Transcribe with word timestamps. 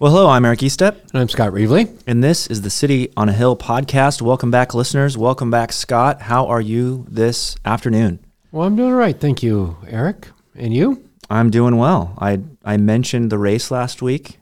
Well, 0.00 0.12
hello, 0.12 0.28
I'm 0.30 0.46
Eric 0.46 0.60
Eastep, 0.60 0.96
And 1.12 1.20
I'm 1.20 1.28
Scott 1.28 1.52
Reevely. 1.52 1.94
and 2.06 2.24
this 2.24 2.46
is 2.46 2.62
the 2.62 2.70
City 2.70 3.12
on 3.18 3.28
a 3.28 3.34
Hill 3.34 3.54
podcast. 3.54 4.22
Welcome 4.22 4.50
back, 4.50 4.72
listeners. 4.72 5.18
Welcome 5.18 5.50
back, 5.50 5.72
Scott. 5.72 6.22
How 6.22 6.46
are 6.46 6.60
you 6.60 7.04
this 7.06 7.54
afternoon? 7.66 8.18
Well, 8.50 8.66
I'm 8.66 8.76
doing 8.76 8.92
all 8.92 8.98
right. 8.98 9.18
Thank 9.18 9.42
you, 9.42 9.76
Eric. 9.86 10.28
And 10.56 10.72
you? 10.72 11.04
I'm 11.28 11.50
doing 11.50 11.76
well. 11.76 12.14
I 12.18 12.40
I 12.64 12.76
mentioned 12.78 13.30
the 13.30 13.36
race 13.38 13.70
last 13.70 14.00
week, 14.02 14.38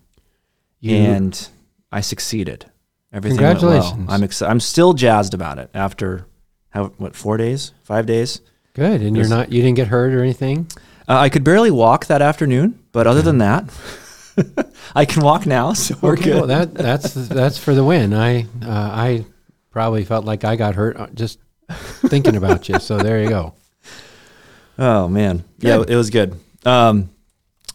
You 0.80 0.94
and 0.96 1.48
I 1.90 2.00
succeeded. 2.02 2.66
Everything 3.12 3.40
went 3.42 3.60
well. 3.62 3.98
I'm 4.09 4.22
ex- 4.22 4.40
I'm 4.42 4.60
still 4.60 4.92
jazzed 4.95 5.34
about 5.34 5.59
it 5.59 5.70
after 5.74 6.26
how 6.70 6.86
what 6.98 7.16
four 7.16 7.36
days, 7.36 7.72
five 7.82 8.06
days. 8.06 8.40
good. 8.74 9.02
And 9.02 9.16
you're 9.16 9.28
not 9.28 9.50
you 9.50 9.60
didn't 9.60 9.76
get 9.76 9.88
hurt 9.88 10.14
or 10.14 10.22
anything? 10.22 10.68
Uh, 11.09 11.18
I 11.18 11.28
could 11.28 11.42
barely 11.42 11.70
walk 11.72 12.06
that 12.06 12.22
afternoon, 12.22 12.78
but 12.92 13.06
other 13.09 13.22
than 13.22 13.38
that, 13.38 13.64
I 14.95 15.05
can 15.05 15.23
walk 15.23 15.47
now, 15.47 15.73
so 15.73 15.95
we're 16.01 16.12
Okay, 16.15 16.24
good. 16.24 16.34
well, 16.37 16.46
that 16.46 16.74
that's 16.74 17.15
that's 17.15 17.59
for 17.59 17.74
the 17.74 17.85
win. 17.85 18.12
I 18.15 18.43
uh, 18.43 18.46
I 18.66 19.24
probably 19.71 20.04
felt 20.04 20.24
like 20.24 20.45
I 20.45 20.57
got 20.57 20.74
hurt 20.74 20.96
uh, 20.96 21.07
just 21.15 21.38
thinking 21.71 22.37
about 22.37 22.68
you. 22.68 22.79
So 22.79 22.99
there 22.99 23.23
you 23.23 23.29
go. 23.29 23.54
Oh 24.80 25.09
man, 25.09 25.43
yeah, 25.59 25.82
it 25.87 25.96
was 25.96 26.09
good. 26.10 26.38
Um, 26.65 27.10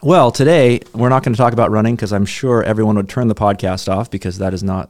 well, 0.01 0.31
today 0.31 0.79
we're 0.93 1.09
not 1.09 1.21
going 1.23 1.33
to 1.33 1.37
talk 1.37 1.51
about 1.51 1.69
running 1.69 1.95
because 1.97 2.13
I'm 2.13 2.25
sure 2.25 2.63
everyone 2.63 2.95
would 2.95 3.09
turn 3.09 3.27
the 3.27 3.35
podcast 3.35 3.91
off 3.91 4.09
because 4.09 4.37
that 4.37 4.53
is 4.53 4.63
not 4.63 4.89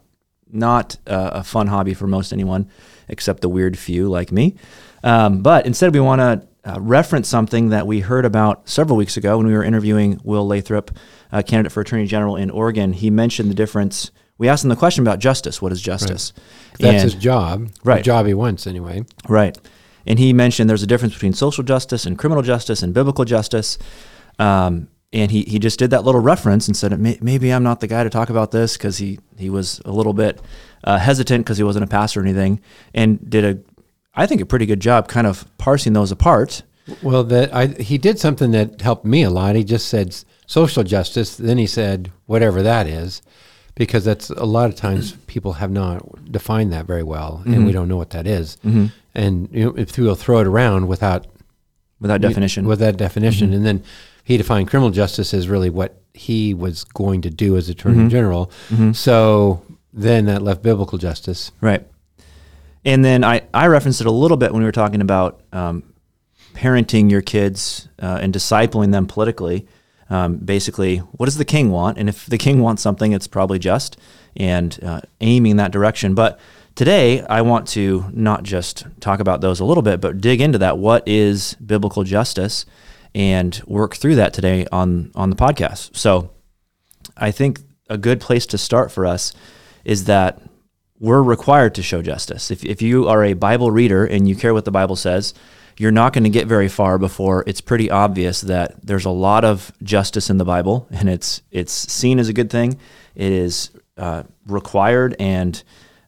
not 0.51 0.95
uh, 1.07 1.31
a 1.33 1.43
fun 1.43 1.65
hobby 1.65 1.95
for 1.95 2.05
most 2.05 2.31
anyone 2.31 2.69
except 3.07 3.41
the 3.41 3.49
weird 3.49 3.77
few 3.79 4.09
like 4.09 4.31
me. 4.31 4.55
Um, 5.03 5.41
but 5.41 5.65
instead, 5.65 5.91
we 5.93 5.99
want 5.99 6.19
to 6.21 6.47
uh, 6.71 6.79
reference 6.79 7.27
something 7.27 7.69
that 7.69 7.87
we 7.87 7.99
heard 7.99 8.25
about 8.25 8.69
several 8.69 8.95
weeks 8.95 9.17
ago 9.17 9.37
when 9.37 9.47
we 9.47 9.53
were 9.53 9.63
interviewing 9.63 10.21
Will 10.23 10.45
Lathrop, 10.45 10.91
uh, 11.33 11.41
candidate 11.41 11.71
for 11.73 11.81
Attorney 11.81 12.05
General 12.05 12.37
in 12.37 12.49
Oregon. 12.49 12.93
He 12.93 13.09
mentioned 13.09 13.49
the 13.49 13.55
difference. 13.55 14.11
We 14.37 14.47
asked 14.47 14.63
him 14.63 14.69
the 14.69 14.75
question 14.77 15.03
about 15.03 15.19
justice. 15.19 15.61
What 15.61 15.71
is 15.73 15.81
justice? 15.81 16.31
That's 16.79 16.93
And- 16.93 17.03
his 17.03 17.15
job. 17.15 17.67
The 17.67 17.79
Right. 17.83 18.03
job 18.03 18.25
he 18.25 18.33
wants 18.33 18.65
anyway. 18.67 19.03
Right. 19.27 19.57
And 20.07 20.19
he 20.19 20.31
mentioned 20.33 20.69
there's 20.69 20.83
a 20.83 20.87
difference 20.87 21.13
between 21.13 21.33
social 21.33 21.63
justice 21.63 22.05
and 22.05 22.17
criminal 22.17 22.43
justice 22.43 22.83
and 22.83 22.93
biblical 22.93 23.25
justice. 23.25 23.77
Um, 24.39 24.87
and 25.11 25.29
he, 25.31 25.43
he 25.43 25.59
just 25.59 25.77
did 25.79 25.91
that 25.91 26.03
little 26.03 26.21
reference 26.21 26.67
and 26.67 26.75
said, 26.75 26.97
maybe 26.99 27.51
I'm 27.53 27.63
not 27.63 27.79
the 27.79 27.87
guy 27.87 28.03
to 28.03 28.09
talk 28.09 28.29
about 28.29 28.51
this 28.51 28.75
because 28.77 28.97
he, 28.97 29.19
he 29.37 29.49
was 29.49 29.79
a 29.85 29.91
little 29.91 30.13
bit 30.13 30.41
uh, 30.83 30.97
hesitant 30.97 31.45
because 31.45 31.57
he 31.57 31.63
wasn't 31.63 31.83
a 31.85 31.87
pastor 31.87 32.19
or 32.19 32.23
anything 32.23 32.59
and 32.93 33.29
did 33.29 33.45
a, 33.45 33.59
I 34.15 34.25
think, 34.25 34.41
a 34.41 34.45
pretty 34.45 34.65
good 34.65 34.79
job 34.79 35.07
kind 35.07 35.27
of 35.27 35.45
parsing 35.57 35.93
those 35.93 36.11
apart. 36.11 36.63
Well, 37.01 37.23
that 37.25 37.53
I 37.55 37.67
he 37.67 37.97
did 37.97 38.19
something 38.19 38.51
that 38.51 38.81
helped 38.81 39.05
me 39.05 39.23
a 39.23 39.29
lot. 39.29 39.55
He 39.55 39.63
just 39.63 39.87
said 39.87 40.15
social 40.53 40.83
justice, 40.83 41.35
then 41.35 41.57
he 41.57 41.65
said 41.65 42.11
whatever 42.27 42.61
that 42.61 42.85
is, 42.85 43.23
because 43.73 44.05
that's 44.05 44.29
a 44.29 44.45
lot 44.45 44.69
of 44.69 44.75
times 44.75 45.11
people 45.27 45.53
have 45.53 45.71
not 45.71 46.31
defined 46.31 46.71
that 46.71 46.85
very 46.85 47.01
well, 47.01 47.41
and 47.43 47.53
we 47.53 47.59
mm-hmm. 47.59 47.71
don't 47.71 47.87
know 47.87 47.97
what 47.97 48.11
that 48.11 48.27
is. 48.27 48.57
Mm-hmm. 48.63 48.85
And 49.15 49.49
you 49.51 49.65
know, 49.65 49.73
if 49.75 49.97
we'll 49.97 50.15
throw 50.15 50.39
it 50.39 50.47
around 50.47 50.87
without 50.87 51.25
Without 51.99 52.21
definition. 52.21 52.67
with 52.67 52.79
that 52.79 52.97
definition, 52.97 53.47
mm-hmm. 53.47 53.57
and 53.57 53.65
then 53.65 53.83
he 54.23 54.37
defined 54.37 54.69
criminal 54.69 54.91
justice 54.91 55.33
as 55.33 55.47
really 55.47 55.69
what 55.69 56.01
he 56.13 56.53
was 56.53 56.83
going 56.83 57.21
to 57.21 57.29
do 57.29 57.57
as 57.57 57.69
Attorney 57.69 58.09
General. 58.09 58.51
So 58.93 59.63
then 59.91 60.25
that 60.25 60.41
left 60.41 60.61
biblical 60.61 60.97
justice. 60.97 61.51
Right. 61.61 61.87
And 62.85 63.03
then 63.03 63.23
I, 63.23 63.41
I 63.53 63.67
referenced 63.67 64.01
it 64.01 64.07
a 64.07 64.11
little 64.11 64.37
bit 64.37 64.51
when 64.51 64.61
we 64.61 64.65
were 64.65 64.73
talking 64.73 65.01
about 65.01 65.41
um, 65.53 65.83
parenting 66.53 67.09
your 67.09 67.21
kids 67.21 67.87
uh, 68.01 68.19
and 68.21 68.33
discipling 68.33 68.91
them 68.91 69.07
politically. 69.07 69.65
Um, 70.13 70.37
basically, 70.37 70.97
what 70.97 71.25
does 71.25 71.37
the 71.37 71.45
king 71.45 71.71
want? 71.71 71.97
And 71.97 72.07
if 72.07 72.27
the 72.27 72.37
king 72.37 72.61
wants 72.61 72.83
something, 72.83 73.13
it's 73.13 73.25
probably 73.25 73.57
just 73.57 73.97
and 74.35 74.77
uh, 74.83 75.01
aiming 75.21 75.55
that 75.55 75.71
direction. 75.71 76.13
But 76.13 76.39
today, 76.75 77.21
I 77.21 77.41
want 77.41 77.67
to 77.69 78.05
not 78.13 78.43
just 78.43 78.85
talk 78.99 79.19
about 79.19 79.41
those 79.41 79.59
a 79.59 79.65
little 79.65 79.81
bit, 79.81 80.01
but 80.01 80.21
dig 80.21 80.39
into 80.39 80.59
that. 80.59 80.77
What 80.77 81.07
is 81.07 81.55
biblical 81.55 82.03
justice? 82.03 82.67
And 83.15 83.59
work 83.65 83.95
through 83.95 84.15
that 84.15 84.35
today 84.35 84.67
on 84.71 85.11
on 85.15 85.31
the 85.31 85.35
podcast. 85.35 85.97
So, 85.97 86.29
I 87.17 87.31
think 87.31 87.61
a 87.89 87.97
good 87.97 88.21
place 88.21 88.45
to 88.47 88.57
start 88.59 88.91
for 88.91 89.07
us 89.07 89.33
is 89.83 90.05
that 90.05 90.41
we're 90.99 91.23
required 91.23 91.73
to 91.75 91.81
show 91.81 92.03
justice. 92.03 92.51
If, 92.51 92.63
if 92.63 92.83
you 92.83 93.07
are 93.07 93.23
a 93.23 93.33
Bible 93.33 93.71
reader 93.71 94.05
and 94.05 94.27
you 94.29 94.35
care 94.35 94.53
what 94.53 94.65
the 94.65 94.71
Bible 94.71 94.95
says, 94.95 95.33
you're 95.77 95.91
not 95.91 96.13
going 96.13 96.23
to 96.23 96.29
get 96.29 96.47
very 96.47 96.67
far 96.69 96.97
before 96.97 97.43
it's 97.47 97.61
pretty 97.61 97.89
obvious 97.89 98.41
that 98.41 98.85
there's 98.85 99.05
a 99.05 99.09
lot 99.09 99.43
of 99.45 99.71
justice 99.83 100.29
in 100.29 100.37
the 100.37 100.45
Bible, 100.45 100.87
and 100.91 101.09
it's 101.09 101.41
it's 101.51 101.73
seen 101.73 102.19
as 102.19 102.29
a 102.29 102.33
good 102.33 102.49
thing. 102.49 102.77
It 103.15 103.31
is 103.31 103.69
uh, 103.97 104.23
required 104.47 105.15
and 105.19 105.61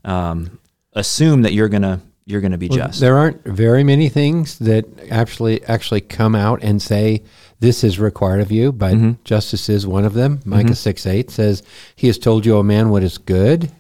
um, 0.04 0.60
assume 0.94 1.42
that 1.44 1.54
you're 1.54 1.70
gonna 1.70 2.02
you're 2.26 2.42
gonna 2.42 2.58
be 2.58 2.70
just. 2.70 3.00
There 3.00 3.18
aren't 3.18 3.44
very 3.44 3.84
many 3.84 4.10
things 4.10 4.58
that 4.60 4.86
actually 5.12 5.64
actually 5.66 6.02
come 6.02 6.36
out 6.36 6.64
and 6.64 6.82
say 6.82 7.24
this 7.60 7.84
is 7.84 8.00
required 8.00 8.42
of 8.42 8.52
you, 8.52 8.72
but 8.72 8.94
Mm-hmm. 8.94 9.12
justice 9.24 9.70
is 9.70 9.86
one 9.88 10.06
of 10.06 10.14
them. 10.14 10.40
Micah 10.46 10.76
six 10.76 11.06
eight 11.06 11.30
says, 11.30 11.64
"He 11.96 12.08
has 12.08 12.18
told 12.18 12.46
you, 12.46 12.58
O 12.58 12.64
man, 12.64 12.90
what 12.90 13.04
is 13.04 13.18
good, 13.18 13.72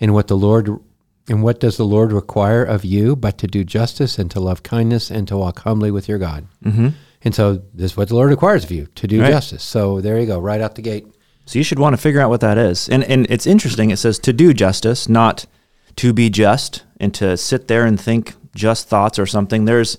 and 0.00 0.12
what 0.14 0.28
the 0.28 0.36
Lord 0.36 0.78
and 1.28 1.42
what 1.42 1.60
does 1.60 1.76
the 1.76 1.84
Lord 1.84 2.12
require 2.12 2.64
of 2.64 2.84
you, 2.84 3.14
but 3.16 3.38
to 3.38 3.46
do 3.46 3.64
justice 3.64 4.18
and 4.18 4.30
to 4.30 4.40
love 4.40 4.62
kindness 4.62 5.10
and 5.10 5.26
to 5.28 5.36
walk 5.36 5.60
humbly 5.60 5.90
with 5.90 6.08
your 6.08 6.18
God." 6.18 6.46
Mm-hmm. 6.64 6.88
And 7.24 7.34
so 7.34 7.62
this 7.72 7.92
is 7.92 7.96
what 7.96 8.08
the 8.08 8.14
Lord 8.16 8.30
requires 8.30 8.64
of 8.64 8.70
you 8.72 8.86
to 8.96 9.06
do 9.06 9.20
Right. 9.20 9.30
justice. 9.30 9.62
So 9.62 10.00
there 10.00 10.18
you 10.18 10.26
go, 10.26 10.40
right 10.40 10.60
out 10.60 10.74
the 10.74 10.82
gate. 10.82 11.06
So 11.46 11.58
you 11.58 11.64
should 11.64 11.78
want 11.78 11.92
to 11.94 11.96
figure 12.02 12.20
out 12.20 12.30
what 12.30 12.40
that 12.40 12.58
is. 12.58 12.88
And 12.88 13.04
and 13.04 13.26
it's 13.30 13.46
interesting. 13.46 13.90
It 13.90 13.98
says 13.98 14.18
to 14.20 14.32
do 14.32 14.52
justice, 14.52 15.08
not 15.08 15.46
to 15.96 16.12
be 16.12 16.30
just, 16.30 16.84
and 16.98 17.12
to 17.14 17.36
sit 17.36 17.68
there 17.68 17.84
and 17.84 18.00
think 18.00 18.34
just 18.54 18.88
thoughts 18.88 19.18
or 19.18 19.26
something. 19.26 19.64
There's 19.64 19.98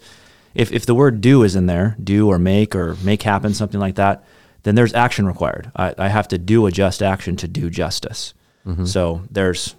if 0.55 0.72
if 0.72 0.85
the 0.85 0.95
word 0.95 1.22
do 1.22 1.44
is 1.44 1.55
in 1.55 1.66
there, 1.66 1.95
do 2.03 2.28
or 2.29 2.38
make 2.40 2.75
or 2.75 2.95
make 3.03 3.23
happen, 3.23 3.53
something 3.53 3.79
like 3.79 3.95
that, 3.95 4.23
then 4.63 4.75
there's 4.75 4.94
action 4.94 5.25
required. 5.25 5.72
I, 5.75 5.94
I 5.97 6.07
have 6.09 6.28
to 6.29 6.38
do 6.38 6.66
a 6.66 6.72
just 6.72 7.01
action 7.01 7.35
to 7.38 7.47
do 7.47 7.69
justice. 7.69 8.34
So 8.85 9.23
there's 9.29 9.75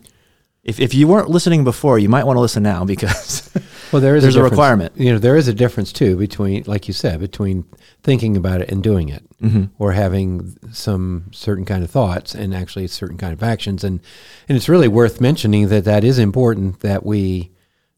if 0.65 0.81
if 0.81 0.95
you 0.95 1.07
weren't 1.07 1.31
listening 1.31 1.63
before, 1.65 1.99
you 1.99 2.09
might 2.09 2.25
want 2.25 2.37
to 2.37 2.41
listen 2.41 2.63
now 2.63 2.85
because 2.85 3.51
Well, 3.93 4.01
there 4.03 4.17
is 4.17 4.23
There's 4.23 4.35
a 4.35 4.39
difference- 4.39 4.51
requirement. 4.53 4.93
You 4.97 5.13
know, 5.13 5.19
there 5.19 5.37
is 5.37 5.47
a 5.47 5.53
difference 5.55 5.93
too 5.93 6.17
between, 6.17 6.65
like 6.67 6.89
you 6.89 6.95
said, 6.95 7.21
between 7.21 7.65
thinking 8.03 8.37
about 8.37 8.61
it 8.61 8.71
and 8.73 8.83
doing 8.83 9.09
it, 9.09 9.23
Mm-hmm. 9.41 9.65
or 9.79 9.93
having 9.93 10.57
some 10.73 11.27
certain 11.33 11.65
kind 11.67 11.85
of 11.85 11.91
thoughts 11.91 12.35
and 12.35 12.55
actually 12.55 12.87
certain 12.89 13.19
kind 13.19 13.33
of 13.35 13.43
actions. 13.43 13.85
And 13.85 14.01
and 14.49 14.57
it's 14.57 14.69
really 14.71 14.89
worth 14.89 15.21
mentioning 15.21 15.69
that 15.69 15.85
that 15.85 16.03
is 16.03 16.19
important 16.19 16.81
that 16.81 17.05
we 17.05 17.51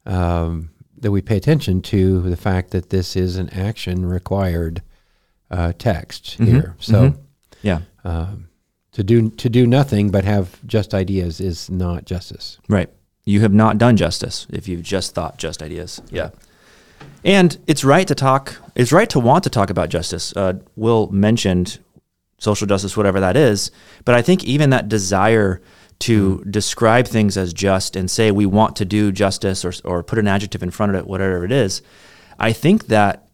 um, 0.05 0.71
that 0.99 1.11
we 1.13 1.23
pay 1.23 1.37
attention 1.37 1.83
to 1.83 2.21
the 2.23 2.37
fact 2.37 2.71
that 2.73 2.91
this 2.91 3.17
is 3.17 3.37
an 3.37 3.49
action 3.51 4.05
required 4.07 4.83
uh, 5.51 5.73
text 5.79 6.37
Mm-hmm. 6.39 6.45
here. 6.53 6.75
So. 6.81 7.15
yeah, 7.63 7.81
Um, 8.05 8.46
to 8.97 9.05
do 9.05 9.29
to 9.29 9.51
do 9.51 9.67
nothing 9.67 10.11
but 10.11 10.25
have 10.25 10.67
just 10.67 10.95
ideas 10.95 11.39
is 11.39 11.69
not 11.69 12.07
justice. 12.07 12.59
Right. 12.67 12.89
You 13.27 13.43
have 13.43 13.53
not 13.53 13.77
done 13.77 13.95
justice 13.95 14.47
if 14.51 14.67
you've 14.69 14.83
just 14.83 15.15
thought 15.15 15.37
just 15.37 15.63
ideas. 15.63 16.01
Yeah. 16.11 16.31
And 17.23 17.59
it's 17.67 17.85
right 17.85 18.09
to 18.09 18.15
talk, 18.15 18.57
it's 18.75 18.93
right 18.93 19.11
to 19.11 19.21
want 19.21 19.45
to 19.45 19.51
talk 19.51 19.69
about 19.69 19.91
justice. 19.91 20.35
Uh, 20.35 20.61
Will 20.77 21.11
mentioned 21.13 21.79
social 22.39 22.67
justice, 22.67 22.97
whatever 22.97 23.21
that 23.21 23.37
is. 23.37 23.71
But 24.07 24.15
I 24.15 24.23
think 24.23 24.45
even 24.45 24.71
that 24.71 24.89
desire 24.89 25.61
to 25.99 26.43
describe 26.49 27.07
things 27.07 27.37
as 27.37 27.53
just 27.53 27.97
and 27.97 28.11
say 28.11 28.31
we 28.31 28.47
want 28.47 28.77
to 28.77 28.87
do 28.87 29.13
justice 29.13 29.63
or, 29.63 29.75
or 29.85 30.03
put 30.03 30.19
an 30.19 30.27
adjective 30.27 30.63
in 30.63 30.71
front 30.71 30.95
of 30.95 30.99
it, 30.99 31.07
whatever 31.07 31.45
it 31.45 31.53
is, 31.53 31.83
I 32.39 32.55
think 32.55 32.87
that 32.87 33.29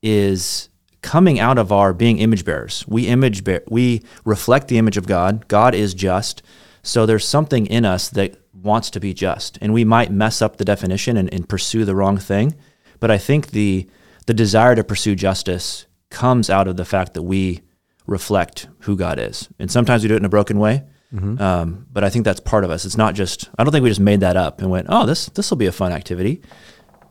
is 0.00 0.68
coming 1.08 1.40
out 1.40 1.56
of 1.56 1.72
our 1.72 1.94
being 1.94 2.18
image 2.18 2.44
bearers. 2.44 2.84
We 2.86 3.06
image 3.06 3.42
bear, 3.42 3.62
we 3.68 4.02
reflect 4.26 4.68
the 4.68 4.76
image 4.76 4.98
of 4.98 5.06
God. 5.06 5.48
God 5.48 5.74
is 5.74 5.94
just. 5.94 6.42
So 6.82 7.06
there's 7.06 7.26
something 7.26 7.64
in 7.66 7.86
us 7.86 8.10
that 8.10 8.36
wants 8.52 8.90
to 8.90 9.00
be 9.00 9.14
just. 9.14 9.56
And 9.62 9.72
we 9.72 9.84
might 9.84 10.12
mess 10.12 10.42
up 10.42 10.58
the 10.58 10.66
definition 10.66 11.16
and, 11.16 11.32
and 11.32 11.48
pursue 11.48 11.86
the 11.86 11.94
wrong 11.94 12.18
thing. 12.18 12.54
But 13.00 13.10
I 13.10 13.16
think 13.16 13.52
the 13.52 13.88
the 14.26 14.34
desire 14.34 14.74
to 14.74 14.84
pursue 14.84 15.14
justice 15.14 15.86
comes 16.10 16.50
out 16.50 16.68
of 16.68 16.76
the 16.76 16.84
fact 16.84 17.14
that 17.14 17.22
we 17.22 17.62
reflect 18.06 18.68
who 18.80 18.94
God 18.94 19.18
is. 19.18 19.48
And 19.58 19.70
sometimes 19.70 20.02
we 20.02 20.08
do 20.08 20.14
it 20.14 20.18
in 20.18 20.26
a 20.26 20.28
broken 20.28 20.58
way. 20.58 20.82
Um, 21.40 21.86
but 21.90 22.04
I 22.04 22.10
think 22.10 22.26
that's 22.26 22.40
part 22.40 22.64
of 22.64 22.70
us. 22.70 22.84
It's 22.84 22.98
not 22.98 23.14
just. 23.14 23.48
I 23.56 23.64
don't 23.64 23.72
think 23.72 23.82
we 23.82 23.88
just 23.88 23.98
made 24.00 24.20
that 24.20 24.36
up 24.36 24.60
and 24.60 24.68
went, 24.68 24.88
"Oh, 24.90 25.06
this 25.06 25.26
this 25.30 25.50
will 25.50 25.56
be 25.56 25.64
a 25.64 25.72
fun 25.72 25.90
activity." 25.92 26.42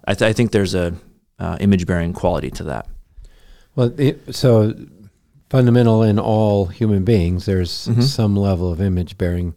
I, 0.07 0.13
th- 0.13 0.29
I 0.29 0.33
think 0.33 0.51
there's 0.51 0.75
a 0.75 0.93
uh, 1.39 1.57
image 1.59 1.87
bearing 1.87 2.13
quality 2.13 2.51
to 2.51 2.63
that. 2.65 2.85
Well, 3.77 3.93
it, 3.97 4.35
so 4.35 4.73
fundamental 5.49 6.03
in 6.03 6.19
all 6.19 6.65
human 6.65 7.05
beings, 7.05 7.45
there's 7.45 7.87
some 8.11 8.35
level 8.35 8.71
of 8.71 8.81
image 8.81 9.17
bearing 9.17 9.55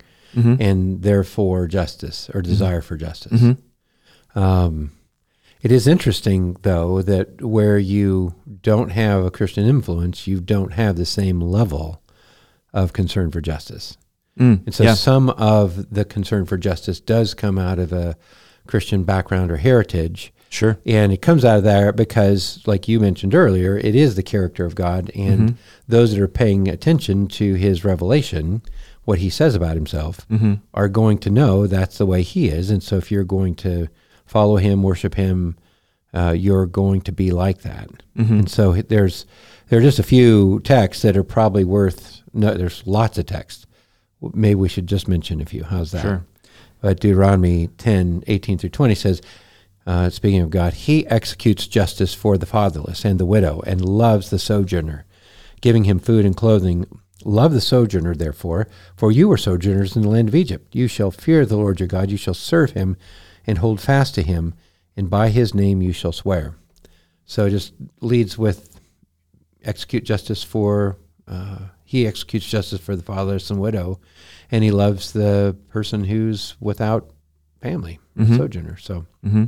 and 0.61 1.03
therefore 1.03 1.67
justice 1.67 2.31
or 2.33 2.41
desire 2.43 2.81
for 2.83 2.97
justice. 2.97 3.41
Um, 4.37 4.93
it 5.63 5.73
is 5.73 5.87
interesting, 5.89 6.57
though, 6.63 7.03
that 7.03 7.43
where 7.43 7.79
you 7.79 8.35
don't 8.63 8.91
have 8.91 9.25
a 9.25 9.31
Christian 9.31 9.67
influence, 9.67 10.27
you 10.29 10.41
don't 10.41 10.73
have 10.75 10.95
the 10.97 11.05
same 11.05 11.41
level 11.41 12.01
of 12.73 12.93
concern 12.93 13.31
for 13.33 13.41
justice. 13.41 13.97
Mm, 14.39 14.65
And 14.67 14.75
so 14.75 14.85
yeah. 14.85 14.95
some 14.95 15.31
of 15.31 15.93
the 15.93 16.05
concern 16.05 16.47
for 16.47 16.57
justice 16.57 17.01
does 17.01 17.35
come 17.35 17.59
out 17.59 17.79
of 17.81 17.93
a 17.93 18.17
Christian 18.67 19.03
background 19.05 19.51
or 19.51 19.57
heritage. 19.57 20.33
Sure. 20.51 20.79
And 20.85 21.13
it 21.13 21.23
comes 21.23 21.45
out 21.45 21.59
of 21.59 21.65
there 21.65 21.93
because, 21.93 22.61
like 22.67 22.89
you 22.89 22.99
mentioned 22.99 23.37
earlier, 23.37 23.79
it 23.79 23.95
is 23.95 24.17
the 24.17 24.23
character 24.23 24.67
of 24.67 24.75
God. 24.75 25.11
And 25.15 25.41
mm-hmm. 25.41 25.57
those 25.87 26.11
that 26.11 26.21
are 26.21 26.29
paying 26.29 26.69
attention 26.69 27.29
to 27.29 27.55
his 27.55 27.85
revelation, 27.85 28.61
what 29.05 29.21
he 29.21 29.31
says 29.31 29.55
about 29.55 29.77
himself, 29.77 30.29
mm-hmm. 30.29 30.55
are 30.75 30.89
going 30.89 31.19
to 31.19 31.31
know 31.31 31.69
that's 31.69 31.99
the 31.99 32.07
way 32.07 32.23
he 32.23 32.49
is. 32.49 32.69
And 32.69 32.83
so 32.83 32.97
if 32.97 33.13
you're 33.13 33.23
going 33.23 33.55
to 33.57 33.89
follow 34.27 34.57
him, 34.57 34.83
worship 34.83 35.15
him, 35.15 35.57
uh, 36.13 36.35
you're 36.37 36.67
going 36.67 37.03
to 37.03 37.13
be 37.13 37.31
like 37.31 37.63
that. 37.63 37.89
Mm-hmm. 38.19 38.41
And 38.41 38.51
so 38.51 38.73
there's 38.73 39.27
there 39.69 39.79
are 39.79 39.83
just 39.83 40.01
a 40.01 40.05
few 40.05 40.59
texts 40.61 41.03
that 41.05 41.17
are 41.17 41.23
probably 41.23 41.63
worth. 41.63 42.23
No, 42.35 42.55
there's 42.55 42.85
lots 42.89 43.19
of 43.19 43.27
texts. 43.27 43.67
Maybe 44.21 44.57
we 44.57 44.69
should 44.69 44.89
just 44.89 45.07
mention 45.07 45.41
a 45.41 45.47
few. 45.47 45.63
How's 45.63 45.93
that? 45.93 46.03
Sure. 46.03 46.27
But 46.81 46.99
Deuteronomy 46.99 47.69
10, 47.79 48.25
18 48.27 48.59
through 48.59 48.71
20 48.71 48.95
says, 48.97 49.23
uh, 49.91 50.09
speaking 50.09 50.41
of 50.41 50.51
God, 50.51 50.73
He 50.73 51.05
executes 51.09 51.67
justice 51.67 52.15
for 52.15 52.39
the 52.39 52.47
fatherless 52.47 53.05
and 53.05 53.19
the 53.19 53.27
widow 53.27 53.61
and 53.67 53.85
loves 53.85 54.31
the 54.31 54.39
sojourner, 54.39 55.05
giving 55.61 55.83
him 55.83 55.99
food 55.99 56.25
and 56.25 56.37
clothing. 56.37 56.87
Love 57.25 57.53
the 57.53 57.61
sojourner, 57.61 58.15
therefore, 58.15 58.69
for 58.97 59.11
you 59.11 59.27
were 59.27 59.37
sojourners 59.37 59.97
in 59.97 60.03
the 60.03 60.09
land 60.09 60.29
of 60.29 60.35
Egypt. 60.37 60.77
You 60.77 60.87
shall 60.87 61.11
fear 61.11 61.45
the 61.45 61.57
Lord 61.57 61.81
your 61.81 61.89
God, 61.89 62.09
you 62.09 62.17
shall 62.17 62.35
serve 62.35 62.71
him 62.71 62.97
and 63.49 63.59
hold 63.59 63.81
fast 63.81 64.15
to 64.15 64.23
him, 64.23 64.55
and 64.97 65.11
by 65.11 65.29
his 65.31 65.57
name 65.57 65.83
you 65.83 65.93
shall 65.93 66.13
swear. 66.13 66.55
So 67.25 67.47
it 67.47 67.51
just 67.51 67.73
leads 68.01 68.39
with 68.39 68.81
execute 69.65 70.05
justice 70.05 70.45
for, 70.45 70.99
uh, 71.27 71.59
he 71.85 72.07
executes 72.07 72.47
justice 72.47 72.81
for 72.81 72.95
the 72.95 73.03
fatherless 73.03 73.51
and 73.51 73.61
widow, 73.61 73.99
and 74.53 74.63
he 74.63 74.71
loves 74.71 75.11
the 75.11 75.57
person 75.69 76.05
who's 76.05 76.55
without 76.61 77.11
family, 77.61 77.99
sojourner. 78.37 78.77
So 78.77 79.07
hmm 79.25 79.47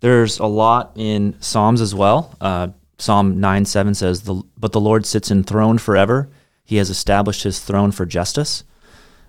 There's 0.00 0.38
a 0.38 0.46
lot 0.46 0.92
in 0.96 1.36
Psalms 1.40 1.80
as 1.80 1.94
well. 1.94 2.34
Uh, 2.40 2.68
Psalm 2.98 3.40
9 3.40 3.64
7 3.64 3.94
says, 3.94 4.22
the, 4.22 4.42
But 4.56 4.72
the 4.72 4.80
Lord 4.80 5.06
sits 5.06 5.30
enthroned 5.30 5.80
forever. 5.80 6.28
He 6.64 6.76
has 6.76 6.90
established 6.90 7.42
his 7.42 7.60
throne 7.60 7.92
for 7.92 8.06
justice. 8.06 8.64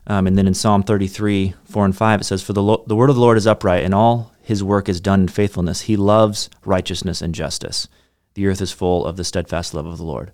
Um, 0.08 0.28
and 0.28 0.38
then 0.38 0.48
in 0.48 0.54
Psalm 0.54 0.84
33 0.84 1.54
4 1.66 1.86
and 1.86 1.96
5, 1.96 2.22
it 2.22 2.24
says, 2.24 2.42
For 2.42 2.54
the, 2.54 2.64
Lo- 2.64 2.84
the 2.88 2.96
word 2.96 3.10
of 3.10 3.16
the 3.16 3.22
Lord 3.22 3.38
is 3.38 3.48
upright, 3.48 3.84
and 3.84 3.94
all 3.94 4.32
his 4.42 4.64
work 4.64 4.90
is 4.90 5.00
done 5.00 5.22
in 5.22 5.28
faithfulness. 5.28 5.82
He 5.82 5.96
loves 5.96 6.50
righteousness 6.66 7.22
and 7.22 7.36
justice. 7.36 7.88
The 8.34 8.48
earth 8.48 8.62
is 8.62 8.72
full 8.72 9.06
of 9.06 9.18
the 9.18 9.24
steadfast 9.24 9.74
love 9.74 9.86
of 9.86 9.98
the 9.98 10.04
Lord. 10.04 10.32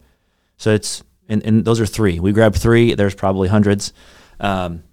So 0.58 0.74
it's, 0.74 1.04
and, 1.28 1.44
and 1.44 1.66
those 1.66 1.80
are 1.80 1.86
three. 1.86 2.20
We 2.20 2.32
grabbed 2.32 2.56
three. 2.56 2.94
There's 2.94 3.16
probably 3.16 3.50
hundreds. 3.50 3.92
Um, 4.40 4.84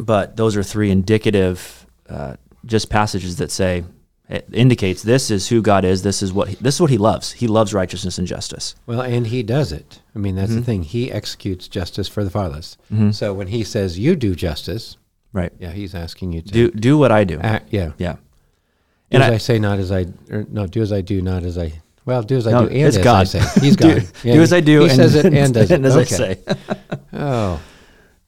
but 0.00 0.36
those 0.36 0.56
are 0.56 0.62
three 0.62 0.90
indicative 0.90 1.86
uh, 2.08 2.36
just 2.64 2.90
passages 2.90 3.36
that 3.36 3.50
say 3.50 3.84
it 4.28 4.46
indicates 4.52 5.02
this 5.02 5.30
is 5.30 5.48
who 5.48 5.60
God 5.60 5.84
is. 5.84 6.02
This 6.02 6.22
is 6.22 6.32
what 6.32 6.48
he, 6.48 6.54
this 6.56 6.76
is 6.76 6.80
what 6.80 6.90
He 6.90 6.98
loves. 6.98 7.32
He 7.32 7.46
loves 7.46 7.74
righteousness 7.74 8.18
and 8.18 8.26
justice. 8.26 8.74
Well, 8.86 9.00
and 9.02 9.26
he 9.26 9.42
does 9.42 9.72
it. 9.72 10.00
I 10.14 10.18
mean, 10.18 10.36
that's 10.36 10.54
the 10.54 10.62
thing. 10.62 10.84
He 10.84 11.10
executes 11.12 11.68
justice 11.68 12.08
for 12.08 12.24
the 12.24 12.30
fatherless. 12.30 12.76
So 13.12 13.34
when 13.34 13.48
he 13.48 13.64
says 13.64 13.98
you 13.98 14.16
do 14.16 14.34
justice, 14.34 14.96
Right. 15.34 15.52
yeah, 15.58 15.70
he's 15.70 15.94
asking 15.94 16.32
you 16.34 16.42
to 16.42 16.48
Do 16.52 16.70
do 16.70 16.98
what 16.98 17.10
I 17.10 17.24
do. 17.24 17.38
act. 17.40 17.68
Yeah. 17.72 17.92
Yeah. 17.98 18.12
Do 18.14 18.18
And 19.12 19.22
as 19.22 19.30
I, 19.30 19.34
I- 19.34 19.38
say, 19.38 19.58
not 19.58 19.78
as 19.78 19.90
I. 19.92 20.06
Or, 20.30 20.46
no, 20.50 20.66
do 20.66 20.80
as 20.82 20.92
I 20.92 21.00
do, 21.00 21.20
not 21.22 21.42
as 21.42 21.56
I. 21.58 21.72
Well, 22.04 22.22
do 22.22 22.36
as 22.36 22.46
I 22.46 22.50
No, 22.52 22.60
do, 22.62 22.68
and 22.68 22.86
it's 22.88 22.96
as 22.96 23.04
God. 23.04 23.20
I 23.20 23.24
say. 23.24 23.60
He's 23.60 23.76
Do- 23.76 23.94
God. 24.00 24.08
Yeah, 24.24 24.34
do 24.34 24.42
as 24.42 24.52
I 24.52 24.60
do, 24.60 24.80
He 24.82 24.88
and, 24.88 24.96
says 24.96 25.14
it 25.14 25.26
and 25.34 25.54
does 25.54 25.70
it. 25.70 25.74
and 25.74 25.86
as 25.86 25.96
I 25.96 26.04
say. 26.04 26.38
Oh, 27.12 27.60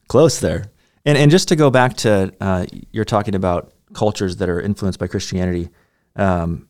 Close 0.07 0.39
there. 0.39 0.65
And 1.05 1.17
and 1.17 1.29
just 1.31 1.47
to 1.49 1.55
go 1.55 1.69
back 1.69 1.95
to 1.97 2.31
uh, 2.41 2.65
you're 2.91 3.05
talking 3.05 3.35
about 3.35 3.71
cultures 3.93 4.37
that 4.37 4.49
are 4.49 4.59
influenced 4.61 4.99
by 4.99 5.07
Christianity. 5.07 5.69
Um, 6.15 6.67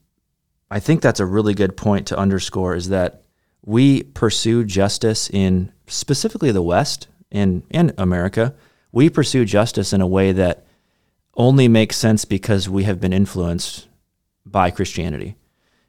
I 0.70 0.80
think 0.80 1.02
that's 1.02 1.20
a 1.20 1.26
really 1.26 1.54
good 1.54 1.78
point 1.78 2.08
to 2.08 2.18
underscore 2.18 2.76
is 2.76 2.90
that 2.90 3.24
we 3.64 4.04
pursue 4.04 4.64
justice 4.64 5.30
in 5.30 5.72
specifically 5.88 6.52
the 6.52 6.62
West 6.62 7.08
and 7.32 7.64
and 7.72 7.94
America. 7.98 8.56
We 8.92 9.10
pursue 9.10 9.46
justice 9.46 9.94
in 9.94 10.02
a 10.02 10.08
way 10.08 10.32
that 10.32 10.66
only 11.36 11.68
makes 11.68 11.98
sense 11.98 12.26
because 12.26 12.70
we 12.70 12.84
have 12.84 13.00
been 13.00 13.14
influenced 13.14 13.88
by 14.46 14.72
Christianity. 14.72 15.36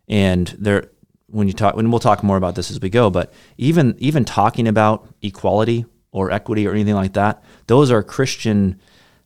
And 0.09 0.49
there 0.59 0.91
when 1.29 1.47
you 1.47 1.53
talk 1.53 1.77
when 1.77 1.91
we'll 1.91 2.01
talk 2.01 2.23
more 2.23 2.37
about 2.37 2.55
this 2.55 2.71
as 2.71 2.81
we 2.81 2.91
go, 2.91 3.11
but 3.11 3.33
even 3.57 3.95
even 3.99 4.25
talking 4.25 4.69
about 4.69 5.09
equality 5.23 5.85
or 6.13 6.31
equity 6.31 6.67
or 6.67 6.73
anything 6.73 6.95
like 6.95 7.15
that, 7.15 7.43
those 7.67 7.91
are 7.91 8.03
Christian 8.03 8.81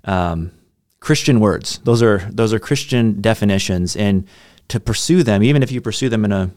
um, 0.05 0.53
Christian 1.01 1.41
words. 1.41 1.79
Those 1.85 2.03
are 2.03 2.19
those 2.31 2.53
are 2.53 2.59
Christian 2.59 3.21
definitions, 3.21 3.97
and 3.97 4.27
to 4.69 4.79
pursue 4.79 5.23
them, 5.23 5.43
even 5.43 5.63
if 5.63 5.73
you 5.73 5.81
pursue 5.81 6.09
them 6.09 6.25
in 6.25 6.33
a 6.33 6.51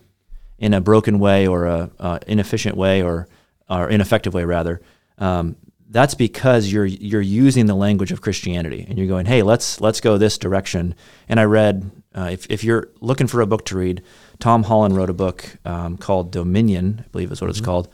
in 0.59 0.73
a 0.73 0.81
broken 0.81 1.19
way 1.19 1.47
or 1.47 1.65
a 1.65 1.89
uh, 1.99 2.19
inefficient 2.27 2.77
way 2.77 3.01
or 3.01 3.27
or 3.69 3.89
ineffective 3.89 4.33
way 4.33 4.43
rather, 4.43 4.81
um, 5.17 5.55
that's 5.89 6.15
because 6.15 6.71
you're 6.71 6.85
you're 6.85 7.21
using 7.21 7.67
the 7.67 7.75
language 7.75 8.11
of 8.11 8.21
Christianity 8.21 8.85
and 8.87 8.97
you're 8.97 9.07
going, 9.07 9.25
hey, 9.25 9.43
let's 9.43 9.79
let's 9.79 10.01
go 10.01 10.17
this 10.17 10.37
direction. 10.37 10.95
And 11.29 11.39
I 11.39 11.43
read 11.43 11.89
uh, 12.15 12.29
if 12.31 12.45
if 12.49 12.63
you're 12.63 12.89
looking 12.99 13.27
for 13.27 13.41
a 13.41 13.47
book 13.47 13.65
to 13.65 13.77
read, 13.77 14.01
Tom 14.39 14.63
Holland 14.63 14.97
wrote 14.97 15.09
a 15.09 15.13
book 15.13 15.57
um, 15.65 15.97
called 15.97 16.31
Dominion, 16.31 17.03
I 17.05 17.07
believe 17.09 17.31
is 17.31 17.41
what 17.41 17.49
it's 17.49 17.61
called. 17.61 17.87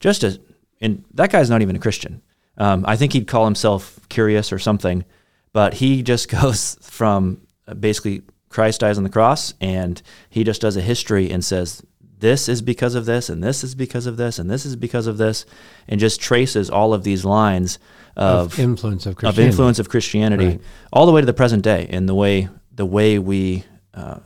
Just 0.00 0.24
as 0.24 0.38
and 0.80 1.04
that 1.14 1.30
guy's 1.30 1.48
not 1.48 1.62
even 1.62 1.76
a 1.76 1.78
Christian. 1.80 2.20
Um, 2.58 2.84
I 2.86 2.96
think 2.96 3.12
he'd 3.12 3.26
call 3.26 3.44
himself 3.44 4.00
curious 4.08 4.52
or 4.52 4.58
something, 4.58 5.04
but 5.56 5.72
he 5.72 6.02
just 6.02 6.28
goes 6.40 6.76
from 6.82 7.40
uh, 7.66 7.72
basically 7.72 8.20
Christ 8.50 8.80
dies 8.80 8.98
on 8.98 9.04
the 9.04 9.10
cross, 9.10 9.54
and 9.58 10.02
he 10.28 10.44
just 10.44 10.60
does 10.60 10.76
a 10.76 10.82
history 10.82 11.30
and 11.30 11.42
says 11.42 11.82
this 12.18 12.46
is 12.46 12.60
because 12.60 12.94
of 12.94 13.06
this, 13.06 13.30
and 13.30 13.42
this 13.42 13.64
is 13.64 13.74
because 13.74 14.04
of 14.04 14.18
this, 14.18 14.38
and 14.38 14.50
this 14.50 14.66
is 14.66 14.76
because 14.76 15.06
of 15.06 15.16
this, 15.16 15.46
and 15.88 15.98
just 15.98 16.20
traces 16.20 16.68
all 16.68 16.92
of 16.92 17.04
these 17.04 17.24
lines 17.24 17.78
of 18.16 18.52
of 18.52 18.58
influence 18.58 19.06
of 19.06 19.12
of 19.12 19.16
Christianity. 19.16 19.46
influence 19.48 19.78
of 19.78 19.88
Christianity 19.88 20.46
Right. 20.46 20.60
all 20.92 21.06
the 21.06 21.12
way 21.12 21.22
to 21.22 21.26
the 21.26 21.32
present 21.32 21.62
day, 21.62 21.86
and 21.88 22.06
the 22.06 22.14
way 22.14 22.50
the 22.70 22.84
way 22.84 23.18
we 23.18 23.64
uh, 23.94 24.18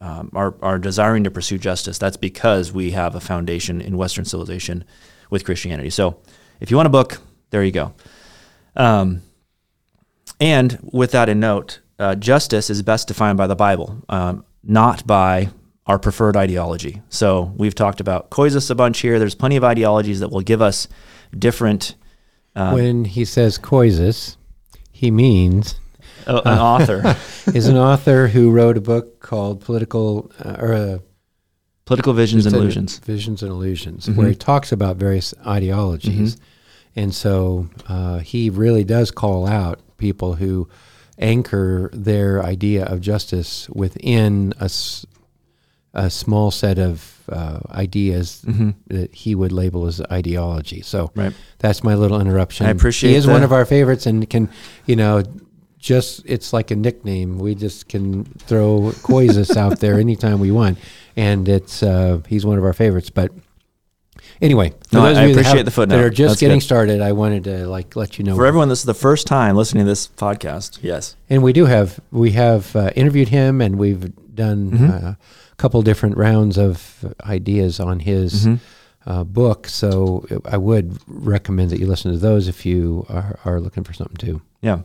um, 0.00 0.30
are 0.32 0.54
are 0.62 0.78
desiring 0.78 1.24
to 1.24 1.30
pursue 1.32 1.58
justice. 1.58 1.98
That's 1.98 2.16
because 2.16 2.70
we 2.72 2.92
have 2.92 3.16
a 3.16 3.20
foundation 3.20 3.80
in 3.80 3.96
Western 3.96 4.26
civilization 4.26 4.84
with 5.28 5.44
Christianity. 5.44 5.90
So, 5.90 6.20
if 6.60 6.70
you 6.70 6.76
want 6.76 6.86
a 6.86 6.90
book, 6.90 7.18
there 7.50 7.64
you 7.64 7.72
go. 7.72 7.94
Um, 8.76 9.22
and 10.42 10.78
with 10.92 11.12
that 11.12 11.28
in 11.28 11.38
note, 11.40 11.80
uh, 11.98 12.16
justice 12.16 12.68
is 12.68 12.82
best 12.82 13.06
defined 13.08 13.38
by 13.38 13.46
the 13.46 13.54
Bible, 13.54 14.02
um, 14.08 14.44
not 14.64 15.06
by 15.06 15.50
our 15.86 15.98
preferred 15.98 16.36
ideology. 16.36 17.00
So 17.08 17.52
we've 17.56 17.74
talked 17.74 18.00
about 18.00 18.30
Koyzis 18.30 18.70
a 18.70 18.74
bunch 18.74 18.98
here. 19.00 19.18
There's 19.18 19.34
plenty 19.36 19.56
of 19.56 19.64
ideologies 19.64 20.20
that 20.20 20.30
will 20.30 20.40
give 20.42 20.60
us 20.60 20.88
different. 21.38 21.94
Um, 22.56 22.74
when 22.74 23.04
he 23.04 23.24
says 23.24 23.58
Koyzis, 23.58 24.36
he 24.90 25.10
means 25.10 25.76
uh, 26.26 26.42
an 26.44 26.58
author, 26.72 27.16
is 27.54 27.68
an 27.68 27.76
author 27.76 28.26
who 28.28 28.50
wrote 28.50 28.76
a 28.76 28.80
book 28.80 29.20
called 29.20 29.60
Political 29.60 30.32
uh, 30.44 30.56
or 30.58 30.72
uh, 30.72 30.98
political 31.84 32.12
visions 32.14 32.46
and 32.46 32.54
illusions. 32.54 32.98
Visions 32.98 33.42
and 33.42 33.50
Illusions, 33.52 34.06
Mhm. 34.06 34.16
where 34.16 34.28
he 34.28 34.34
talks 34.34 34.72
about 34.72 34.96
various 34.96 35.34
ideologies. 35.46 36.36
And 36.94 37.14
so 37.14 37.68
uh, 37.88 38.18
he 38.18 38.50
really 38.50 38.84
does 38.84 39.10
call 39.10 39.46
out 39.46 39.80
people 40.02 40.34
who 40.34 40.68
anchor 41.18 41.88
their 41.92 42.42
idea 42.42 42.84
of 42.84 43.00
justice 43.00 43.68
within 43.70 44.52
a, 44.60 44.68
a 45.94 46.10
small 46.10 46.50
set 46.50 46.78
of 46.78 47.20
uh, 47.30 47.60
ideas 47.70 48.42
that 48.88 49.14
he 49.14 49.34
would 49.34 49.52
label 49.52 49.86
as 49.86 50.00
ideology. 50.10 50.80
So 50.82 51.10
Right. 51.14 51.32
that's 51.58 51.84
my 51.84 51.94
little 51.94 52.20
interruption. 52.20 52.66
I 52.66 52.70
appreciate 52.70 53.10
He 53.10 53.16
is 53.16 53.26
the- 53.26 53.32
one 53.32 53.42
of 53.44 53.52
our 53.52 53.64
favorites 53.64 54.06
and 54.06 54.28
can, 54.28 54.48
you 54.86 54.96
know, 54.96 55.22
just 55.78 56.22
it's 56.26 56.52
like 56.52 56.70
a 56.70 56.76
nickname. 56.76 57.38
We 57.38 57.54
just 57.54 57.88
can 57.88 58.24
throw 58.48 58.92
Koyzis 59.02 59.56
out 59.64 59.80
there 59.80 59.98
anytime 59.98 60.38
we 60.40 60.50
want, 60.50 60.78
and 61.16 61.48
it's 61.48 61.82
uh, 61.82 62.20
he's 62.28 62.44
one 62.46 62.56
of 62.58 62.64
our 62.64 62.72
favorites. 62.72 63.10
But 63.10 63.30
Anyway, 64.42 64.70
for 64.88 64.96
No, 64.96 65.02
those 65.04 65.16
I 65.16 65.22
of 65.22 65.28
you 65.28 65.34
that, 65.36 65.40
appreciate 65.40 65.56
have- 65.58 65.64
the 65.66 65.70
footnote. 65.70 65.96
that 65.96 66.04
are 66.04 66.10
just 66.10 66.32
That's 66.32 66.40
getting 66.40 66.58
good. 66.58 66.64
started, 66.64 67.00
I 67.00 67.12
wanted 67.12 67.44
to 67.44 67.66
like 67.68 67.94
let 67.96 68.18
you 68.18 68.24
know. 68.24 68.34
For 68.34 68.44
everyone, 68.44 68.68
this 68.68 68.80
is 68.80 68.84
the 68.84 68.92
first 68.94 69.26
time 69.28 69.54
listening 69.56 69.84
to 69.84 69.88
this 69.90 70.08
podcast. 70.08 70.78
Yes. 70.82 71.16
and 71.30 71.42
we 71.42 71.52
do 71.52 71.66
have 71.66 72.00
we 72.10 72.32
have 72.32 72.74
uh, 72.76 72.90
interviewed 72.96 73.28
him, 73.28 73.60
and 73.60 73.78
we've 73.78 74.12
done 74.34 74.70
Mm-hmm. 74.72 74.90
uh, 75.06 75.10
a 75.12 75.56
couple 75.58 75.80
different 75.82 76.16
rounds 76.16 76.58
of 76.58 77.04
ideas 77.24 77.78
on 77.78 78.00
his 78.00 78.46
Mm-hmm. 78.46 79.10
uh, 79.10 79.22
book. 79.24 79.68
So 79.68 80.26
I 80.44 80.56
would 80.56 80.98
recommend 81.06 81.70
that 81.70 81.78
you 81.78 81.86
listen 81.86 82.10
to 82.12 82.18
those 82.18 82.48
if 82.48 82.66
you 82.66 83.06
are, 83.08 83.38
are 83.44 83.60
looking 83.60 83.84
for 83.84 83.92
something 83.92 84.16
too. 84.16 84.42
Yeah. 84.60 84.80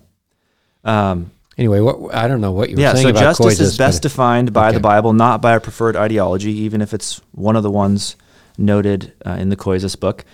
Um, 0.84 1.32
Anyway, 1.58 1.80
what 1.80 2.14
I 2.14 2.28
don't 2.28 2.40
know 2.40 2.52
what 2.52 2.70
you're 2.70 2.80
yeah. 2.80 2.94
saying 2.94 3.06
So 3.06 3.10
about 3.10 3.20
justice 3.22 3.58
Koyzis, 3.58 3.62
is 3.62 3.78
best 3.80 4.04
but- 4.04 4.10
defined 4.10 4.54
by 4.54 4.72
the. 4.72 4.80
Bible, 4.80 5.14
not 5.14 5.42
by 5.42 5.54
a 5.56 5.60
preferred 5.60 5.96
ideology, 5.96 6.52
even 6.52 6.82
if 6.84 6.94
it's 6.94 7.20
one 7.32 7.56
of 7.56 7.64
the 7.64 7.72
ones 7.72 8.16
noted 8.58 9.14
uh, 9.26 9.32
in 9.32 9.50
the 9.50 9.56
Koyzis 9.58 10.00
book. 10.00 10.26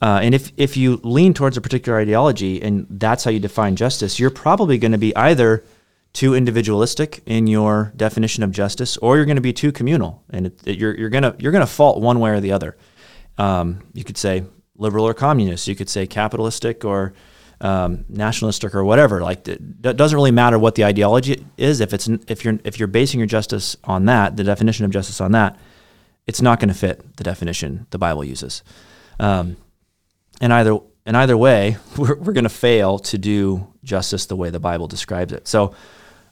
Uh, 0.00 0.18
and 0.22 0.34
if, 0.34 0.52
if 0.56 0.76
you 0.76 1.00
lean 1.04 1.32
towards 1.32 1.56
a 1.56 1.60
particular 1.60 1.98
ideology 1.98 2.60
and 2.60 2.86
that's 2.90 3.22
how 3.24 3.30
you 3.30 3.38
define 3.38 3.76
justice, 3.76 4.18
you're 4.18 4.30
probably 4.30 4.76
going 4.78 4.92
to 4.92 4.98
be 4.98 5.14
either 5.16 5.64
too 6.12 6.34
individualistic 6.34 7.22
in 7.26 7.46
your 7.46 7.92
definition 7.96 8.42
of 8.42 8.50
justice, 8.50 8.96
or 8.98 9.16
you're 9.16 9.24
going 9.24 9.36
to 9.36 9.40
be 9.42 9.52
too 9.52 9.72
communal, 9.72 10.22
and 10.30 10.46
it, 10.46 10.60
it- 10.66 10.78
you're, 10.78 10.94
you're 10.94 11.08
going 11.08 11.22
to 11.22 11.34
you're 11.38 11.52
to 11.52 11.66
fault 11.66 12.02
one 12.02 12.20
way 12.20 12.30
or 12.30 12.40
the 12.40 12.52
other. 12.52 12.76
Um, 13.38 13.80
you 13.94 14.04
could 14.04 14.18
say 14.18 14.44
liberal 14.76 15.06
or 15.06 15.14
communist. 15.14 15.66
You 15.68 15.74
could 15.76 15.88
say 15.88 16.06
capitalistic 16.06 16.84
or 16.84 17.14
um, 17.62 18.04
nationalistic 18.08 18.74
or 18.74 18.84
whatever. 18.84 19.22
Like 19.22 19.46
it 19.48 19.80
doesn't 19.82 20.14
really 20.14 20.32
matter 20.32 20.58
what 20.58 20.74
the 20.74 20.84
ideology 20.84 21.46
is. 21.56 21.80
If 21.80 21.94
it's 21.94 22.08
if 22.28 22.44
you're 22.44 22.58
if 22.64 22.78
you're 22.78 22.88
basing 22.88 23.20
your 23.20 23.26
justice 23.28 23.76
on 23.84 24.04
that, 24.06 24.36
the 24.36 24.44
definition 24.44 24.84
of 24.84 24.90
justice 24.90 25.20
on 25.20 25.32
that, 25.32 25.58
it's 26.26 26.40
not 26.42 26.60
going 26.60 26.68
to 26.68 26.74
fit 26.74 27.16
the 27.16 27.24
definition 27.24 27.86
the 27.90 27.98
Bible 27.98 28.24
uses. 28.24 28.62
Um, 29.20 29.56
and 30.40 30.52
either 30.52 30.78
in 31.06 31.14
either 31.14 31.36
way, 31.36 31.76
we're, 31.96 32.16
we're 32.16 32.32
going 32.32 32.44
to 32.44 32.50
fail 32.50 32.98
to 33.00 33.18
do 33.18 33.66
justice 33.84 34.26
the 34.26 34.36
way 34.36 34.50
the 34.50 34.60
Bible 34.60 34.86
describes 34.88 35.32
it. 35.32 35.48
So, 35.48 35.74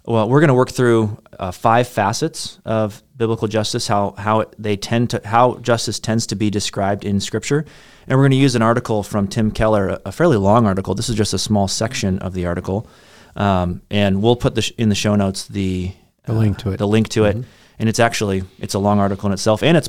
well, 0.05 0.29
we're 0.29 0.41
going 0.41 0.49
to 0.49 0.55
work 0.55 0.71
through 0.71 1.19
uh, 1.39 1.51
five 1.51 1.87
facets 1.89 2.59
of 2.65 3.03
biblical 3.17 3.49
justice, 3.49 3.87
how 3.87 4.15
how 4.17 4.47
they 4.59 4.77
tend 4.77 5.11
to 5.11 5.21
how 5.25 5.57
justice 5.59 5.99
tends 6.01 6.27
to 6.29 6.37
be 6.37 6.51
described 6.51 7.05
in 7.05 7.21
Scripture, 7.21 7.65
and 8.07 8.17
we're 8.17 8.23
going 8.25 8.31
to 8.31 8.37
use 8.39 8.55
an 8.55 8.63
article 8.63 9.03
from 9.03 9.29
Tim 9.29 9.51
Keller, 9.51 9.89
a, 9.91 10.01
a 10.07 10.13
fairly 10.13 10.39
long 10.39 10.67
article. 10.67 10.95
This 10.95 11.09
is 11.11 11.17
just 11.17 11.35
a 11.35 11.39
small 11.39 11.69
section 11.69 12.19
of 12.21 12.33
the 12.33 12.47
article, 12.47 12.89
um, 13.37 13.83
and 13.91 14.23
we'll 14.23 14.37
put 14.37 14.55
the 14.55 14.63
sh- 14.63 14.73
in 14.79 14.89
the 14.89 14.95
show 14.95 15.17
notes 15.17 15.47
the 15.47 15.93
The 16.25 16.33
link 16.33 16.59
to 16.59 16.71
it. 16.71 16.79
the 16.79 16.89
link 16.89 17.09
to 17.11 17.25
it, 17.27 17.37
and 17.81 17.89
it's 17.89 17.99
actually 17.99 18.45
it's 18.61 18.75
a 18.75 18.79
long 18.79 19.01
article 19.01 19.27
in 19.27 19.33
itself, 19.33 19.63
and 19.65 19.77
it's 19.77 19.89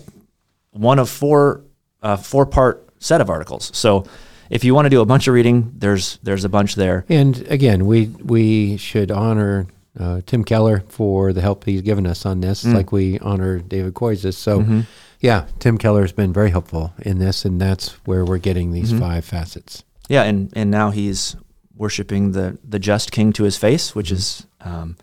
one 0.72 0.98
of 0.98 1.10
four 1.10 1.62
uh, 2.02 2.16
four 2.18 2.46
part 2.48 2.88
set 3.00 3.22
of 3.22 3.30
articles. 3.30 3.70
So 3.78 4.06
if 4.50 4.64
you 4.64 4.74
want 4.74 4.86
to 4.88 4.90
do 4.90 5.02
a 5.02 5.06
bunch 5.06 5.28
of 5.28 5.34
reading, 5.36 5.72
there's 5.78 6.18
there's 6.24 6.44
a 6.46 6.50
bunch 6.50 6.76
there. 6.76 7.06
And 7.10 7.38
again, 7.50 7.86
we 7.86 8.08
we 8.08 8.78
should 8.78 9.12
honor 9.12 9.68
uh, 10.00 10.22
Tim 10.26 10.44
Keller 10.44 10.84
for 10.88 11.34
the 11.34 11.42
help 11.42 11.66
he's 11.66 11.82
given 11.82 12.08
us 12.08 12.26
on 12.26 12.42
this, 12.42 12.64
Mm. 12.64 12.74
like 12.74 12.92
we 12.92 13.20
honor 13.20 13.60
David 13.60 13.94
Koyzis. 13.94 14.36
So, 14.36 14.60
Mm-hmm. 14.62 14.82
yeah, 15.20 15.46
Tim 15.60 15.78
Keller 15.78 16.02
has 16.02 16.14
been 16.14 16.32
very 16.34 16.50
helpful 16.50 16.94
in 17.00 17.20
this, 17.20 17.44
and 17.46 17.60
that's 17.60 17.90
where 18.06 18.24
we're 18.24 18.38
getting 18.40 18.68
Mm-hmm. 18.72 18.74
these 18.92 19.00
five 19.00 19.26
facets. 19.26 19.84
Yeah, 20.10 20.24
and 20.24 20.50
and 20.56 20.72
now 20.72 20.92
he's 20.92 21.36
worshiping 21.76 22.32
the 22.34 22.58
the 22.70 22.80
just 22.80 23.12
king 23.12 23.34
to 23.34 23.44
his 23.44 23.58
face, 23.58 23.94
which 23.96 24.12
is 24.12 24.46
um, 24.62 24.96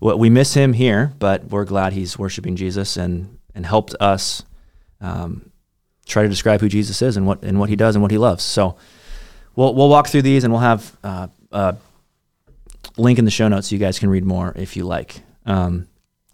we 0.00 0.30
miss 0.30 0.54
him 0.54 0.72
here, 0.72 1.12
but 1.18 1.44
we're 1.44 1.64
glad 1.64 1.92
he's 1.92 2.18
worshiping 2.18 2.56
Jesus 2.56 2.96
and 2.96 3.38
and 3.54 3.66
helped 3.66 3.94
us 4.00 4.44
um, 5.00 5.50
try 6.06 6.22
to 6.22 6.28
describe 6.28 6.60
who 6.60 6.68
Jesus 6.68 7.02
is 7.02 7.16
and 7.16 7.26
what 7.26 7.42
and 7.42 7.58
what 7.60 7.68
he 7.68 7.76
does 7.76 7.94
and 7.94 8.02
what 8.02 8.10
he 8.10 8.18
loves. 8.18 8.42
So 8.42 8.76
we'll 9.56 9.74
we'll 9.74 9.88
walk 9.88 10.08
through 10.08 10.22
these 10.22 10.44
and 10.44 10.52
we'll 10.52 10.62
have 10.62 10.96
uh, 11.04 11.28
a 11.52 11.76
link 12.96 13.18
in 13.18 13.24
the 13.24 13.30
show 13.30 13.48
notes 13.48 13.68
so 13.68 13.74
you 13.74 13.78
guys 13.78 13.98
can 13.98 14.10
read 14.10 14.24
more 14.24 14.52
if 14.56 14.76
you 14.76 14.84
like. 14.84 15.20
Um, 15.46 15.88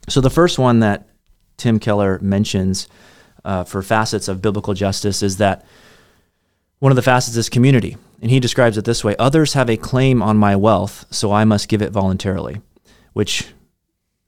so 0.08 0.20
the 0.20 0.30
first 0.30 0.58
one 0.58 0.80
that 0.80 1.08
Tim 1.56 1.78
Keller 1.78 2.18
mentions 2.20 2.88
uh, 3.44 3.64
for 3.64 3.82
facets 3.82 4.28
of 4.28 4.42
biblical 4.42 4.75
justice 4.75 5.23
is 5.23 5.38
that 5.38 5.64
one 6.78 6.92
of 6.92 6.96
the 6.96 7.02
facets 7.02 7.37
is 7.37 7.49
community. 7.49 7.96
And 8.23 8.30
he 8.30 8.40
describes 8.40 8.78
it 8.78 8.85
this 8.85 9.04
way 9.04 9.14
Others 9.18 9.52
have 9.54 9.68
a 9.68 9.76
claim 9.76 10.23
on 10.23 10.37
my 10.37 10.56
wealth, 10.56 11.06
so 11.11 11.32
I 11.32 11.44
must 11.44 11.68
give 11.68 11.82
it 11.82 11.92
voluntarily. 11.92 12.61
Which, 13.16 13.49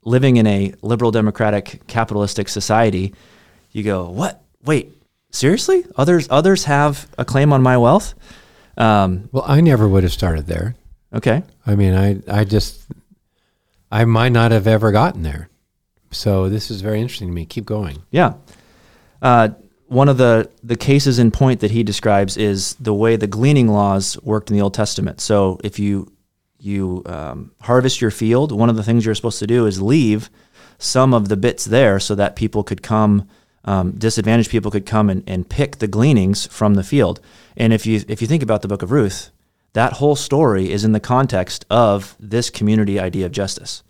living 0.03 0.37
in 0.37 0.47
a 0.47 0.73
liberal 0.81 1.11
democratic 1.11 1.85
capitalistic 1.85 2.49
society, 2.49 3.13
you 3.71 3.83
go, 3.83 4.09
What? 4.09 4.41
Wait, 4.65 4.91
seriously? 5.29 5.85
Others, 5.95 6.25
others 6.31 6.63
have 6.63 7.07
a 7.15 7.23
claim 7.23 7.53
on 7.53 7.61
my 7.61 7.77
wealth? 7.77 8.15
Um, 8.77 9.29
Well, 9.31 9.45
I 9.45 9.61
never 9.61 9.87
would 9.87 10.01
have 10.01 10.11
started 10.11 10.47
there. 10.47 10.73
okay. 11.13 11.43
I 11.67 11.75
mean, 11.75 11.93
I 11.93 12.39
I 12.39 12.45
just 12.45 12.81
I 13.91 14.05
might 14.05 14.31
not 14.31 14.51
have 14.51 14.65
ever 14.65 14.91
gotten 14.91 15.21
there. 15.21 15.49
So 16.09 16.49
this 16.49 16.71
is 16.71 16.81
very 16.81 16.99
interesting 16.99 17.27
to 17.27 17.33
me. 17.35 17.45
Keep 17.45 17.65
going. 17.65 18.01
Yeah. 18.09 18.33
Uh, 19.21 19.49
one 19.85 20.09
of 20.09 20.17
the, 20.17 20.49
the 20.63 20.75
cases 20.75 21.19
in 21.19 21.29
point 21.29 21.59
that 21.59 21.69
he 21.69 21.83
describes 21.83 22.37
is 22.37 22.73
the 22.79 22.95
way 22.95 23.17
the 23.17 23.27
gleaning 23.27 23.67
laws 23.67 24.17
worked 24.23 24.49
in 24.49 24.55
the 24.57 24.63
Old 24.63 24.73
Testament. 24.73 25.21
So 25.21 25.59
if 25.63 25.77
you 25.77 26.11
you 26.59 27.03
um, 27.05 27.51
harvest 27.61 28.01
your 28.01 28.11
field, 28.11 28.51
one 28.51 28.69
of 28.69 28.75
the 28.75 28.83
things 28.83 29.05
you're 29.05 29.15
supposed 29.15 29.39
to 29.39 29.47
do 29.47 29.65
is 29.65 29.81
leave 29.81 30.29
some 30.77 31.13
of 31.13 31.29
the 31.29 31.37
bits 31.37 31.65
there 31.65 31.99
so 31.99 32.15
that 32.15 32.35
people 32.35 32.63
could 32.63 32.81
come, 32.81 33.27
um, 33.65 33.91
disadvantaged 33.91 34.49
people 34.49 34.71
could 34.71 34.85
come 34.85 35.09
and, 35.09 35.23
and 35.27 35.49
pick 35.49 35.77
the 35.77 35.87
gleanings 35.87 36.47
from 36.47 36.75
the 36.75 36.83
field. 36.83 37.19
And 37.57 37.73
if 37.73 37.85
you 37.85 38.03
if 38.07 38.21
you 38.21 38.27
think 38.27 38.43
about 38.43 38.61
the 38.61 38.67
Book 38.67 38.81
of 38.81 38.91
Ruth, 38.91 39.31
that 39.73 39.93
whole 39.93 40.15
story 40.15 40.71
is 40.71 40.83
in 40.83 40.93
the 40.93 40.99
context 40.99 41.65
of 41.69 42.15
this 42.19 42.49
community 42.49 42.99
idea 42.99 43.25
of 43.25 43.31
justice, 43.31 43.83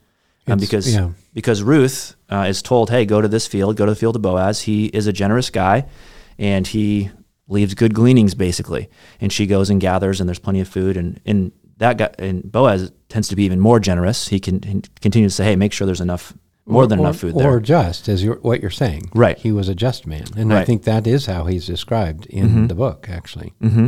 um, 0.48 0.60
because 0.60 0.94
yeah. 0.94 1.10
because 1.34 1.64
Ruth 1.64 2.16
uh, 2.30 2.46
is 2.50 2.62
told, 2.62 2.90
"Hey, 2.90 3.06
go 3.06 3.22
to 3.22 3.28
this 3.28 3.48
field, 3.48 3.78
go 3.78 3.86
to 3.86 3.92
the 3.92 3.96
field 3.96 4.16
of 4.16 4.22
Boaz. 4.22 4.62
He 4.62 4.88
is 4.88 5.08
a 5.08 5.14
generous 5.14 5.50
guy, 5.50 5.86
and 6.38 6.66
he 6.66 7.12
leaves 7.48 7.76
good 7.76 7.94
gleanings, 7.94 8.34
basically." 8.34 8.90
And 9.22 9.32
she 9.32 9.46
goes 9.46 9.70
and 9.70 9.80
gathers, 9.80 10.20
and 10.20 10.28
there's 10.28 10.40
plenty 10.40 10.60
of 10.60 10.68
food. 10.68 10.98
And 10.98 11.20
and 11.26 11.52
that 11.80 11.98
guy 11.98 12.12
and 12.20 12.50
Boaz 12.50 12.92
tends 13.10 13.28
to 13.30 13.36
be 13.36 13.44
even 13.44 13.60
more 13.60 13.80
generous. 13.80 14.28
He 14.30 14.40
can 14.40 14.62
he 14.64 14.82
continues 15.02 15.34
to 15.34 15.36
say, 15.38 15.46
"Hey, 15.46 15.56
make 15.56 15.74
sure 15.74 15.86
there's 15.86 16.00
enough, 16.02 16.34
more 16.66 16.84
Or- 16.84 16.88
than 16.88 17.00
or- 17.00 17.04
enough 17.04 17.18
food 17.18 17.36
there. 17.36 17.50
Or 17.50 17.60
just 17.60 18.08
as 18.08 18.24
you're, 18.24 18.36
what 18.38 18.62
you're 18.62 18.70
saying. 18.70 19.10
Right. 19.16 19.38
He 19.38 19.52
was 19.52 19.68
a 19.70 19.76
just 19.76 20.06
man, 20.08 20.26
and 20.38 20.54
I 20.54 20.64
think 20.66 20.84
that 20.84 21.08
is 21.08 21.26
how 21.26 21.46
he's 21.46 21.66
described 21.66 22.26
in 22.28 22.68
the 22.68 22.76
book. 22.76 23.08
Actually, 23.10 23.54
hmm 23.62 23.88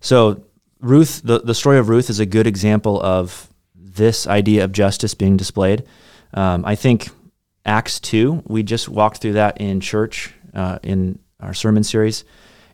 So 0.00 0.42
Ruth, 0.80 1.22
the, 1.24 1.40
the 1.40 1.54
story 1.54 1.78
of 1.78 1.88
Ruth 1.88 2.10
is 2.10 2.20
a 2.20 2.26
good 2.26 2.46
example 2.46 3.00
of 3.02 3.48
this 3.74 4.26
idea 4.26 4.64
of 4.64 4.72
justice 4.72 5.14
being 5.14 5.36
displayed. 5.36 5.84
Um, 6.34 6.64
I 6.64 6.74
think 6.74 7.08
Acts 7.64 7.98
2, 8.00 8.42
we 8.46 8.62
just 8.62 8.88
walked 8.88 9.18
through 9.18 9.32
that 9.34 9.60
in 9.60 9.80
church 9.80 10.32
uh, 10.54 10.78
in 10.82 11.18
our 11.40 11.54
sermon 11.54 11.82
series. 11.82 12.24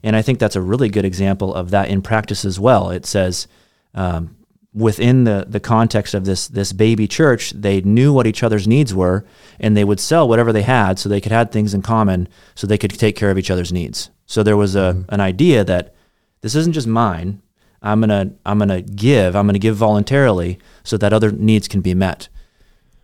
And 0.03 0.17
I 0.17 0.23
think 0.23 0.39
that's 0.41 0.57
a 0.57 0.61
really 0.61 0.89
good 0.89 1.05
example 1.05 1.55
of 1.55 1.71
that 1.71 1.89
in 1.89 2.03
practice 2.03 2.45
as 2.45 2.59
well. 2.59 2.91
It 2.91 3.07
says, 3.07 3.47
um, 3.95 4.37
within 4.75 5.25
the, 5.25 5.45
the 5.49 5.61
context 5.61 6.15
of 6.15 6.25
this, 6.25 6.49
this 6.49 6.73
baby 6.73 7.07
church, 7.07 7.51
they 7.51 7.81
knew 7.83 8.13
what 8.13 8.27
each 8.27 8.43
other's 8.43 8.67
needs 8.67 8.95
were, 8.95 9.25
and 9.61 9.77
they 9.77 9.85
would 9.85 10.01
sell 10.01 10.27
whatever 10.27 10.53
they 10.53 10.63
had 10.63 10.99
so 10.99 11.09
they 11.09 11.21
could 11.21 11.33
have 11.33 11.51
things 11.51 11.75
in 11.75 11.83
common 11.83 12.27
so 12.55 12.67
they 12.67 12.79
could 12.79 12.91
take 12.99 13.17
care 13.17 13.31
of 13.31 13.39
each 13.39 13.51
other's 13.51 13.73
needs. 13.73 14.11
So 14.27 14.43
there 14.43 14.57
was 14.57 14.75
a, 14.75 15.05
an 15.11 15.21
idea 15.21 15.63
that 15.65 15.95
this 16.41 16.55
isn't 16.55 16.73
just 16.73 16.87
mine. 16.87 17.43
I'm 17.85 18.01
gonna 18.01 18.33
I'm 18.47 18.59
gonna 18.61 18.81
give. 18.81 19.35
I'm 19.35 19.47
gonna 19.47 19.59
give 19.59 19.75
voluntarily 19.77 20.59
so 20.85 20.97
that 20.99 21.13
other 21.13 21.33
needs 21.33 21.67
can 21.67 21.81
be 21.81 21.95
met. 21.95 22.29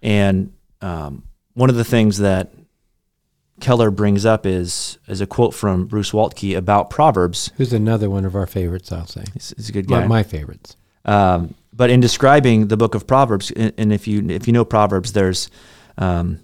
And 0.02 0.52
um, 0.80 1.24
one 1.54 1.68
of 1.68 1.74
the 1.76 1.84
things 1.84 2.18
that 2.18 2.52
Keller 3.60 3.90
brings 3.90 4.24
up 4.24 4.46
is 4.46 4.98
is 5.08 5.20
a 5.20 5.26
quote 5.26 5.52
from 5.52 5.86
Bruce 5.86 6.12
Waltke 6.12 6.56
about 6.56 6.90
Proverbs. 6.90 7.50
who's 7.56 7.72
another 7.72 8.08
one 8.08 8.24
of 8.24 8.36
our 8.36 8.46
favorites? 8.46 8.92
I'll 8.92 9.06
say 9.06 9.24
He's, 9.34 9.52
he's 9.56 9.68
a 9.68 9.72
good 9.72 9.90
my, 9.90 10.00
guy. 10.02 10.06
my 10.06 10.22
favorites. 10.22 10.76
Um, 11.04 11.54
but 11.72 11.90
in 11.90 12.00
describing 12.00 12.68
the 12.68 12.76
book 12.76 12.94
of 12.94 13.06
Proverbs, 13.06 13.50
and 13.52 13.92
if 13.92 14.08
you 14.08 14.28
if 14.30 14.46
you 14.46 14.52
know 14.52 14.64
Proverbs, 14.64 15.12
there's 15.12 15.48
um, 15.96 16.40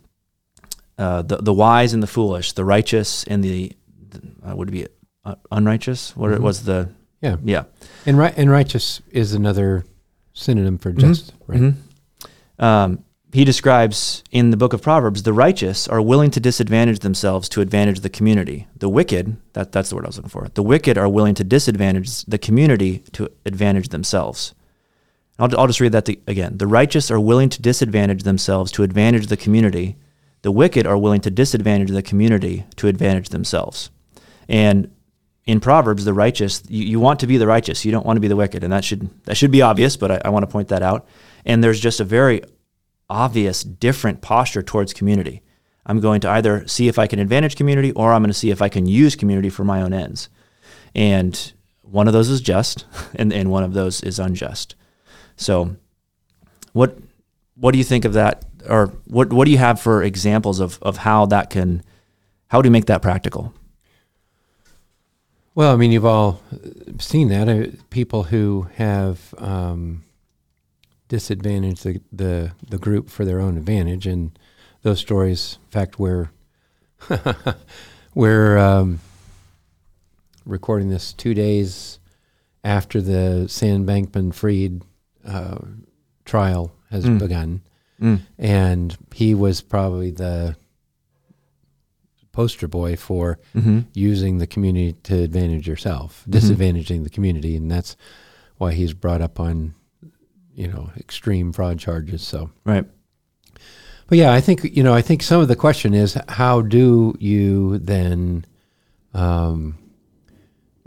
uh, 0.98 1.22
the 1.22 1.38
the 1.38 1.52
wise 1.52 1.92
and 1.92 2.02
the 2.02 2.06
foolish, 2.06 2.52
the 2.52 2.64
righteous 2.64 3.24
and 3.24 3.42
the, 3.42 3.72
the 4.10 4.20
uh, 4.48 4.54
would 4.56 4.68
it 4.68 4.72
be 4.72 4.86
uh, 5.24 5.34
unrighteous. 5.50 6.16
What 6.16 6.30
it 6.32 6.40
was 6.40 6.62
the 6.64 6.88
Yeah, 7.20 7.36
yeah. 7.42 7.64
and 8.06 8.16
right 8.16 8.34
and 8.36 8.48
righteous 8.50 9.00
is 9.10 9.34
another 9.34 9.84
synonym 10.34 10.78
for 10.78 10.92
just. 10.92 11.32
Right. 11.48 11.60
Mhm. 11.60 11.74
Um, 12.58 13.04
he 13.34 13.44
describes 13.44 14.22
in 14.30 14.50
the 14.50 14.56
book 14.56 14.72
of 14.72 14.80
Proverbs, 14.80 15.24
the 15.24 15.32
righteous 15.32 15.88
are 15.88 16.00
willing 16.00 16.30
to 16.30 16.38
disadvantage 16.38 17.00
themselves 17.00 17.48
to 17.48 17.60
advantage 17.60 17.98
the 17.98 18.08
community. 18.08 18.68
The 18.76 18.88
wicked, 18.88 19.36
that, 19.54 19.72
that's 19.72 19.88
the 19.88 19.96
word 19.96 20.04
I 20.04 20.08
was 20.08 20.18
looking 20.18 20.28
for, 20.28 20.46
the 20.54 20.62
wicked 20.62 20.96
are 20.96 21.08
willing 21.08 21.34
to 21.34 21.42
disadvantage 21.42 22.22
the 22.26 22.38
community 22.38 23.00
to 23.10 23.28
advantage 23.44 23.88
themselves. 23.88 24.54
I'll, 25.36 25.58
I'll 25.58 25.66
just 25.66 25.80
read 25.80 25.90
that 25.90 26.08
again. 26.08 26.58
The 26.58 26.68
righteous 26.68 27.10
are 27.10 27.18
willing 27.18 27.48
to 27.48 27.60
disadvantage 27.60 28.22
themselves 28.22 28.70
to 28.70 28.84
advantage 28.84 29.26
the 29.26 29.36
community. 29.36 29.96
The 30.42 30.52
wicked 30.52 30.86
are 30.86 30.96
willing 30.96 31.20
to 31.22 31.30
disadvantage 31.32 31.90
the 31.90 32.02
community 32.02 32.64
to 32.76 32.86
advantage 32.86 33.30
themselves. 33.30 33.90
And 34.48 34.94
in 35.44 35.58
Proverbs, 35.58 36.04
the 36.04 36.14
righteous, 36.14 36.62
you, 36.68 36.84
you 36.84 37.00
want 37.00 37.18
to 37.18 37.26
be 37.26 37.36
the 37.36 37.48
righteous. 37.48 37.84
You 37.84 37.90
don't 37.90 38.06
want 38.06 38.16
to 38.16 38.20
be 38.20 38.28
the 38.28 38.36
wicked. 38.36 38.62
And 38.62 38.72
that 38.72 38.84
should 38.84 39.10
that 39.24 39.36
should 39.36 39.50
be 39.50 39.60
obvious, 39.60 39.96
but 39.96 40.12
I, 40.12 40.20
I 40.26 40.28
want 40.28 40.44
to 40.44 40.52
point 40.52 40.68
that 40.68 40.84
out. 40.84 41.08
And 41.44 41.64
there's 41.64 41.80
just 41.80 41.98
a 41.98 42.04
very 42.04 42.42
obvious 43.14 43.62
different 43.62 44.20
posture 44.20 44.62
towards 44.62 44.92
community. 44.92 45.40
I'm 45.86 46.00
going 46.00 46.20
to 46.22 46.30
either 46.30 46.66
see 46.66 46.88
if 46.88 46.98
I 46.98 47.06
can 47.06 47.18
advantage 47.18 47.56
community 47.56 47.92
or 47.92 48.12
I'm 48.12 48.22
going 48.22 48.30
to 48.30 48.34
see 48.34 48.50
if 48.50 48.60
I 48.60 48.68
can 48.68 48.86
use 48.86 49.14
community 49.14 49.50
for 49.50 49.64
my 49.64 49.80
own 49.80 49.92
ends. 49.92 50.28
And 50.94 51.52
one 51.82 52.08
of 52.08 52.12
those 52.12 52.28
is 52.28 52.40
just 52.40 52.86
and, 53.14 53.32
and 53.32 53.50
one 53.50 53.62
of 53.62 53.72
those 53.72 54.02
is 54.02 54.18
unjust. 54.18 54.74
So 55.36 55.76
what 56.72 56.98
what 57.56 57.70
do 57.70 57.78
you 57.78 57.84
think 57.84 58.04
of 58.04 58.14
that 58.14 58.44
or 58.68 58.92
what 59.04 59.32
what 59.32 59.44
do 59.44 59.52
you 59.52 59.58
have 59.58 59.80
for 59.80 60.02
examples 60.02 60.58
of, 60.58 60.78
of 60.82 60.98
how 60.98 61.26
that 61.26 61.50
can 61.50 61.82
how 62.48 62.62
do 62.62 62.66
you 62.66 62.72
make 62.72 62.86
that 62.86 63.02
practical? 63.02 63.54
Well, 65.54 65.72
I 65.72 65.76
mean, 65.76 65.92
you've 65.92 66.04
all 66.04 66.40
seen 66.98 67.28
that. 67.28 67.48
Uh, 67.48 67.70
people 67.90 68.24
who 68.24 68.66
have 68.74 69.32
um, 69.38 70.02
disadvantaged 71.18 71.84
the, 71.84 72.00
the, 72.10 72.50
the 72.68 72.76
group 72.78 73.08
for 73.08 73.24
their 73.24 73.38
own 73.40 73.56
advantage, 73.56 74.04
and 74.04 74.36
those 74.82 74.98
stories, 74.98 75.58
in 75.66 75.70
fact, 75.70 75.96
we're 75.96 76.30
we're 78.14 78.58
um, 78.58 78.98
recording 80.44 80.88
this 80.90 81.12
two 81.12 81.32
days 81.34 82.00
after 82.64 83.00
the 83.00 83.46
Sam 83.48 83.86
Bankman-Fried 83.86 84.82
uh, 85.24 85.58
trial 86.24 86.72
has 86.90 87.04
Mm. 87.04 87.18
begun, 87.18 87.60
Mm. 88.00 88.20
and 88.38 88.96
he 89.14 89.34
was 89.36 89.60
probably 89.60 90.10
the 90.10 90.56
poster 92.32 92.66
boy 92.66 92.96
for 92.96 93.38
Mm-hmm. 93.54 93.80
using 93.94 94.38
the 94.38 94.46
community 94.48 94.94
to 95.04 95.14
advantage 95.22 95.68
yourself, 95.68 96.24
disadvantaging 96.28 97.04
the 97.04 97.10
community, 97.10 97.54
and 97.54 97.70
that's 97.70 97.96
why 98.56 98.72
he's 98.72 98.92
brought 98.94 99.20
up 99.22 99.38
on, 99.38 99.74
you 100.54 100.68
know, 100.68 100.90
extreme 100.96 101.52
fraud 101.52 101.78
charges. 101.78 102.22
So, 102.22 102.50
Right. 102.64 102.84
but 104.08 104.18
yeah, 104.18 104.32
I 104.32 104.40
think 104.40 104.64
you 104.64 104.82
know, 104.82 104.94
I 104.94 105.02
think 105.02 105.22
some 105.22 105.40
of 105.40 105.48
the 105.48 105.56
question 105.56 105.94
is 105.94 106.16
how 106.28 106.60
do 106.62 107.14
you 107.18 107.78
then 107.78 108.44
um, 109.14 109.78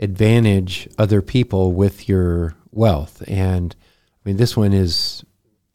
advantage 0.00 0.88
other 0.98 1.22
people 1.22 1.72
with 1.72 2.08
your 2.08 2.54
wealth? 2.72 3.22
And 3.26 3.74
I 4.24 4.28
mean, 4.28 4.36
this 4.36 4.56
one 4.56 4.72
is, 4.72 5.24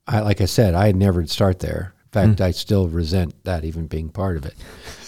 I 0.08 0.20
like 0.22 0.42
I 0.42 0.46
said, 0.46 0.74
I 0.76 0.92
never 0.92 1.26
start 1.28 1.60
there. 1.60 1.94
In 2.16 2.28
fact, 2.30 2.42
I 2.42 2.52
still 2.52 2.88
resent 2.90 3.44
that 3.44 3.64
even 3.66 3.88
being 3.88 4.10
part 4.10 4.38
of 4.38 4.46
it. 4.46 4.54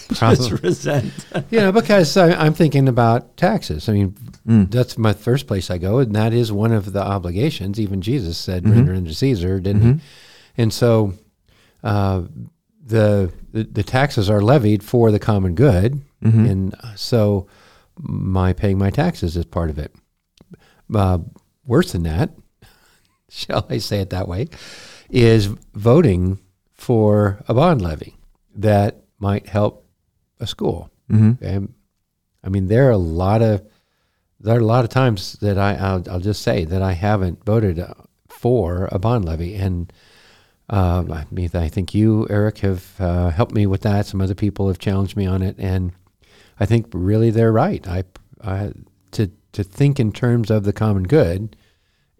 Just 0.13 0.51
resent. 0.63 1.13
you 1.49 1.59
know, 1.59 1.71
because 1.71 2.15
I, 2.17 2.31
I'm 2.33 2.53
thinking 2.53 2.87
about 2.87 3.37
taxes. 3.37 3.89
I 3.89 3.93
mean, 3.93 4.15
Mm. 4.47 4.69
that's 4.69 4.95
my 4.95 5.13
first 5.13 5.47
place 5.47 5.71
I 5.71 5.79
go, 5.79 5.97
and 5.97 6.13
that 6.15 6.31
is 6.31 6.51
one 6.51 6.71
of 6.71 6.93
the 6.93 7.01
obligations. 7.01 7.79
Even 7.79 7.99
Jesus 8.01 8.37
said, 8.37 8.63
Mhm. 8.63 8.71
"Render 8.75 8.93
unto 8.93 9.11
Caesar," 9.11 9.59
didn't 9.59 9.81
Mhm. 9.81 9.95
he? 9.95 10.61
And 10.61 10.71
so, 10.71 11.13
uh, 11.83 12.21
the, 12.85 13.31
the 13.51 13.63
the 13.63 13.81
taxes 13.81 14.29
are 14.29 14.41
levied 14.41 14.83
for 14.83 15.09
the 15.09 15.17
common 15.17 15.55
good, 15.55 15.99
Mhm. 16.23 16.47
and 16.51 16.75
so 16.95 17.47
my 17.97 18.53
paying 18.53 18.77
my 18.77 18.91
taxes 18.91 19.35
is 19.35 19.45
part 19.45 19.71
of 19.71 19.79
it. 19.79 19.91
Uh, 20.93 21.17
worse 21.65 21.93
than 21.93 22.03
that, 22.03 22.29
shall 23.29 23.65
I 23.67 23.79
say 23.79 23.99
it 23.99 24.11
that 24.11 24.27
way, 24.27 24.47
is 25.09 25.47
voting 25.73 26.37
for 26.75 27.43
a 27.47 27.53
bond 27.55 27.81
levy 27.81 28.15
that 28.55 29.05
might 29.17 29.47
help 29.47 29.84
a 30.39 30.47
school. 30.47 30.89
Mhm. 31.11 31.41
Okay. 31.41 31.65
I 32.43 32.49
mean, 32.49 32.67
there 32.67 32.87
are 32.87 32.91
a 32.91 32.97
lot 32.97 33.41
of 33.41 33.63
there 34.39 34.55
are 34.55 34.59
a 34.59 34.65
lot 34.65 34.83
of 34.83 34.89
times 34.89 35.33
that 35.41 35.57
I 35.57 35.75
I'll, 35.75 36.03
I'll 36.09 36.19
just 36.19 36.41
say 36.43 36.65
that 36.65 36.81
I 36.81 36.91
haven't 36.93 37.43
voted 37.45 37.79
uh, 37.79 37.93
for 38.27 38.87
a 38.91 38.99
bond 38.99 39.25
levy, 39.25 39.55
and 39.55 39.91
um, 40.69 41.11
I 41.11 41.25
mean 41.31 41.49
I 41.53 41.69
think 41.69 41.93
you, 41.93 42.27
Eric, 42.29 42.59
have 42.59 42.95
uh, 42.99 43.29
helped 43.29 43.53
me 43.55 43.65
with 43.65 43.81
that. 43.81 44.05
Some 44.05 44.21
other 44.21 44.35
people 44.35 44.67
have 44.67 44.77
challenged 44.79 45.15
me 45.15 45.25
on 45.25 45.41
it, 45.41 45.55
and 45.57 45.91
I 46.59 46.65
think 46.65 46.87
really 46.93 47.31
they're 47.31 47.51
right. 47.53 47.87
I, 47.87 48.03
I 48.43 48.71
to 49.11 49.31
to 49.53 49.63
think 49.63 49.99
in 49.99 50.11
terms 50.11 50.51
of 50.51 50.63
the 50.63 50.73
common 50.73 51.03
good, 51.03 51.55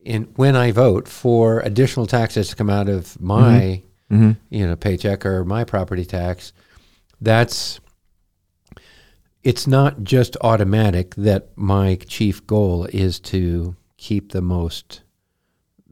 in 0.04 0.24
when 0.36 0.56
I 0.56 0.72
vote 0.72 1.08
for 1.08 1.60
additional 1.60 2.08
taxes 2.08 2.48
to 2.50 2.56
come 2.56 2.70
out 2.70 2.88
of 2.90 3.20
my 3.22 3.82
Mhm. 4.12 4.38
you 4.50 4.66
know 4.66 4.76
paycheck 4.76 5.26
or 5.26 5.44
my 5.44 5.64
property 5.64 6.06
tax 6.06 6.54
that's 7.20 7.80
it's 9.46 9.68
not 9.68 10.04
just 10.04 10.36
automatic 10.42 11.14
that 11.16 11.50
my 11.56 11.96
chief 12.08 12.46
goal 12.48 12.86
is 12.92 13.20
to 13.20 13.76
keep 13.98 14.32
the 14.32 14.42
most 14.42 15.02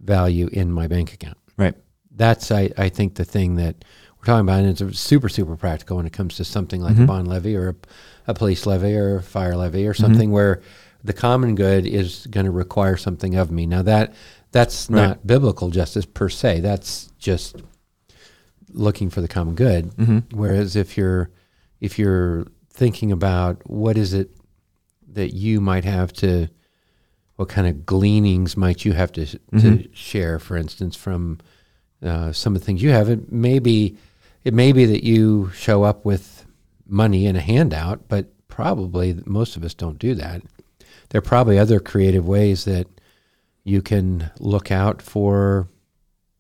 value 0.01 0.47
in 0.51 0.71
my 0.71 0.87
bank 0.87 1.13
account 1.13 1.37
Right. 1.55 1.75
that's 2.15 2.51
i, 2.51 2.69
I 2.77 2.89
think 2.89 3.15
the 3.15 3.23
thing 3.25 3.55
that 3.55 3.85
we're 4.17 4.25
talking 4.25 4.41
about 4.47 4.63
and 4.63 4.81
it's 4.81 4.99
super 4.99 5.29
super 5.29 5.55
practical 5.55 5.97
when 5.97 6.05
it 6.05 6.13
comes 6.13 6.35
to 6.37 6.43
something 6.43 6.81
like 6.81 6.97
a 6.97 7.01
Mhm. 7.01 7.07
bond 7.07 7.27
levy 7.27 7.55
or 7.55 7.69
a, 7.69 7.75
a 8.27 8.33
police 8.33 8.65
levy 8.65 8.95
or 8.95 9.17
a 9.17 9.23
fire 9.23 9.55
levy 9.55 9.87
or 9.87 9.93
something 9.93 10.31
where 10.31 10.61
the 11.03 11.13
common 11.13 11.55
good 11.55 11.85
is 11.85 12.27
going 12.31 12.45
to 12.45 12.51
require 12.51 12.97
something 12.97 13.35
of 13.35 13.51
me 13.51 13.65
now 13.65 13.81
that 13.83 14.13
that's 14.51 14.89
Right. 14.89 15.07
not 15.07 15.27
biblical 15.27 15.69
justice 15.69 16.05
per 16.05 16.27
se 16.29 16.59
that's 16.61 17.11
just 17.19 17.61
looking 18.71 19.09
for 19.09 19.21
the 19.21 19.27
common 19.27 19.55
good 19.55 19.91
Mhm. 19.95 20.23
whereas 20.33 20.75
if 20.75 20.97
you're 20.97 21.29
if 21.79 21.97
you're 21.99 22.47
thinking 22.73 23.11
about 23.11 23.61
what 23.69 23.97
is 23.97 24.13
it 24.13 24.31
that 25.13 25.33
you 25.33 25.61
might 25.61 25.85
have 25.85 26.11
to 26.13 26.47
what 27.35 27.49
kind 27.49 27.67
of 27.67 27.85
gleanings 27.85 28.55
might 28.57 28.85
you 28.85 28.93
have 28.93 29.11
to 29.11 29.25
to 29.25 29.37
Mhm. 29.51 29.89
share 29.93 30.39
for 30.39 30.57
instance 30.57 30.95
from 30.95 31.39
uh, 32.01 32.31
some 32.31 32.55
of 32.55 32.61
the 32.61 32.65
things 32.65 32.81
you 32.81 32.89
have 32.89 33.09
it 33.09 33.31
may 33.31 33.59
be 33.59 33.95
it 34.43 34.53
may 34.53 34.71
be 34.71 34.85
that 34.85 35.03
you 35.05 35.49
show 35.53 35.83
up 35.83 36.03
with 36.05 36.45
money 36.87 37.25
in 37.25 37.35
a 37.35 37.41
handout 37.41 38.07
but 38.07 38.31
probably 38.47 39.19
most 39.25 39.55
of 39.55 39.63
us 39.63 39.73
don't 39.73 39.99
do 39.99 40.13
that 40.15 40.41
there 41.09 41.19
are 41.19 41.21
probably 41.21 41.57
other 41.59 41.79
creative 41.79 42.27
ways 42.27 42.65
that 42.65 42.87
you 43.63 43.81
can 43.81 44.29
look 44.39 44.71
out 44.71 45.01
for 45.01 45.67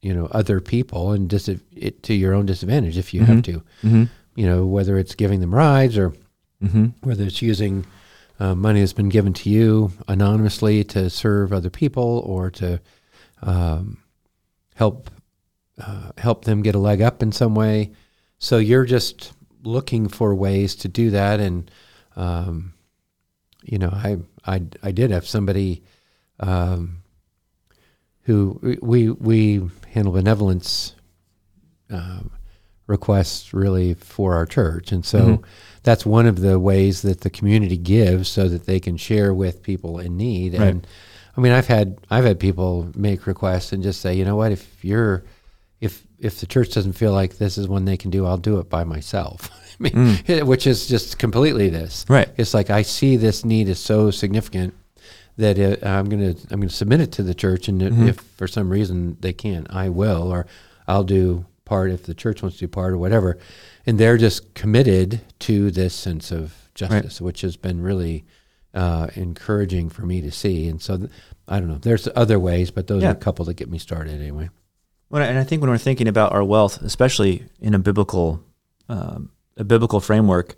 you 0.01 0.13
know 0.13 0.25
other 0.31 0.59
people 0.59 1.11
and 1.11 1.29
dis- 1.29 1.47
it 1.75 2.03
to 2.03 2.13
your 2.13 2.33
own 2.33 2.45
disadvantage 2.45 2.97
if 2.97 3.13
you 3.13 3.21
have 3.23 3.37
Mhm. 3.37 3.43
to 3.43 3.63
Mhm. 3.83 4.09
you 4.35 4.45
know 4.45 4.65
whether 4.65 4.97
it's 4.97 5.15
giving 5.15 5.39
them 5.39 5.53
rides 5.55 5.97
or 5.97 6.11
Mhm. 6.63 6.93
whether 7.01 7.23
it's 7.25 7.41
using 7.41 7.85
uh, 8.39 8.55
money 8.55 8.79
that's 8.79 8.93
been 8.93 9.09
given 9.09 9.33
to 9.33 9.49
you 9.49 9.91
anonymously 10.07 10.83
to 10.85 11.09
serve 11.09 11.51
other 11.53 11.69
people 11.69 12.23
or 12.25 12.49
to 12.51 12.79
um, 13.41 13.97
help 14.75 15.09
uh, 15.79 16.11
help 16.17 16.45
them 16.45 16.61
get 16.61 16.75
a 16.75 16.79
leg 16.79 17.01
up 17.01 17.21
in 17.23 17.31
some 17.31 17.55
way. 17.55 17.91
So 18.37 18.57
you're 18.57 18.85
just 18.85 19.33
looking 19.63 20.07
for 20.07 20.33
ways 20.35 20.75
to 20.75 20.87
do 20.87 21.09
that, 21.11 21.39
and 21.39 21.69
um, 22.15 22.73
you 23.63 23.77
know, 23.77 23.89
I 23.91 24.17
I 24.45 24.61
I 24.83 24.91
did 24.91 25.11
have 25.11 25.27
somebody 25.27 25.83
um, 26.39 27.03
who 28.23 28.77
we 28.81 29.09
we 29.09 29.69
handle 29.93 30.13
benevolence 30.13 30.95
um, 31.89 32.31
requests 32.87 33.53
really 33.53 33.93
for 33.95 34.35
our 34.35 34.45
church, 34.45 34.91
and 34.91 35.05
so 35.05 35.19
Mhm. 35.37 35.43
That's 35.83 36.05
one 36.05 36.25
of 36.25 36.39
the 36.41 36.59
ways 36.59 37.01
that 37.01 37.21
the 37.21 37.29
community 37.29 37.77
gives 37.77 38.29
so 38.29 38.47
that 38.49 38.65
they 38.65 38.79
can 38.79 38.97
share 38.97 39.33
with 39.33 39.61
people 39.63 39.99
in 39.99 40.15
need. 40.17 40.53
Right. 40.53 40.67
And 40.69 40.87
I 41.37 41.41
mean, 41.41 41.51
I've 41.51 41.67
had 41.67 41.97
I've 42.09 42.23
had 42.25 42.39
people 42.39 42.89
make 42.95 43.27
requests 43.27 43.71
and 43.73 43.83
just 43.83 44.01
say, 44.01 44.13
you 44.13 44.25
know 44.25 44.35
what, 44.35 44.51
if 44.51 44.83
you're 44.83 45.23
if 45.81 46.03
if 46.19 46.39
the 46.39 46.45
church 46.45 46.73
doesn't 46.73 46.93
feel 46.93 47.11
like 47.11 47.37
this 47.37 47.57
is 47.57 47.67
one 47.67 47.85
they 47.85 47.97
can 47.97 48.11
do, 48.11 48.25
I'll 48.25 48.37
do 48.37 48.59
it 48.59 48.69
by 48.69 48.83
myself. 48.83 49.49
I 49.79 49.83
mean, 49.83 50.45
which 50.47 50.65
is 50.67 50.87
just 50.87 51.17
completely 51.19 51.69
this. 51.69 52.05
Right. 52.07 52.29
It's 52.37 52.53
like 52.53 52.69
I 52.69 52.83
see 52.83 53.17
this 53.17 53.43
need 53.43 53.67
is 53.67 53.79
so 53.79 54.11
significant 54.11 54.73
that 55.37 55.57
it, 55.57 55.83
I'm 55.83 56.07
gonna 56.07 56.35
I'm 56.51 56.59
gonna 56.61 56.69
submit 56.69 57.01
it 57.01 57.11
to 57.13 57.23
the 57.23 57.33
church, 57.33 57.67
and 57.67 57.81
Mhm. 57.81 58.07
if 58.09 58.17
for 58.37 58.47
some 58.47 58.69
reason 58.69 59.17
they 59.19 59.33
can't, 59.33 59.65
I 59.71 59.89
will, 59.89 60.31
or 60.31 60.45
I'll 60.87 61.03
do 61.03 61.45
part 61.65 61.89
if 61.91 62.03
the 62.03 62.13
church 62.13 62.43
wants 62.43 62.57
to 62.59 62.65
do 62.65 62.67
part 62.67 62.93
or 62.93 62.97
whatever. 62.99 63.39
And 63.85 63.99
they're 63.99 64.17
just 64.17 64.53
committed 64.53 65.21
to 65.39 65.69
this 65.71 65.93
sense 65.93 66.31
of 66.31 66.69
justice, 66.73 67.19
which 67.21 67.41
has 67.41 67.57
been 67.57 67.81
really 67.81 68.25
uh, 68.73 69.07
encouraging 69.15 69.89
for 69.89 70.03
me 70.05 70.21
to 70.21 70.31
see. 70.31 70.67
And 70.67 70.81
so 70.81 70.97
th- 70.97 71.09
I 71.47 71.59
don't 71.59 71.67
know. 71.69 71.77
There's 71.77 72.07
other 72.15 72.39
ways, 72.39 72.71
but 72.71 72.87
those 72.87 73.03
Yeah. 73.03 73.09
are 73.09 73.13
a 73.13 73.15
couple 73.15 73.45
that 73.45 73.55
get 73.55 73.69
me 73.69 73.77
started 73.77 74.19
anyway. 74.19 74.49
Well, 75.09 75.21
and 75.21 75.37
I 75.37 75.43
think 75.43 75.61
when 75.61 75.69
we're 75.69 75.77
thinking 75.77 76.07
about 76.07 76.31
our 76.31 76.43
wealth, 76.43 76.81
especially 76.81 77.45
in 77.59 77.75
a 77.75 77.79
biblical, 77.79 78.43
um, 78.89 79.29
a 79.57 79.63
biblical 79.63 79.99
framework, 79.99 80.55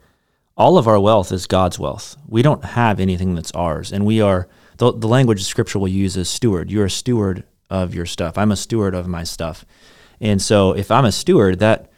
all 0.56 0.78
of 0.78 0.88
our 0.88 1.00
wealth 1.00 1.32
is 1.34 1.46
God's 1.48 1.78
wealth. 1.78 2.16
We 2.28 2.42
don't 2.42 2.64
have 2.64 3.00
anything 3.02 3.36
that's 3.36 3.52
ours, 3.52 3.92
and 3.92 4.06
we 4.06 4.22
are 4.22 4.48
the, 4.78 4.94
the 4.94 5.08
language 5.08 5.44
Scripture 5.44 5.80
will 5.80 5.90
use 5.90 6.16
is 6.16 6.30
steward. 6.30 6.72
You're 6.72 6.86
a 6.86 6.90
steward 6.90 7.44
of 7.70 7.94
your 7.94 8.06
stuff. 8.06 8.38
I'm 8.38 8.52
a 8.52 8.56
steward 8.56 8.94
of 8.96 9.08
my 9.08 9.26
stuff, 9.26 9.66
and 10.22 10.42
so 10.42 10.72
if 10.72 10.90
I'm 10.90 11.04
a 11.04 11.12
steward, 11.12 11.60
that 11.60 11.90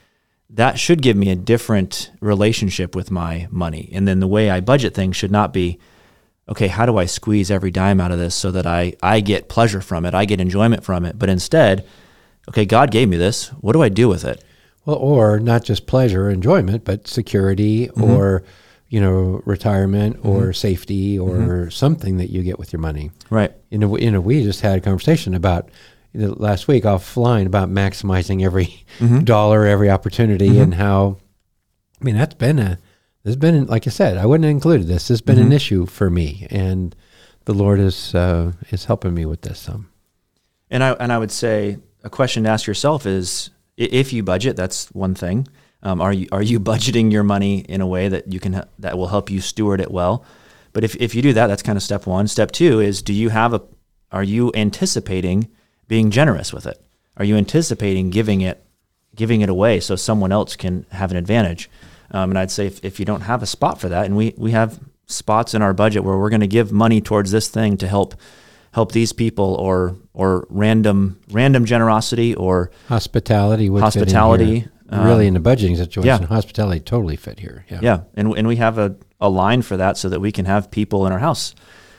that 0.49 0.79
should 0.79 1.01
give 1.01 1.17
me 1.17 1.29
a 1.29 1.35
different 1.35 2.11
relationship 2.21 2.95
with 2.95 3.11
my 3.11 3.47
money. 3.51 3.89
And 3.93 4.07
then 4.07 4.19
the 4.19 4.27
way 4.27 4.49
I 4.49 4.61
budget 4.61 4.93
things 4.93 5.15
should 5.15 5.31
not 5.31 5.51
be, 5.51 5.79
okay, 6.47 6.67
how 6.67 6.85
do 6.85 6.97
I 6.97 7.05
squeeze 7.05 7.51
every 7.51 7.71
dime 7.71 7.99
out 7.99 8.11
of 8.11 8.19
this 8.19 8.33
so 8.33 8.51
that 8.51 8.65
I, 8.65 8.93
I 9.03 9.19
get 9.19 9.49
pleasure 9.49 9.81
from 9.81 10.05
it, 10.05 10.13
I 10.13 10.25
get 10.25 10.39
enjoyment 10.39 10.83
from 10.83 11.03
it. 11.03 11.19
But 11.19 11.29
instead, 11.29 11.85
okay, 12.47 12.65
God 12.65 12.91
gave 12.91 13.09
me 13.09 13.17
this. 13.17 13.49
What 13.59 13.73
do 13.73 13.81
I 13.81 13.89
do 13.89 14.07
with 14.07 14.23
it? 14.23 14.43
Well, 14.85 14.95
or 14.95 15.39
not 15.39 15.65
just 15.65 15.85
pleasure, 15.85 16.29
enjoyment, 16.29 16.85
but 16.85 17.07
security 17.07 17.87
mm-hmm. 17.87 18.03
or, 18.03 18.43
you 18.87 19.01
know, 19.01 19.41
retirement 19.43 20.15
mm-hmm. 20.17 20.29
or 20.29 20.53
safety 20.53 21.19
or 21.19 21.35
mm-hmm. 21.35 21.69
something 21.69 22.17
that 22.17 22.29
you 22.29 22.41
get 22.41 22.57
with 22.57 22.71
your 22.71 22.79
money. 22.79 23.11
Right. 23.29 23.51
You 23.69 23.79
know, 23.79 23.97
you 23.97 24.11
know, 24.11 24.21
we 24.21 24.43
just 24.43 24.61
had 24.61 24.77
a 24.77 24.81
conversation 24.81 25.33
about 25.33 25.69
last 26.17 26.67
week 26.67 26.83
offline 26.83 27.45
about 27.45 27.69
maximizing 27.69 28.43
every 28.43 28.85
mm-hmm. 28.99 29.19
dollar, 29.23 29.65
every 29.65 29.89
opportunity, 29.89 30.49
mm-hmm. 30.49 30.61
and 30.61 30.73
how. 30.75 31.17
I 31.99 32.03
mean, 32.03 32.15
that's 32.15 32.35
been 32.35 32.59
a. 32.59 32.79
There's 33.23 33.35
been, 33.35 33.65
like 33.65 33.87
I 33.87 33.89
said, 33.89 34.17
I 34.17 34.25
wouldn't 34.25 34.45
have 34.45 34.51
included 34.51 34.87
this. 34.87 35.03
This 35.03 35.19
has 35.19 35.21
been 35.21 35.37
an 35.37 35.45
mm-hmm. 35.45 35.53
issue 35.53 35.85
for 35.85 36.09
me, 36.09 36.47
and 36.49 36.95
the 37.45 37.53
Lord 37.53 37.79
is 37.79 38.13
uh, 38.13 38.53
is 38.69 38.85
helping 38.85 39.13
me 39.13 39.25
with 39.25 39.41
this 39.41 39.59
some. 39.59 39.89
And 40.69 40.83
I 40.83 40.91
and 40.93 41.11
I 41.11 41.17
would 41.17 41.31
say 41.31 41.77
a 42.03 42.09
question 42.09 42.43
to 42.43 42.49
ask 42.49 42.67
yourself 42.67 43.05
is 43.05 43.49
if 43.77 44.13
you 44.13 44.23
budget, 44.23 44.55
that's 44.55 44.87
one 44.93 45.15
thing. 45.15 45.47
Um, 45.83 46.01
are 46.01 46.13
you 46.13 46.27
are 46.31 46.43
you 46.43 46.59
budgeting 46.71 47.11
your 47.11 47.23
money 47.23 47.59
in 47.59 47.81
a 47.81 47.87
way 47.87 48.09
that 48.09 48.31
you 48.31 48.39
can 48.39 48.63
that 48.79 48.97
will 48.97 49.07
help 49.07 49.29
you 49.29 49.41
steward 49.41 49.81
it 49.81 49.91
well? 49.91 50.25
But 50.73 50.83
if, 50.83 50.95
if 50.97 51.15
you 51.15 51.21
do 51.21 51.33
that, 51.33 51.47
that's 51.47 51.63
kind 51.63 51.77
of 51.77 51.83
step 51.83 52.05
one. 52.05 52.27
Step 52.27 52.51
two 52.51 52.79
is 52.79 53.01
do 53.01 53.13
you 53.13 53.29
have 53.29 53.53
a 53.53 53.61
are 54.11 54.23
you 54.23 54.51
anticipating 54.55 55.49
being 55.87 56.11
generous 56.11 56.53
with 56.53 56.65
it? 56.65 56.81
Are 57.17 57.25
you 57.25 57.35
anticipating 57.35 58.09
giving 58.09 58.41
it 58.41 58.63
giving 59.15 59.41
it 59.41 59.49
away 59.49 59.79
so 59.79 59.95
someone 59.95 60.31
else 60.31 60.55
can 60.55 60.85
have 60.91 61.11
an 61.11 61.17
advantage? 61.17 61.69
Um, 62.11 62.31
and 62.31 62.39
I'd 62.39 62.51
say 62.51 62.67
if, 62.67 62.83
if 62.85 62.99
you 62.99 63.05
don't 63.05 63.21
have 63.21 63.43
a 63.43 63.47
spot 63.47 63.81
for 63.81 63.89
that, 63.89 64.05
and 64.05 64.15
we 64.15 64.33
we 64.37 64.51
have 64.51 64.79
spots 65.07 65.53
in 65.53 65.61
our 65.61 65.73
budget 65.73 66.03
where 66.03 66.17
we're 66.17 66.29
going 66.29 66.41
to 66.41 66.47
give 66.47 66.71
money 66.71 67.01
towards 67.01 67.31
this 67.31 67.47
thing 67.47 67.77
to 67.77 67.87
help 67.87 68.15
help 68.73 68.91
these 68.91 69.13
people 69.13 69.55
or 69.55 69.95
or 70.13 70.45
random 70.49 71.19
random 71.31 71.65
generosity 71.65 72.35
or 72.35 72.69
hospitality 72.87 73.67
hospitality 73.67 74.67
um, 74.89 75.05
really 75.05 75.27
in 75.27 75.33
the 75.33 75.39
budgeting 75.39 75.75
situation 75.75 76.21
yeah. 76.21 76.27
hospitality 76.27 76.79
totally 76.79 77.15
fit 77.15 77.39
here 77.39 77.65
yeah 77.69 77.79
yeah 77.81 77.99
and, 78.15 78.37
and 78.37 78.47
we 78.47 78.57
have 78.57 78.77
a, 78.77 78.95
a 79.19 79.29
line 79.29 79.61
for 79.61 79.77
that 79.77 79.97
so 79.97 80.09
that 80.09 80.19
we 80.19 80.31
can 80.31 80.45
have 80.45 80.69
people 80.69 81.07
in 81.07 81.13
our 81.13 81.19
house 81.19 81.55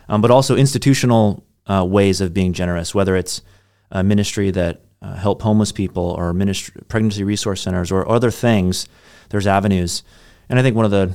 um, 0.09 0.21
but 0.21 0.31
also 0.31 0.55
institutional 0.57 1.45
uh, 1.67 1.85
ways 1.85 2.21
of 2.21 2.33
being 2.33 2.53
generous 2.53 2.95
whether 2.95 3.17
it's 3.17 3.43
a 3.91 4.03
ministry 4.03 4.51
that 4.51 4.83
uh, 5.01 5.15
help 5.15 5.43
homeless 5.43 5.73
people 5.73 6.11
or 6.19 6.33
ministry, 6.33 6.83
pregnancy 6.89 7.25
resource 7.25 7.63
centers 7.63 7.93
or 7.93 8.09
other 8.09 8.31
things. 8.31 8.89
There's 9.31 9.47
avenues, 9.47 10.03
and 10.49 10.59
I 10.59 10.63
think 10.63 10.77
one 10.77 10.85
of 10.85 10.91
the 10.91 11.15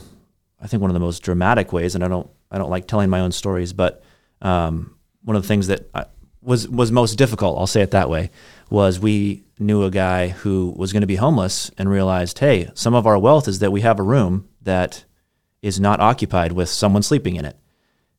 I 0.61 0.67
think 0.67 0.81
one 0.81 0.89
of 0.89 0.93
the 0.93 0.99
most 0.99 1.23
dramatic 1.23 1.73
ways, 1.73 1.95
and 1.95 2.03
I 2.03 2.07
don't 2.07 2.29
I 2.49 2.57
don't 2.57 2.69
like 2.69 2.87
telling 2.87 3.09
my 3.09 3.19
own 3.19 3.31
stories, 3.31 3.73
but 3.73 4.03
um, 4.41 4.95
one 5.23 5.35
of 5.35 5.41
the 5.41 5.47
things 5.47 5.67
that 5.67 5.89
I, 5.93 6.05
was 6.41 6.67
was 6.69 6.91
most 6.91 7.15
difficult, 7.15 7.57
I'll 7.57 7.67
say 7.67 7.81
it 7.81 7.91
that 7.91 8.09
way, 8.09 8.31
was 8.69 8.99
we 8.99 9.43
knew 9.59 9.83
a 9.83 9.91
guy 9.91 10.29
who 10.29 10.73
was 10.77 10.93
going 10.93 11.01
to 11.01 11.07
be 11.07 11.15
homeless 11.15 11.71
and 11.77 11.89
realized, 11.89 12.39
hey, 12.39 12.69
some 12.73 12.93
of 12.93 13.07
our 13.07 13.17
wealth 13.17 13.47
is 13.47 13.59
that 13.59 13.71
we 13.71 13.81
have 13.81 13.99
a 13.99 14.03
room 14.03 14.47
that 14.61 15.05
is 15.61 15.79
not 15.79 15.99
occupied 15.99 16.51
with 16.51 16.69
someone 16.69 17.03
sleeping 17.03 17.35
in 17.35 17.45
it. 17.45 17.57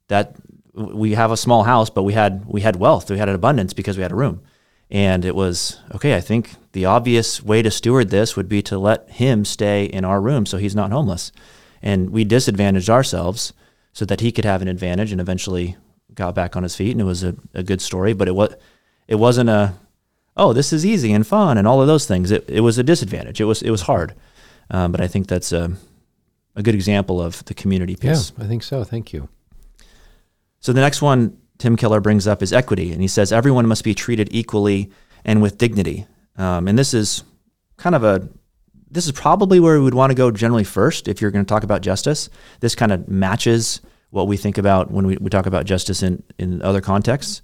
That 0.09 0.37
we 0.75 1.15
have 1.15 1.31
a 1.31 1.37
small 1.37 1.63
house, 1.63 1.91
but 1.91 2.03
we 2.03 2.13
had 2.13 2.45
we 2.47 2.61
had 2.61 2.77
wealth, 2.77 3.11
we 3.11 3.19
had 3.19 3.29
an 3.29 3.35
abundance 3.35 3.73
because 3.73 3.97
we 3.97 4.03
had 4.03 4.13
a 4.13 4.17
room. 4.17 4.43
And 4.91 5.25
it 5.25 5.35
was 5.35 5.81
okay. 5.95 6.15
I 6.15 6.21
think 6.21 6.55
the 6.73 6.85
obvious 6.85 7.43
way 7.43 7.63
to 7.63 7.71
steward 7.71 8.11
this 8.11 8.37
would 8.37 8.49
be 8.49 8.63
to 8.63 8.79
let 8.79 9.09
him 9.11 9.45
stay 9.45 9.85
in 9.85 10.05
our 10.05 10.21
room 10.21 10.47
so 10.47 10.59
he's 10.59 10.75
not 10.75 10.93
homeless. 10.93 11.33
And 11.83 12.11
we 12.11 12.25
disadvantaged 12.25 12.91
ourselves 12.91 13.53
so 13.93 14.05
that 14.05 14.21
he 14.21 14.33
could 14.33 14.45
have 14.45 14.63
an 14.63 14.69
advantage 14.69 15.13
and 15.13 15.21
eventually 15.21 15.77
got 16.15 16.35
back 16.35 16.57
on 16.57 16.63
his 16.63 16.77
feet. 16.77 16.93
And 16.93 17.01
it 17.01 17.05
was 17.05 17.25
a, 17.25 17.35
a 17.55 17.63
good 17.63 17.81
story, 17.81 18.13
but 18.13 18.29
it 18.29 18.35
was 18.35 18.55
it 19.09 19.17
wasn't 19.17 19.51
a 19.51 19.75
oh 20.37 20.53
this 20.53 20.73
is 20.73 20.85
easy 20.85 21.13
and 21.13 21.27
fun 21.27 21.57
and 21.57 21.67
all 21.67 21.81
of 21.81 21.87
those 21.87 22.07
things. 22.07 22.31
It 22.31 22.49
it 22.49 22.61
was 22.61 22.79
a 22.79 22.83
disadvantage. 22.83 23.41
It 23.41 23.45
was 23.45 23.63
it 23.63 23.71
was 23.71 23.83
hard. 23.83 24.15
Um, 24.71 24.93
but 24.93 25.01
I 25.01 25.07
think 25.07 25.29
that's 25.29 25.53
a 25.53 25.73
a 26.57 26.63
good 26.63 26.75
example 26.75 27.21
of 27.21 27.45
the 27.47 27.55
community 27.55 27.97
piece. 27.97 28.33
Yeah, 28.37 28.45
I 28.45 28.49
think 28.49 28.63
so. 28.63 28.85
Thank 28.85 29.13
you. 29.13 29.29
So 30.65 30.73
the 30.73 30.81
next 30.81 31.03
one 31.03 31.37
Tim 31.59 31.77
Keller 31.77 32.01
brings 32.01 32.27
up 32.27 32.43
is 32.43 32.51
equity, 32.51 32.91
and 32.91 33.03
he 33.03 33.07
says 33.07 33.33
everyone 33.33 33.67
must 33.67 33.85
be 33.85 33.95
treated 33.95 34.31
equally 34.33 34.91
and 35.23 35.43
with 35.43 35.59
dignity. 35.59 36.07
Um, 36.39 36.69
and 36.69 36.79
this 36.79 36.95
is 36.95 37.23
kind 37.77 37.95
of 37.95 38.03
a 38.03 38.27
this 38.91 39.05
is 39.05 39.13
probably 39.13 39.61
where 39.61 39.75
we 39.75 39.85
would 39.85 39.93
want 39.93 40.11
to 40.11 40.15
go 40.15 40.31
generally 40.31 40.65
first 40.65 41.07
if 41.07 41.21
you're 41.21 41.31
going 41.31 41.45
to 41.45 41.49
talk 41.49 41.65
about 41.65 41.83
justice. 41.83 42.31
This 42.61 42.75
kind 42.75 42.93
of 42.93 43.07
matches 43.09 43.83
what 44.09 44.27
we 44.27 44.39
think 44.39 44.57
about 44.57 44.91
when 44.91 45.07
we, 45.07 45.19
we 45.19 45.29
talk 45.29 45.45
about 45.45 45.67
justice 45.67 46.03
in, 46.03 46.23
in 46.39 46.63
other 46.63 46.81
contexts. 46.81 47.43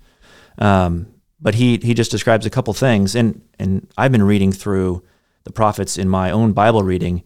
Um, 0.57 1.13
but 1.43 1.57
he 1.57 1.77
he 1.77 1.93
just 1.93 2.11
describes 2.11 2.47
a 2.47 2.51
couple 2.51 2.73
things, 2.73 3.15
and 3.15 3.43
and 3.59 3.87
I've 3.99 4.13
been 4.13 4.23
reading 4.23 4.51
through 4.51 5.05
the 5.45 5.53
prophets 5.53 5.99
in 5.99 6.09
my 6.09 6.31
own 6.31 6.55
Bible 6.55 6.85
reading, 6.85 7.23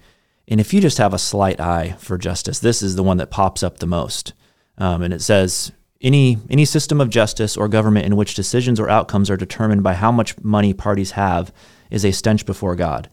and 0.48 0.60
if 0.60 0.74
you 0.74 0.80
just 0.80 0.98
have 0.98 1.14
a 1.14 1.18
slight 1.18 1.60
eye 1.60 1.94
for 2.00 2.18
justice, 2.18 2.58
this 2.58 2.82
is 2.82 2.96
the 2.96 3.04
one 3.04 3.18
that 3.18 3.30
pops 3.30 3.62
up 3.62 3.78
the 3.78 3.86
most. 3.86 4.32
Um, 4.76 5.00
and 5.00 5.14
it 5.14 5.22
says 5.22 5.70
any, 6.04 6.38
any 6.50 6.66
system 6.66 7.00
of 7.00 7.08
justice 7.08 7.56
or 7.56 7.66
government 7.66 8.04
in 8.06 8.14
which 8.14 8.34
decisions 8.34 8.78
or 8.78 8.90
outcomes 8.90 9.30
are 9.30 9.36
determined 9.36 9.82
by 9.82 9.94
how 9.94 10.12
much 10.12 10.38
money 10.44 10.74
parties 10.74 11.12
have 11.12 11.52
is 11.90 12.04
a 12.04 12.12
stench 12.12 12.44
before 12.44 12.76
God. 12.76 13.08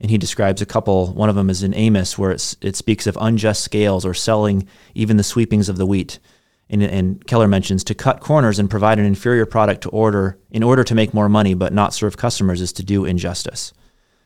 And 0.00 0.10
he 0.10 0.18
describes 0.18 0.60
a 0.60 0.66
couple, 0.66 1.12
one 1.12 1.28
of 1.28 1.36
them 1.36 1.48
is 1.48 1.62
in 1.62 1.72
Amos, 1.74 2.18
where 2.18 2.32
it 2.32 2.40
speaks 2.76 3.06
of 3.06 3.16
unjust 3.20 3.62
scales 3.62 4.04
or 4.04 4.12
selling 4.12 4.66
even 4.94 5.16
the 5.16 5.22
sweepings 5.22 5.68
of 5.68 5.76
the 5.76 5.86
wheat. 5.86 6.18
And, 6.68 6.82
and, 6.82 7.24
Keller 7.26 7.46
mentions 7.46 7.84
to 7.84 7.94
cut 7.94 8.20
corners 8.20 8.58
and 8.58 8.68
provide 8.68 8.98
an 8.98 9.04
inferior 9.04 9.46
product 9.46 9.82
to 9.82 9.90
order 9.90 10.38
in 10.50 10.62
order 10.62 10.82
to 10.84 10.94
make 10.94 11.12
more 11.12 11.28
money 11.28 11.54
but 11.54 11.72
not 11.72 11.92
serve 11.92 12.16
customers 12.16 12.60
is 12.60 12.72
to 12.74 12.82
do 12.82 13.04
injustice. 13.04 13.72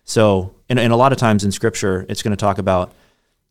So, 0.04 0.54
and, 0.68 0.78
and 0.78 0.92
a 0.92 0.96
lot 0.96 1.12
of 1.12 1.18
times 1.18 1.44
in 1.44 1.50
Scripture, 1.50 2.06
it's 2.08 2.22
going 2.22 2.30
to 2.30 2.36
talk 2.36 2.58
about 2.58 2.92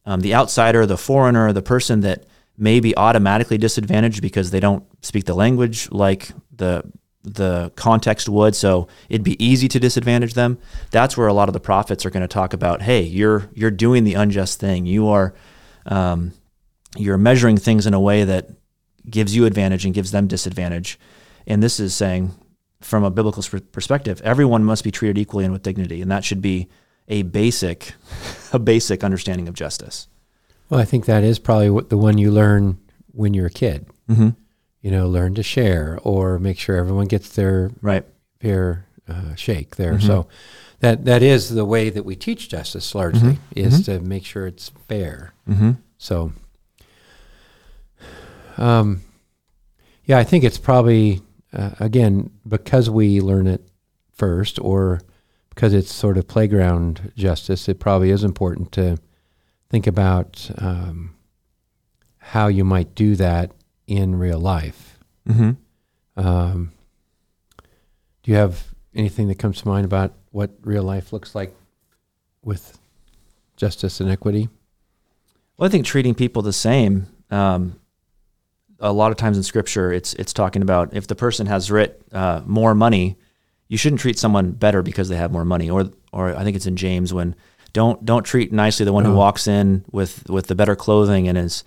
um, 0.05 0.21
the 0.21 0.33
outsider, 0.33 0.85
the 0.85 0.97
foreigner, 0.97 1.51
the 1.51 1.61
person 1.61 1.99
that 2.01 2.23
may 2.57 2.79
be 2.79 2.95
automatically 2.95 3.57
disadvantaged 3.57 4.21
because 4.21 4.51
they 4.51 4.59
don't 4.59 4.83
speak 5.03 5.25
the 5.25 5.35
language 5.35 5.91
like 5.91 6.31
the 6.55 6.83
the 7.25 7.71
context 7.75 8.29
would. 8.29 8.55
So 8.55 8.87
it'd 9.09 9.23
be 9.23 9.43
easy 9.43 9.67
to 9.69 9.79
disadvantage 9.79 10.35
them. 10.35 10.59
That's 10.91 11.17
where 11.17 11.27
a 11.27 11.33
lot 11.33 11.49
of 11.49 11.53
the 11.53 11.59
prophets 11.59 12.05
are 12.05 12.11
going 12.11 12.21
to 12.21 12.27
talk 12.27 12.53
about 12.53 12.81
hey 12.83 13.01
you're 13.01 13.49
you're 13.53 13.71
doing 13.71 14.03
the 14.03 14.13
unjust 14.13 14.59
thing. 14.59 14.85
You 14.85 15.07
are 15.09 15.33
um, 15.85 16.33
you're 16.95 17.17
measuring 17.17 17.57
things 17.57 17.85
in 17.85 17.93
a 17.93 17.99
way 17.99 18.23
that 18.23 18.49
gives 19.09 19.35
you 19.35 19.45
advantage 19.45 19.85
and 19.85 19.93
gives 19.93 20.11
them 20.11 20.27
disadvantage. 20.27 20.99
And 21.45 21.61
this 21.61 21.79
is 21.79 21.93
saying 21.93 22.33
from 22.81 23.03
a 23.03 23.11
biblical 23.11 23.43
perspective 23.71 24.21
everyone 24.23 24.63
must 24.63 24.83
be 24.83 24.91
treated 24.91 25.17
equally 25.17 25.45
and 25.45 25.53
with 25.53 25.63
dignity. 25.63 26.01
And 26.01 26.11
that 26.11 26.23
should 26.23 26.41
be 26.41 26.69
a 27.07 27.23
basic 27.23 27.93
a 28.53 28.59
basic 28.59 29.03
understanding 29.03 29.47
of 29.47 29.55
justice 29.55 30.07
well, 30.69 30.79
I 30.79 30.85
think 30.85 31.05
that 31.05 31.23
is 31.23 31.39
probably 31.39 31.69
what 31.69 31.89
the 31.89 31.97
one 31.97 32.17
you 32.17 32.31
learn 32.31 32.77
when 33.11 33.33
you're 33.33 33.47
a 33.47 33.51
kid. 33.51 33.87
Mm-hmm. 34.09 34.29
You 34.81 34.91
know, 34.91 35.07
learn 35.07 35.33
to 35.35 35.43
share 35.43 35.99
or 36.03 36.37
make 36.37 36.59
sure 36.59 36.75
everyone 36.75 37.07
gets 37.07 37.29
their 37.29 37.71
right 37.81 38.05
fair 38.39 38.85
uh, 39.07 39.35
shake 39.35 39.77
there. 39.77 39.93
Mm-hmm. 39.93 40.07
So 40.07 40.27
that 40.79 41.05
that 41.05 41.23
is 41.23 41.49
the 41.49 41.65
way 41.65 41.89
that 41.89 42.05
we 42.05 42.15
teach 42.15 42.49
justice 42.49 42.93
largely 42.93 43.33
mm-hmm. 43.33 43.59
is 43.59 43.81
mm-hmm. 43.81 44.03
to 44.03 44.07
make 44.07 44.25
sure 44.25 44.45
it's 44.45 44.71
fair. 44.87 45.33
Mm-hmm. 45.49 45.71
So, 45.97 46.33
um, 48.57 49.01
yeah, 50.03 50.17
I 50.17 50.23
think 50.23 50.43
it's 50.43 50.57
probably 50.57 51.21
uh, 51.53 51.71
again 51.79 52.31
because 52.47 52.89
we 52.89 53.21
learn 53.21 53.47
it 53.47 53.67
first, 54.13 54.59
or 54.59 55.01
because 55.49 55.73
it's 55.73 55.93
sort 55.93 56.17
of 56.17 56.27
playground 56.27 57.11
justice. 57.15 57.67
It 57.67 57.79
probably 57.79 58.11
is 58.11 58.23
important 58.23 58.71
to 58.73 58.97
think 59.69 59.87
about 59.87 60.49
um, 60.57 61.15
how 62.17 62.47
you 62.47 62.63
might 62.63 62.95
do 62.95 63.15
that 63.15 63.51
in 63.87 64.15
real 64.15 64.39
life. 64.39 64.99
Mm-hmm. 65.27 65.51
Um, 66.17 66.71
do 68.23 68.31
you 68.31 68.37
have 68.37 68.73
anything 68.93 69.27
that 69.27 69.39
comes 69.39 69.61
to 69.61 69.67
mind 69.67 69.85
about 69.85 70.13
what 70.31 70.51
real 70.61 70.83
life 70.83 71.13
looks 71.13 71.35
like 71.35 71.53
with 72.43 72.79
justice 73.57 73.99
and 73.99 74.09
equity? 74.09 74.49
Well, 75.57 75.67
I 75.67 75.71
think 75.71 75.85
treating 75.85 76.15
people 76.15 76.41
the 76.41 76.53
same. 76.53 77.07
Um, 77.31 77.79
a 78.79 78.91
lot 78.91 79.11
of 79.11 79.17
times 79.17 79.37
in 79.37 79.43
Scripture, 79.43 79.91
it's 79.91 80.13
it's 80.15 80.33
talking 80.33 80.61
about 80.61 80.93
if 80.93 81.07
the 81.07 81.15
person 81.15 81.47
has 81.47 81.71
writ 81.71 82.01
uh, 82.11 82.41
more 82.45 82.75
money, 82.75 83.17
you 83.67 83.77
shouldn't 83.77 84.01
treat 84.01 84.19
someone 84.19 84.51
better 84.51 84.81
because 84.81 85.09
they 85.09 85.15
have 85.15 85.31
more 85.31 85.45
money. 85.45 85.69
Or 85.69 85.89
or 86.11 86.35
I 86.35 86.43
think 86.43 86.55
it's 86.55 86.65
in 86.65 86.75
James 86.75 87.13
when 87.13 87.35
don't 87.75 88.03
don't 88.05 88.23
treat 88.23 88.51
nicely 88.53 88.85
the 88.85 88.93
one 88.93 89.05
who 89.05 89.13
walks 89.13 89.47
in 89.47 89.83
with 89.91 90.27
with 90.29 90.47
the 90.47 90.55
better 90.55 90.75
clothing 90.75 91.27
and 91.27 91.37
is 91.37 91.63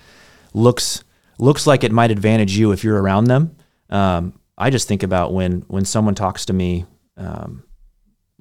looks 0.54 1.04
looks 1.38 1.66
like 1.66 1.84
it 1.84 1.92
might 1.92 2.10
advantage 2.10 2.56
you 2.56 2.72
if 2.72 2.82
you're 2.82 3.00
around 3.00 3.24
them. 3.24 3.54
Um, 3.90 4.32
I 4.56 4.70
just 4.70 4.88
think 4.88 5.02
about 5.02 5.32
when 5.34 5.64
when 5.68 5.84
someone 5.84 6.14
talks 6.14 6.46
to 6.46 6.52
me. 6.52 6.86
Um, 7.16 7.62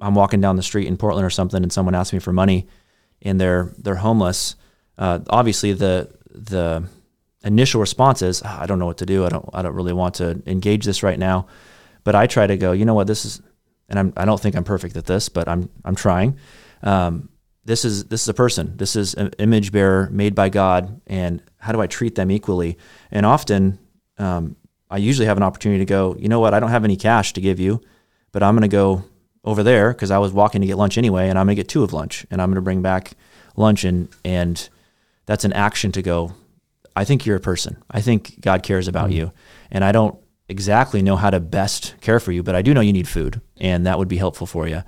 I'm 0.00 0.14
walking 0.14 0.40
down 0.40 0.56
the 0.56 0.62
street 0.62 0.86
in 0.88 0.96
Portland 0.96 1.26
or 1.26 1.30
something, 1.30 1.62
and 1.62 1.72
someone 1.72 1.94
asks 1.94 2.12
me 2.12 2.20
for 2.20 2.32
money. 2.32 2.66
and 3.22 3.40
they're 3.40 3.72
they're 3.78 3.96
homeless, 3.96 4.56
uh, 4.96 5.18
obviously 5.28 5.72
the 5.74 6.08
the 6.30 6.84
initial 7.44 7.80
response 7.80 8.22
is 8.22 8.42
"Ah, 8.44 8.62
I 8.62 8.66
don't 8.66 8.78
know 8.78 8.86
what 8.86 8.98
to 8.98 9.06
do. 9.06 9.26
I 9.26 9.28
don't 9.28 9.48
I 9.52 9.62
don't 9.62 9.74
really 9.74 9.92
want 9.92 10.14
to 10.16 10.42
engage 10.46 10.84
this 10.84 11.02
right 11.02 11.18
now. 11.18 11.46
But 12.04 12.14
I 12.14 12.26
try 12.26 12.46
to 12.46 12.56
go. 12.56 12.72
You 12.72 12.84
know 12.84 12.94
what? 12.94 13.06
This 13.06 13.24
is, 13.24 13.42
and 13.88 13.98
I'm 13.98 14.12
I 14.16 14.24
don't 14.24 14.40
think 14.40 14.54
I'm 14.56 14.64
perfect 14.64 14.96
at 14.96 15.04
this, 15.04 15.28
but 15.28 15.48
I'm 15.48 15.68
I'm 15.84 15.94
trying. 15.96 16.38
Um, 16.82 17.28
this 17.68 17.84
is 17.84 18.06
this 18.06 18.22
is 18.22 18.28
a 18.28 18.34
person. 18.34 18.78
This 18.78 18.96
is 18.96 19.12
an 19.12 19.30
image 19.38 19.72
bearer 19.72 20.08
made 20.10 20.34
by 20.34 20.48
God, 20.48 21.02
and 21.06 21.42
how 21.58 21.72
do 21.72 21.82
I 21.82 21.86
treat 21.86 22.14
them 22.14 22.30
equally? 22.30 22.78
And 23.10 23.26
often, 23.26 23.78
um, 24.16 24.56
I 24.90 24.96
usually 24.96 25.26
have 25.26 25.36
an 25.36 25.42
opportunity 25.42 25.80
to 25.80 25.84
go. 25.84 26.16
You 26.18 26.30
know 26.30 26.40
what? 26.40 26.54
I 26.54 26.60
don't 26.60 26.70
have 26.70 26.84
any 26.84 26.96
cash 26.96 27.34
to 27.34 27.42
give 27.42 27.60
you, 27.60 27.82
but 28.32 28.42
I'm 28.42 28.54
going 28.54 28.62
to 28.62 28.74
go 28.74 29.04
over 29.44 29.62
there 29.62 29.92
because 29.92 30.10
I 30.10 30.16
was 30.16 30.32
walking 30.32 30.62
to 30.62 30.66
get 30.66 30.78
lunch 30.78 30.96
anyway, 30.96 31.28
and 31.28 31.38
I'm 31.38 31.44
going 31.44 31.56
to 31.56 31.62
get 31.62 31.68
two 31.68 31.84
of 31.84 31.92
lunch, 31.92 32.24
and 32.30 32.40
I'm 32.40 32.48
going 32.48 32.54
to 32.54 32.62
bring 32.62 32.80
back 32.80 33.12
lunch, 33.54 33.84
and 33.84 34.08
and 34.24 34.66
that's 35.26 35.44
an 35.44 35.52
action 35.52 35.92
to 35.92 36.00
go. 36.00 36.32
I 36.96 37.04
think 37.04 37.26
you're 37.26 37.36
a 37.36 37.40
person. 37.40 37.76
I 37.90 38.00
think 38.00 38.40
God 38.40 38.62
cares 38.62 38.88
about 38.88 39.12
you, 39.12 39.30
and 39.70 39.84
I 39.84 39.92
don't 39.92 40.18
exactly 40.48 41.02
know 41.02 41.16
how 41.16 41.28
to 41.28 41.38
best 41.38 41.96
care 42.00 42.18
for 42.18 42.32
you, 42.32 42.42
but 42.42 42.54
I 42.54 42.62
do 42.62 42.72
know 42.72 42.80
you 42.80 42.94
need 42.94 43.08
food, 43.08 43.42
and 43.58 43.84
that 43.84 43.98
would 43.98 44.08
be 44.08 44.16
helpful 44.16 44.46
for 44.46 44.66
you. 44.66 44.84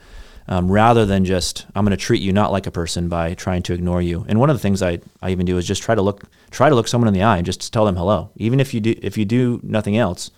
Um, 0.51 0.69
rather 0.69 1.07
than 1.07 1.25
just 1.25 1.65
I'm 1.77 1.85
going 1.85 1.97
to 1.97 2.05
treat 2.05 2.21
you 2.21 2.33
not 2.33 2.51
like 2.51 2.67
a 2.67 2.73
person 2.73 3.09
by 3.09 3.35
trying 3.35 3.63
to 3.63 3.73
ignore 3.73 4.03
you. 4.03 4.27
And 4.29 4.41
one 4.41 4.51
of 4.51 4.57
the 4.57 4.61
things 4.61 4.83
I, 4.83 4.99
I 5.23 5.31
even 5.31 5.47
do 5.47 5.57
is 5.59 5.67
just 5.67 5.81
try 5.81 5.95
to 5.95 6.03
look 6.03 6.25
try 6.51 6.69
to 6.69 6.75
look 6.75 6.89
someone 6.89 7.07
in 7.07 7.15
the 7.15 7.23
eye 7.23 7.37
and 7.37 7.47
just 7.47 7.73
tell 7.73 7.85
them 7.85 7.95
hello. 7.95 8.33
Even 8.35 8.59
if 8.59 8.75
you 8.75 8.81
do 8.81 8.95
if 9.01 9.17
you 9.17 9.25
do 9.25 9.61
nothing 9.63 9.97
else, 9.97 10.33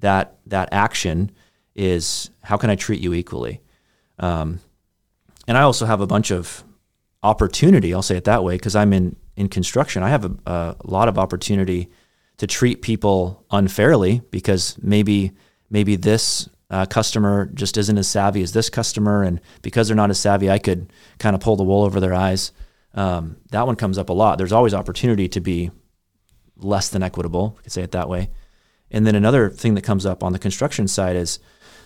that 0.00 0.38
that 0.46 0.68
action 0.70 1.32
is 1.74 2.30
how 2.42 2.56
can 2.56 2.70
I 2.70 2.76
treat 2.76 3.00
you 3.00 3.12
equally. 3.12 3.60
Um, 4.20 4.60
and 5.48 5.58
I 5.58 5.62
also 5.62 5.84
have 5.84 6.00
a 6.00 6.06
bunch 6.06 6.30
of 6.30 6.62
opportunity. 7.24 7.92
I'll 7.92 8.02
say 8.02 8.16
it 8.16 8.24
that 8.24 8.44
way 8.44 8.54
because 8.54 8.76
I'm 8.76 8.92
in 8.92 9.16
in 9.36 9.48
construction. 9.48 10.04
I 10.04 10.10
have 10.10 10.24
a, 10.24 10.36
a 10.46 10.76
lot 10.84 11.08
of 11.08 11.18
opportunity 11.18 11.90
to 12.36 12.46
treat 12.46 12.82
people 12.82 13.44
unfairly 13.50 14.22
because 14.30 14.76
maybe 14.80 15.32
maybe 15.70 15.96
this 15.96 16.48
uh, 16.70 16.86
customer 16.86 17.46
just 17.54 17.76
isn't 17.76 17.98
as 17.98 18.08
savvy 18.08 18.42
as 18.42 18.52
this 18.52 18.68
customer, 18.68 19.22
and 19.22 19.40
because 19.62 19.88
they're 19.88 19.96
not 19.96 20.10
as 20.10 20.18
savvy, 20.18 20.50
I 20.50 20.58
could 20.58 20.92
kind 21.18 21.34
of 21.34 21.40
pull 21.40 21.56
the 21.56 21.64
wool 21.64 21.84
over 21.84 22.00
their 22.00 22.14
eyes. 22.14 22.52
Um, 22.94 23.36
that 23.50 23.66
one 23.66 23.76
comes 23.76 23.98
up 23.98 24.08
a 24.08 24.12
lot. 24.12 24.38
There's 24.38 24.52
always 24.52 24.74
opportunity 24.74 25.28
to 25.28 25.40
be 25.40 25.70
less 26.56 26.88
than 26.88 27.02
equitable. 27.02 27.54
We 27.56 27.64
could 27.64 27.72
say 27.72 27.82
it 27.82 27.92
that 27.92 28.08
way. 28.08 28.30
And 28.90 29.06
then 29.06 29.14
another 29.14 29.50
thing 29.50 29.74
that 29.74 29.82
comes 29.82 30.06
up 30.06 30.22
on 30.22 30.32
the 30.32 30.38
construction 30.38 30.88
side 30.88 31.16
is 31.16 31.38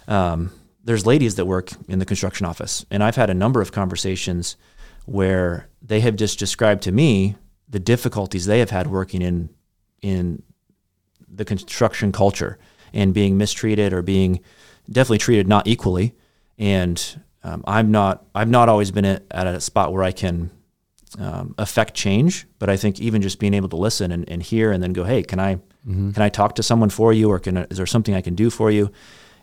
um, 0.07 0.51
there's 0.85 1.07
ladies 1.07 1.35
that 1.35 1.47
work 1.47 1.71
in 1.89 1.99
the 1.99 2.07
construction 2.07 2.47
office, 2.47 2.87
and 2.91 3.03
I've 3.03 3.17
had 3.17 3.31
a 3.31 3.35
number 3.35 3.61
of 3.61 3.73
conversations 3.73 4.57
where 5.07 5.69
they 5.83 6.01
have 6.01 6.17
just 6.17 6.39
described 6.39 6.83
to 6.83 6.93
me 6.93 7.37
the 7.69 7.81
difficulties 7.81 8.47
they 8.47 8.59
have 8.61 8.71
had 8.71 8.87
working 8.87 9.23
in 9.23 9.51
in 10.03 10.43
the 11.29 11.45
construction 11.45 12.11
culture 12.11 12.59
and 12.93 13.15
being 13.15 13.37
mistreated 13.37 13.93
or 13.93 14.03
being 14.03 14.41
definitely 14.91 15.19
treated 15.19 15.49
not 15.49 15.67
equally. 15.67 16.15
And 16.59 17.23
um, 17.43 17.65
I'm 17.67 17.91
not 17.91 18.25
I've 18.35 18.51
not 18.51 18.69
always 18.69 18.91
been 18.91 19.05
at, 19.05 19.25
at 19.31 19.47
a 19.47 19.61
spot 19.61 19.93
where 19.93 20.03
I 20.03 20.13
can 20.13 20.51
um, 21.19 21.55
affect 21.59 21.95
change, 21.95 22.47
but 22.59 22.69
I 22.69 22.77
think 22.77 23.01
even 23.01 23.23
just 23.23 23.39
being 23.39 23.55
able 23.55 23.69
to 23.71 23.77
listen 23.77 24.13
and, 24.13 24.29
and 24.29 24.43
hear 24.43 24.73
and 24.73 24.83
then 24.83 24.93
go, 24.93 25.05
hey, 25.05 25.23
can 25.23 25.41
I 25.41 25.59
can 26.13 26.23
I 26.23 26.29
talk 26.29 26.55
to 26.57 26.63
someone 26.63 26.91
for 26.91 27.13
you, 27.13 27.31
or 27.31 27.39
can 27.39 27.57
is 27.57 27.79
there 27.79 27.87
something 27.87 28.15
I 28.15 28.21
can 28.21 28.35
do 28.35 28.51
for 28.51 28.71
you? 28.71 28.91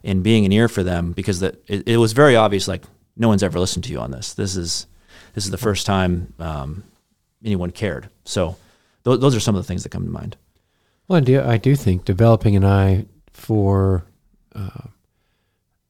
And 0.04 0.24
being 0.24 0.46
an 0.46 0.52
ear 0.52 0.68
for 0.68 0.84
them 0.84 1.12
because 1.12 1.40
that 1.40 1.56
it, 1.68 1.88
it 1.88 1.98
was 1.98 2.14
very 2.14 2.36
obvious, 2.36 2.68
like 2.68 2.84
no 3.16 3.28
one's 3.28 3.42
ever 3.44 3.60
listened 3.60 3.84
to 3.86 3.92
you 3.92 4.00
on 4.00 4.12
this. 4.12 4.36
This 4.36 4.56
is 4.56 4.86
this 5.34 5.46
is 5.46 5.52
the 5.52 5.58
first 5.58 5.86
time 5.86 6.34
um, 6.40 6.84
anyone 7.44 7.72
cared. 7.72 8.10
So 8.24 8.56
th- 9.04 9.20
those 9.20 9.36
are 9.36 9.40
some 9.40 9.56
of 9.56 9.64
the 9.64 9.68
things 9.68 9.84
that 9.84 9.90
come 9.90 10.06
to 10.06 10.12
mind. 10.12 10.38
Well, 11.08 11.18
I 11.18 11.22
do, 11.22 11.42
I 11.42 11.58
do 11.58 11.76
think 11.76 12.06
developing 12.06 12.56
an 12.56 12.66
eye 12.66 13.06
for 13.32 14.06
uh, 14.54 14.88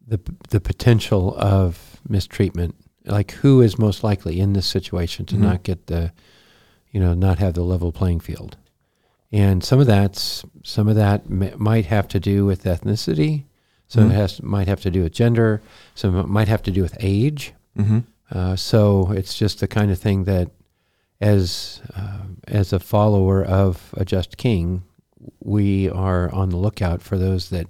the 0.08 0.20
the 0.50 0.60
potential 0.62 1.36
of 1.38 2.00
mistreatment, 2.08 2.76
like 3.06 3.32
who 3.32 3.62
is 3.62 3.78
most 3.78 4.04
likely 4.04 4.39
in 4.39 4.54
this 4.54 4.65
situation 4.65 5.26
to 5.28 5.36
Mhm. 5.36 5.39
not 5.39 5.63
get 5.63 5.88
the, 5.88 6.12
you 6.91 7.00
know, 7.00 7.13
not 7.13 7.39
have 7.39 7.54
the 7.54 7.63
level 7.63 7.91
playing 7.91 8.22
field, 8.22 8.56
and 9.32 9.63
some 9.63 9.80
of 9.80 9.88
that's 9.88 10.43
some 10.63 10.88
of 10.88 10.96
that 10.96 11.24
m- 11.30 11.52
might 11.58 11.86
have 11.88 12.08
to 12.10 12.20
do 12.20 12.46
with 12.46 12.63
ethnicity, 12.63 13.43
some 13.88 14.06
Mhm. 14.10 14.12
it 14.12 14.15
has 14.15 14.41
might 14.43 14.67
have 14.67 14.82
to 14.82 14.91
do 14.91 15.04
with 15.04 15.13
gender, 15.13 15.62
some 15.96 16.30
might 16.32 16.48
have 16.48 16.63
to 16.63 16.72
do 16.72 16.82
with 16.82 16.96
age. 17.02 17.54
Mm-hmm. 17.78 18.00
Uh, 18.32 18.56
so 18.56 19.12
it's 19.12 19.38
just 19.38 19.60
the 19.60 19.67
kind 19.67 19.91
of 19.91 20.00
thing 20.00 20.24
that, 20.26 20.50
as 21.22 21.82
uh, 21.96 22.24
as 22.48 22.72
a 22.74 22.80
follower 22.80 23.43
of 23.43 23.93
a 23.98 24.06
just 24.06 24.38
king, 24.38 24.84
we 25.39 25.89
are 25.89 26.32
on 26.34 26.50
the 26.50 26.58
lookout 26.58 27.02
for 27.02 27.17
those 27.17 27.50
that 27.50 27.67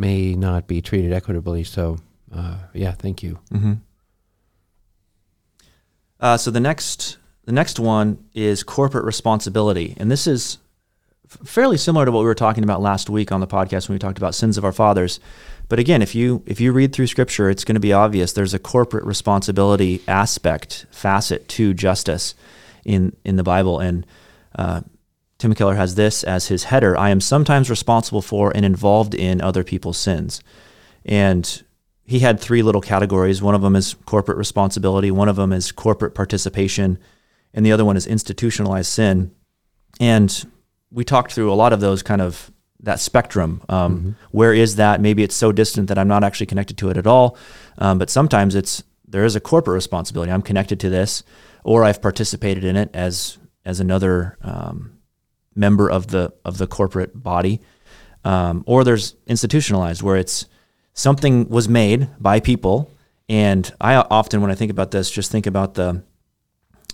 may 0.00 0.34
not 0.34 0.66
be 0.66 0.80
treated 0.80 1.12
equitably. 1.12 1.62
So, 1.62 1.98
uh, 2.34 2.56
yeah, 2.72 2.92
thank 2.92 3.22
you. 3.22 3.38
Mm-hmm. 3.52 3.74
Uh, 6.18 6.36
so 6.36 6.50
the 6.50 6.60
next 6.60 7.18
the 7.44 7.52
next 7.52 7.78
one 7.78 8.24
is 8.34 8.62
corporate 8.62 9.04
responsibility, 9.04 9.94
and 9.98 10.10
this 10.10 10.26
is 10.26 10.58
fairly 11.44 11.76
similar 11.76 12.04
to 12.04 12.10
what 12.10 12.20
we 12.20 12.26
were 12.26 12.34
talking 12.34 12.64
about 12.64 12.82
last 12.82 13.08
week 13.08 13.30
on 13.30 13.40
the 13.40 13.46
podcast 13.46 13.88
when 13.88 13.94
we 13.94 13.98
talked 13.98 14.18
about 14.18 14.34
sins 14.34 14.58
of 14.58 14.64
our 14.64 14.72
fathers. 14.72 15.20
But 15.68 15.78
again, 15.78 16.02
if 16.02 16.14
you 16.14 16.42
if 16.46 16.60
you 16.60 16.72
read 16.72 16.92
through 16.92 17.06
Scripture, 17.06 17.48
it's 17.48 17.64
going 17.64 17.74
to 17.74 17.80
be 17.80 17.92
obvious 17.92 18.32
there's 18.32 18.54
a 18.54 18.58
corporate 18.58 19.04
responsibility 19.04 20.02
aspect 20.08 20.86
facet 20.90 21.48
to 21.50 21.74
justice 21.74 22.34
in 22.84 23.16
in 23.24 23.36
the 23.36 23.44
Bible, 23.44 23.78
and 23.78 24.06
uh, 24.56 24.80
Tim 25.40 25.54
Keller 25.54 25.74
has 25.74 25.94
this 25.94 26.22
as 26.22 26.46
his 26.48 26.64
header: 26.64 26.96
"I 26.96 27.08
am 27.08 27.20
sometimes 27.20 27.70
responsible 27.70 28.22
for 28.22 28.52
and 28.54 28.64
involved 28.64 29.14
in 29.14 29.40
other 29.40 29.64
people's 29.64 29.98
sins," 29.98 30.40
and 31.04 31.62
he 32.04 32.18
had 32.18 32.38
three 32.38 32.62
little 32.62 32.80
categories. 32.80 33.40
One 33.40 33.54
of 33.54 33.62
them 33.62 33.74
is 33.74 33.94
corporate 34.04 34.36
responsibility, 34.36 35.10
one 35.10 35.28
of 35.28 35.36
them 35.36 35.52
is 35.52 35.72
corporate 35.72 36.14
participation, 36.14 36.98
and 37.54 37.64
the 37.64 37.72
other 37.72 37.84
one 37.84 37.96
is 37.96 38.06
institutionalized 38.06 38.90
sin. 38.90 39.30
And 39.98 40.44
we 40.90 41.04
talked 41.04 41.32
through 41.32 41.52
a 41.52 41.54
lot 41.54 41.72
of 41.72 41.80
those 41.80 42.02
kind 42.02 42.20
of 42.20 42.50
that 42.82 43.00
spectrum. 43.00 43.62
Um, 43.68 44.16
where 44.32 44.52
is 44.52 44.76
that? 44.76 45.00
Maybe 45.00 45.22
it's 45.22 45.34
so 45.36 45.52
distant 45.52 45.88
that 45.88 45.98
I'm 45.98 46.08
not 46.08 46.24
actually 46.24 46.46
connected 46.46 46.76
to 46.78 46.90
it 46.90 46.96
at 46.96 47.06
all. 47.06 47.36
Um, 47.78 47.98
but 47.98 48.10
sometimes 48.10 48.54
it's 48.54 48.82
there 49.06 49.24
is 49.24 49.36
a 49.36 49.40
corporate 49.40 49.74
responsibility. 49.74 50.32
I'm 50.32 50.42
connected 50.42 50.80
to 50.80 50.90
this, 50.90 51.22
or 51.64 51.84
I've 51.84 52.02
participated 52.02 52.64
in 52.64 52.76
it 52.76 52.90
as 52.92 53.38
as 53.64 53.80
another 53.80 54.36
um, 54.42 54.98
member 55.60 55.88
of 55.88 56.08
the 56.08 56.32
of 56.44 56.58
the 56.58 56.66
corporate 56.66 57.22
body. 57.22 57.60
Um, 58.24 58.64
or 58.66 58.84
there's 58.84 59.14
institutionalized, 59.26 60.02
where 60.02 60.16
it's 60.16 60.46
something 60.92 61.48
was 61.48 61.68
made 61.68 62.08
by 62.18 62.40
people. 62.40 62.90
And 63.28 63.72
I 63.80 63.94
often, 63.94 64.40
when 64.42 64.50
I 64.50 64.56
think 64.56 64.70
about 64.70 64.90
this, 64.90 65.10
just 65.10 65.30
think 65.30 65.46
about 65.46 65.74
the 65.74 66.02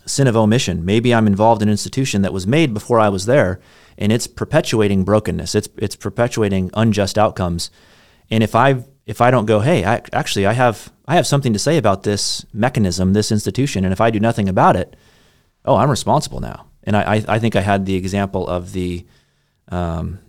sin 0.04 0.28
of 0.28 0.36
omission. 0.36 0.84
Maybe 0.84 1.14
I'm 1.14 1.26
involved 1.26 1.62
in 1.62 1.68
an 1.68 1.72
institution 1.72 2.22
that 2.22 2.32
was 2.32 2.46
made 2.46 2.72
before 2.72 3.00
I 3.00 3.08
was 3.08 3.26
there, 3.26 3.60
and 3.98 4.12
it's 4.12 4.26
perpetuating 4.26 5.04
brokenness. 5.04 5.54
It's 5.54 5.68
it's 5.76 5.96
perpetuating 5.96 6.70
unjust 6.74 7.18
outcomes. 7.18 7.70
And 8.30 8.42
if 8.42 8.54
I 8.54 8.84
if 9.06 9.20
I 9.20 9.30
don't 9.30 9.46
go, 9.46 9.60
hey, 9.60 9.84
I, 9.84 10.02
actually 10.12 10.46
I 10.46 10.52
have 10.52 10.92
I 11.06 11.14
have 11.16 11.26
something 11.26 11.52
to 11.52 11.58
say 11.58 11.76
about 11.76 12.02
this 12.02 12.44
mechanism, 12.52 13.12
this 13.12 13.32
institution, 13.32 13.84
and 13.84 13.92
if 13.92 14.00
I 14.00 14.10
do 14.10 14.20
nothing 14.20 14.48
about 14.48 14.76
it, 14.76 14.96
oh, 15.64 15.76
I'm 15.76 15.90
responsible 15.90 16.40
now. 16.40 16.65
And 16.86 16.96
I 16.96 17.16
I, 17.16 17.24
I 17.28 17.38
think 17.38 17.56
I 17.56 17.60
had 17.60 17.84
the 17.84 17.96
example 17.96 18.46
of 18.46 18.72
the 18.72 19.04
um, 19.68 20.20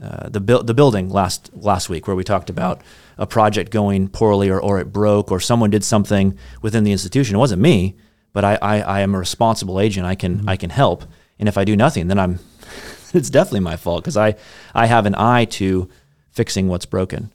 uh, 0.00 0.28
the 0.28 0.40
build 0.40 0.66
the 0.66 0.74
building 0.74 1.08
last 1.08 1.50
last 1.54 1.88
week 1.88 2.06
where 2.06 2.14
we 2.14 2.22
talked 2.22 2.50
about 2.50 2.80
a 3.16 3.26
project 3.26 3.72
going 3.72 4.08
poorly 4.08 4.48
or, 4.48 4.60
or 4.60 4.78
it 4.78 4.92
broke 4.92 5.32
or 5.32 5.40
someone 5.40 5.70
did 5.70 5.82
something 5.82 6.38
within 6.62 6.84
the 6.84 6.92
institution. 6.92 7.34
It 7.34 7.38
wasn't 7.38 7.60
me, 7.60 7.96
but 8.32 8.44
I, 8.44 8.58
I, 8.62 8.80
I 8.80 9.00
am 9.00 9.14
a 9.14 9.18
responsible 9.18 9.80
agent. 9.80 10.06
I 10.06 10.14
can 10.14 10.48
I 10.48 10.56
can 10.56 10.70
help. 10.70 11.04
And 11.38 11.48
if 11.48 11.58
I 11.58 11.64
do 11.64 11.74
nothing, 11.74 12.06
then 12.06 12.18
I'm 12.18 12.38
it's 13.12 13.30
definitely 13.30 13.60
my 13.60 13.76
fault 13.76 14.04
because 14.04 14.16
I 14.16 14.36
I 14.74 14.86
have 14.86 15.06
an 15.06 15.16
eye 15.16 15.46
to 15.46 15.88
fixing 16.30 16.68
what's 16.68 16.86
broken. 16.86 17.32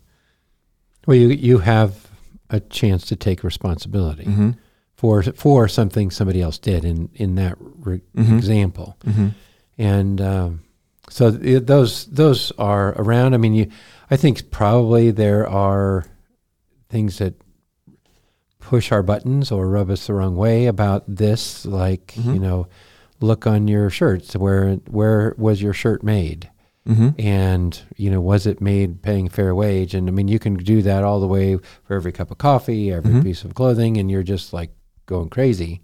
Well, 1.06 1.18
you 1.18 1.30
you 1.30 1.58
have 1.60 2.08
a 2.50 2.60
chance 2.60 3.06
to 3.08 3.16
take 3.16 3.44
responsibility 3.44 4.24
Mm-hmm. 4.24 4.52
For 5.04 5.22
for 5.36 5.68
something 5.68 6.10
somebody 6.12 6.42
else 6.42 6.58
did 6.58 6.86
in 6.86 7.10
in 7.16 7.36
that 7.36 7.56
re- 7.60 8.00
Mhm. 8.16 8.38
example. 8.38 8.96
Mm-hmm. 9.06 9.28
and 9.78 10.22
um, 10.22 10.62
so 11.10 11.30
th- 11.30 11.64
those 11.66 12.06
those 12.06 12.54
are 12.58 12.94
around. 12.98 13.34
I 13.34 13.38
mean, 13.38 13.54
you, 13.54 13.68
I 14.10 14.16
think 14.16 14.50
probably 14.50 15.12
there 15.12 15.46
are 15.46 16.06
things 16.88 17.18
that 17.18 17.34
push 18.62 18.94
our 18.94 19.04
buttons 19.04 19.52
or 19.52 19.68
rub 19.68 19.90
us 19.90 20.08
the 20.08 20.14
wrong 20.14 20.38
way 20.38 20.68
about 20.68 21.04
this, 21.06 21.66
like 21.66 22.14
Mhm. 22.16 22.36
you 22.36 22.40
know, 22.40 22.68
look 23.20 23.46
on 23.46 23.68
your 23.68 23.90
shirts. 23.90 24.38
Where 24.38 24.76
where 24.90 25.36
was 25.38 25.62
your 25.62 25.74
shirt 25.74 26.02
made? 26.02 26.50
Mm-hmm. 26.88 27.10
And 27.20 27.82
you 27.98 28.10
know, 28.10 28.22
was 28.22 28.46
it 28.48 28.62
made 28.62 29.02
paying 29.02 29.28
fair 29.28 29.54
wage? 29.54 29.94
And 29.94 30.08
I 30.08 30.12
mean, 30.14 30.30
you 30.30 30.40
can 30.40 30.54
do 30.56 30.82
that 30.84 31.04
all 31.04 31.20
the 31.20 31.28
way 31.28 31.58
for 31.84 31.94
every 31.96 32.14
cup 32.14 32.32
of 32.32 32.38
coffee, 32.38 32.90
every 32.90 33.16
Mhm. 33.16 33.24
piece 33.24 33.44
of 33.44 33.54
clothing, 33.54 33.98
and 33.98 34.10
you're 34.10 34.24
just 34.24 34.54
like 34.54 34.72
going 35.06 35.30
crazy. 35.30 35.82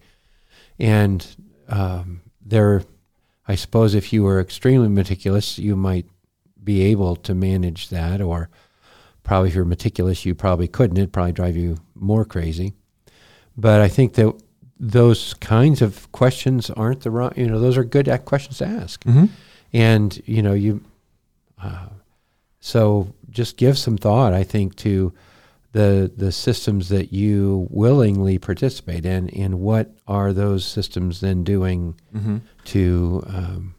And 0.78 1.26
um, 1.68 2.22
there, 2.44 2.84
I 3.48 3.56
suppose, 3.56 3.96
if 3.96 4.14
you 4.14 4.24
were 4.24 4.40
extremely 4.40 4.88
meticulous, 4.88 5.60
you 5.60 5.76
might 5.76 6.06
be 6.64 6.82
able 6.84 7.16
to 7.16 7.34
manage 7.34 7.90
that, 7.90 8.22
or 8.22 8.50
probably 9.24 9.50
if 9.50 9.56
you're 9.56 9.66
meticulous, 9.66 10.26
you 10.26 10.36
probably 10.36 10.68
couldn't. 10.68 10.98
It'd 10.98 11.14
probably 11.14 11.32
drive 11.32 11.58
you 11.58 11.78
more 11.96 12.26
crazy. 12.26 12.74
But 13.58 13.82
I 13.82 13.88
think 13.88 14.14
that 14.14 14.34
those 14.80 15.34
kinds 15.36 15.82
of 15.82 16.10
questions 16.12 16.70
aren't 16.70 17.02
the 17.02 17.12
wrong. 17.12 17.34
You 17.36 17.48
know, 17.48 17.60
those 17.60 17.78
are 17.78 17.84
good 17.84 18.08
questions 18.26 18.60
to 18.60 18.66
ask. 18.66 19.04
Mm-hmm. 19.04 19.26
And 19.74 20.22
you 20.26 20.42
know, 20.42 20.54
you. 20.54 20.82
Uh, 21.62 21.90
so 22.62 23.14
just 23.30 23.58
give 23.58 23.78
some 23.78 23.98
thought, 23.98 24.34
I 24.34 24.44
think, 24.44 24.76
to 24.78 25.14
the 25.72 26.12
the 26.16 26.32
systems 26.32 26.90
that 26.90 27.14
you 27.14 27.68
willingly 27.70 28.38
participate 28.40 29.06
in, 29.06 29.30
and 29.30 29.60
what 29.60 29.92
are 30.08 30.34
those 30.34 30.66
systems 30.66 31.20
then 31.20 31.44
doing 31.44 31.96
Mm-hmm. 32.16 32.38
to 32.66 33.24
um, 33.28 33.76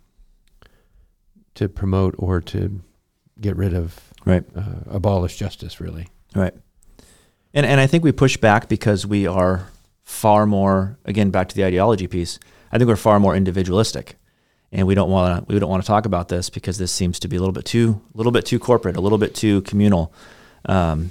to 1.55 1.68
promote 1.68 2.14
or 2.18 2.40
to 2.40 2.81
get 3.40 3.57
rid 3.57 3.74
of 3.74 4.00
Right. 4.24 4.44
uh, 4.55 4.81
abolish 4.90 5.37
justice, 5.38 5.81
really. 5.81 6.09
Right. 6.35 6.55
And 7.55 7.66
and 7.66 7.81
I 7.81 7.87
think 7.87 8.05
we 8.05 8.12
push 8.12 8.37
back 8.37 8.68
because 8.68 9.07
we 9.07 9.26
are 9.26 9.66
far 10.05 10.46
more 10.46 10.98
again 11.05 11.31
back 11.31 11.48
to 11.48 11.55
the 11.57 11.64
ideology 11.64 12.07
piece. 12.07 12.38
I 12.70 12.79
think 12.79 12.87
we're 12.88 12.96
far 12.96 13.18
more 13.18 13.35
individualistic. 13.35 14.16
And 14.72 14.87
we 14.87 14.94
don't 14.94 15.11
want 15.11 15.48
to 15.48 15.53
we 15.53 15.59
don't 15.59 15.68
want 15.70 15.83
to 15.83 15.87
talk 15.87 16.07
about 16.07 16.29
this 16.29 16.48
because 16.50 16.79
this 16.79 16.92
seems 16.92 17.18
to 17.20 17.29
be 17.29 17.35
a 17.35 17.40
little 17.40 17.53
bit 17.53 17.64
too 17.64 18.00
a 18.14 18.16
little 18.16 18.31
bit 18.31 18.46
too 18.46 18.61
corporate, 18.61 18.96
a 18.96 19.00
little 19.00 19.18
bit 19.18 19.35
too 19.35 19.62
communal. 19.62 20.12
Um, 20.66 21.11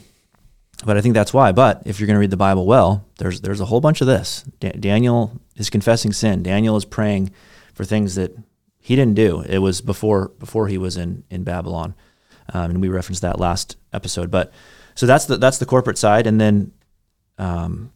but 0.85 0.97
I 0.97 1.01
think 1.01 1.13
that's 1.13 1.33
why. 1.33 1.51
But 1.51 1.83
if 1.85 1.99
you're 1.99 2.07
going 2.07 2.15
to 2.15 2.19
read 2.21 2.29
the 2.29 2.37
Bible 2.37 2.65
well, 2.65 3.05
there's 3.17 3.41
there's 3.41 3.61
a 3.61 3.65
whole 3.65 3.81
bunch 3.81 4.01
of 4.01 4.07
this. 4.07 4.43
Da- 4.59 4.71
Daniel 4.71 5.39
is 5.55 5.69
confessing 5.69 6.13
sin. 6.13 6.43
Daniel 6.43 6.75
is 6.77 6.85
praying 6.85 7.31
for 7.73 7.83
things 7.83 8.15
that 8.15 8.35
he 8.79 8.95
didn't 8.95 9.15
do. 9.15 9.41
It 9.41 9.59
was 9.59 9.81
before 9.81 10.29
before 10.39 10.67
he 10.67 10.77
was 10.77 10.97
in 10.97 11.23
in 11.29 11.43
Babylon, 11.43 11.95
um, 12.53 12.71
and 12.71 12.81
we 12.81 12.87
referenced 12.87 13.21
that 13.21 13.39
last 13.39 13.75
episode. 13.93 14.31
But 14.31 14.53
so 14.95 15.05
that's 15.05 15.25
the 15.25 15.37
that's 15.37 15.57
the 15.57 15.65
corporate 15.65 15.97
side, 15.97 16.27
and 16.27 16.39
then 16.39 16.71
um, 17.37 17.91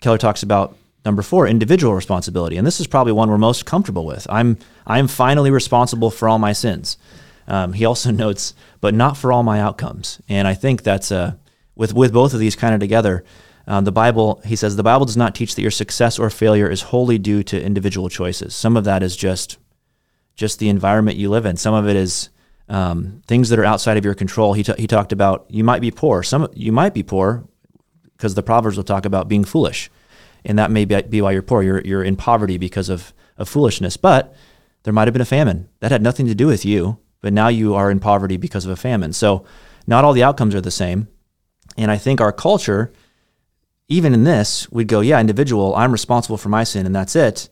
Keller 0.00 0.18
talks 0.18 0.42
about 0.42 0.76
number 1.04 1.22
four, 1.22 1.46
individual 1.46 1.94
responsibility, 1.94 2.56
and 2.56 2.66
this 2.66 2.80
is 2.80 2.86
probably 2.86 3.12
one 3.12 3.30
we're 3.30 3.38
most 3.38 3.64
comfortable 3.64 4.04
with. 4.04 4.26
I'm 4.28 4.58
I'm 4.86 5.08
finally 5.08 5.50
responsible 5.50 6.10
for 6.10 6.28
all 6.28 6.38
my 6.38 6.52
sins. 6.52 6.98
Um, 7.46 7.72
he 7.72 7.86
also 7.86 8.10
notes, 8.24 8.52
but 8.82 8.94
not 8.94 9.16
for 9.16 9.32
all 9.32 9.42
my 9.42 9.60
outcomes, 9.60 10.20
and 10.28 10.46
I 10.46 10.52
think 10.52 10.82
that's 10.82 11.10
a 11.10 11.38
with 11.78 11.94
with 11.94 12.12
both 12.12 12.34
of 12.34 12.40
these 12.40 12.54
kind 12.54 12.74
of 12.74 12.80
together. 12.80 13.24
Um, 13.66 13.84
the 13.84 13.92
Bible, 13.92 14.40
he 14.46 14.56
says, 14.56 14.76
the 14.76 14.82
Bible 14.82 15.04
does 15.04 15.16
not 15.16 15.34
teach 15.34 15.54
that 15.54 15.62
your 15.62 15.70
success 15.70 16.18
or 16.18 16.30
failure 16.30 16.70
is 16.70 16.82
wholly 16.82 17.18
due 17.18 17.42
to 17.44 17.62
individual 17.62 18.08
choices. 18.08 18.54
Some 18.54 18.78
of 18.78 18.84
that 18.84 19.02
is 19.02 19.14
just 19.16 19.58
just 20.34 20.58
the 20.58 20.68
environment 20.68 21.18
you 21.18 21.28
live 21.30 21.46
in. 21.46 21.56
Some 21.56 21.74
of 21.74 21.88
it 21.88 21.96
is 21.96 22.30
um, 22.68 23.22
things 23.26 23.48
that 23.48 23.58
are 23.58 23.64
outside 23.64 23.96
of 23.96 24.04
your 24.04 24.14
control. 24.14 24.52
He, 24.52 24.62
ta- 24.62 24.74
he 24.78 24.86
talked 24.86 25.12
about 25.12 25.46
you 25.48 25.64
might 25.64 25.80
be 25.82 25.90
poor. 25.90 26.22
Some 26.22 26.48
you 26.54 26.72
might 26.72 26.94
be 26.94 27.02
poor 27.02 27.46
because 28.16 28.34
the 28.34 28.42
Proverbs 28.42 28.76
will 28.76 28.84
talk 28.84 29.04
about 29.04 29.28
being 29.28 29.44
foolish, 29.44 29.90
and 30.44 30.58
that 30.58 30.70
may 30.70 30.84
be, 30.84 31.00
be 31.02 31.22
why 31.22 31.32
you're 31.32 31.42
poor. 31.42 31.62
You're 31.62 31.82
you're 31.82 32.04
in 32.04 32.16
poverty 32.16 32.58
because 32.58 32.88
of 32.88 33.12
of 33.36 33.48
foolishness. 33.48 33.96
But 33.96 34.34
there 34.82 34.92
might 34.92 35.06
have 35.06 35.14
been 35.14 35.22
a 35.22 35.26
famine 35.26 35.68
that 35.80 35.92
had 35.92 36.02
nothing 36.02 36.26
to 36.26 36.34
do 36.34 36.46
with 36.46 36.64
you, 36.64 36.98
but 37.20 37.32
now 37.32 37.48
you 37.48 37.74
are 37.74 37.90
in 37.90 38.00
poverty 38.00 38.36
because 38.38 38.64
of 38.64 38.70
a 38.70 38.76
famine. 38.76 39.12
So 39.12 39.44
not 39.86 40.04
all 40.04 40.14
the 40.14 40.24
outcomes 40.24 40.54
are 40.54 40.60
the 40.60 40.70
same, 40.70 41.08
and 41.78 41.90
I 41.90 41.96
think 41.96 42.20
our 42.20 42.32
culture, 42.32 42.92
even 43.88 44.12
in 44.12 44.24
this, 44.24 44.70
we'd 44.70 44.88
go, 44.88 45.00
yeah, 45.00 45.18
individual. 45.20 45.74
I'm 45.74 45.92
responsible 45.92 46.36
for 46.36 46.48
my 46.50 46.64
sin, 46.64 46.84
and 46.86 46.94
that's 46.94 47.16
it. 47.16 47.48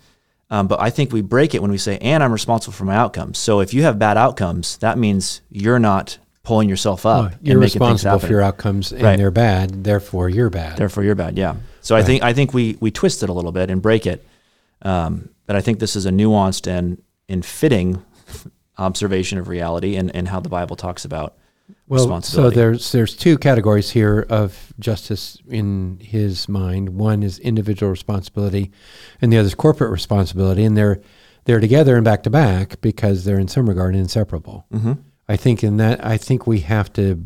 Um, 0.51 0.69
but 0.69 0.81
I 0.81 0.91
think 0.91 1.13
we 1.13 1.23
break 1.23 1.55
it 1.55 1.63
when 1.63 1.71
we 1.71 1.79
say, 1.79 1.99
and 1.99 2.23
I'm 2.23 2.33
responsible 2.33 2.73
for 2.75 2.85
my 2.85 2.95
outcomes. 2.95 3.39
So 3.39 3.61
if 3.61 3.73
you 3.75 3.83
have 3.83 3.99
bad 3.99 4.17
outcomes, 4.17 4.77
that 4.79 4.97
means 4.99 5.41
you're 5.51 5.79
not 5.79 6.19
pulling 6.45 6.69
yourself 6.69 7.05
up. 7.05 7.21
Well, 7.23 7.39
you're 7.43 7.55
and 7.57 7.63
responsible 7.63 8.19
for 8.21 8.29
your 8.29 8.43
outcomes, 8.43 8.93
and 8.93 9.03
Right. 9.03 9.17
they're 9.17 9.33
bad. 9.33 9.83
Therefore, 9.83 10.29
you're 10.29 10.51
bad. 10.51 10.77
Therefore, 10.77 11.03
you're 11.03 11.17
bad. 11.17 11.37
Yeah. 11.37 11.57
So 11.81 11.97
I 11.97 12.03
think 12.03 12.23
I 12.23 12.33
think 12.33 12.53
we 12.55 12.77
we 12.81 12.91
twist 12.91 13.23
it 13.23 13.29
a 13.29 13.33
little 13.33 13.53
bit 13.53 13.71
and 13.71 13.81
break 13.83 14.07
it. 14.07 14.25
Um, 14.83 15.31
but 15.47 15.57
I 15.57 15.61
think 15.61 15.79
this 15.81 15.97
is 15.97 16.07
a 16.07 16.11
nuanced 16.11 16.67
and 16.69 17.03
and 17.29 17.45
fitting 17.45 18.05
observation 18.79 19.39
of 19.39 19.49
reality 19.49 19.97
and, 19.97 20.15
and 20.15 20.29
how 20.29 20.39
the 20.41 20.49
Bible 20.49 20.77
talks 20.77 21.05
about 21.05 21.35
well, 21.89 22.21
so 22.23 22.43
there's 22.57 22.93
there's 22.93 23.17
two 23.17 23.39
categories 23.39 23.91
here 23.91 24.27
of 24.29 24.73
justice 24.79 25.39
in 25.49 25.99
his 26.01 26.49
mind. 26.49 26.91
One 26.91 27.23
is 27.23 27.39
individual 27.39 27.91
responsibility, 27.91 28.73
and 29.21 29.33
the 29.33 29.39
other 29.39 29.47
is 29.47 29.55
corporate 29.55 29.91
responsibility, 29.91 30.65
and 30.65 30.77
they're 30.77 31.01
they're 31.45 31.61
together 31.61 31.95
and 31.97 32.05
back 32.05 32.23
to 32.25 32.31
back 32.31 32.81
because 32.81 33.25
they're 33.25 33.39
in 33.39 33.49
some 33.49 33.69
regard 33.69 33.95
inseparable. 33.95 34.67
hmm 34.73 34.93
I 35.29 35.37
think 35.37 35.65
in 35.65 35.77
that 35.79 36.05
I 36.05 36.17
think 36.19 36.47
we 36.47 36.61
have 36.61 36.93
to 36.95 37.23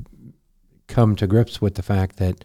come 0.88 1.16
to 1.16 1.26
grips 1.26 1.60
with 1.60 1.74
the 1.74 1.82
fact 1.82 2.16
that 2.16 2.44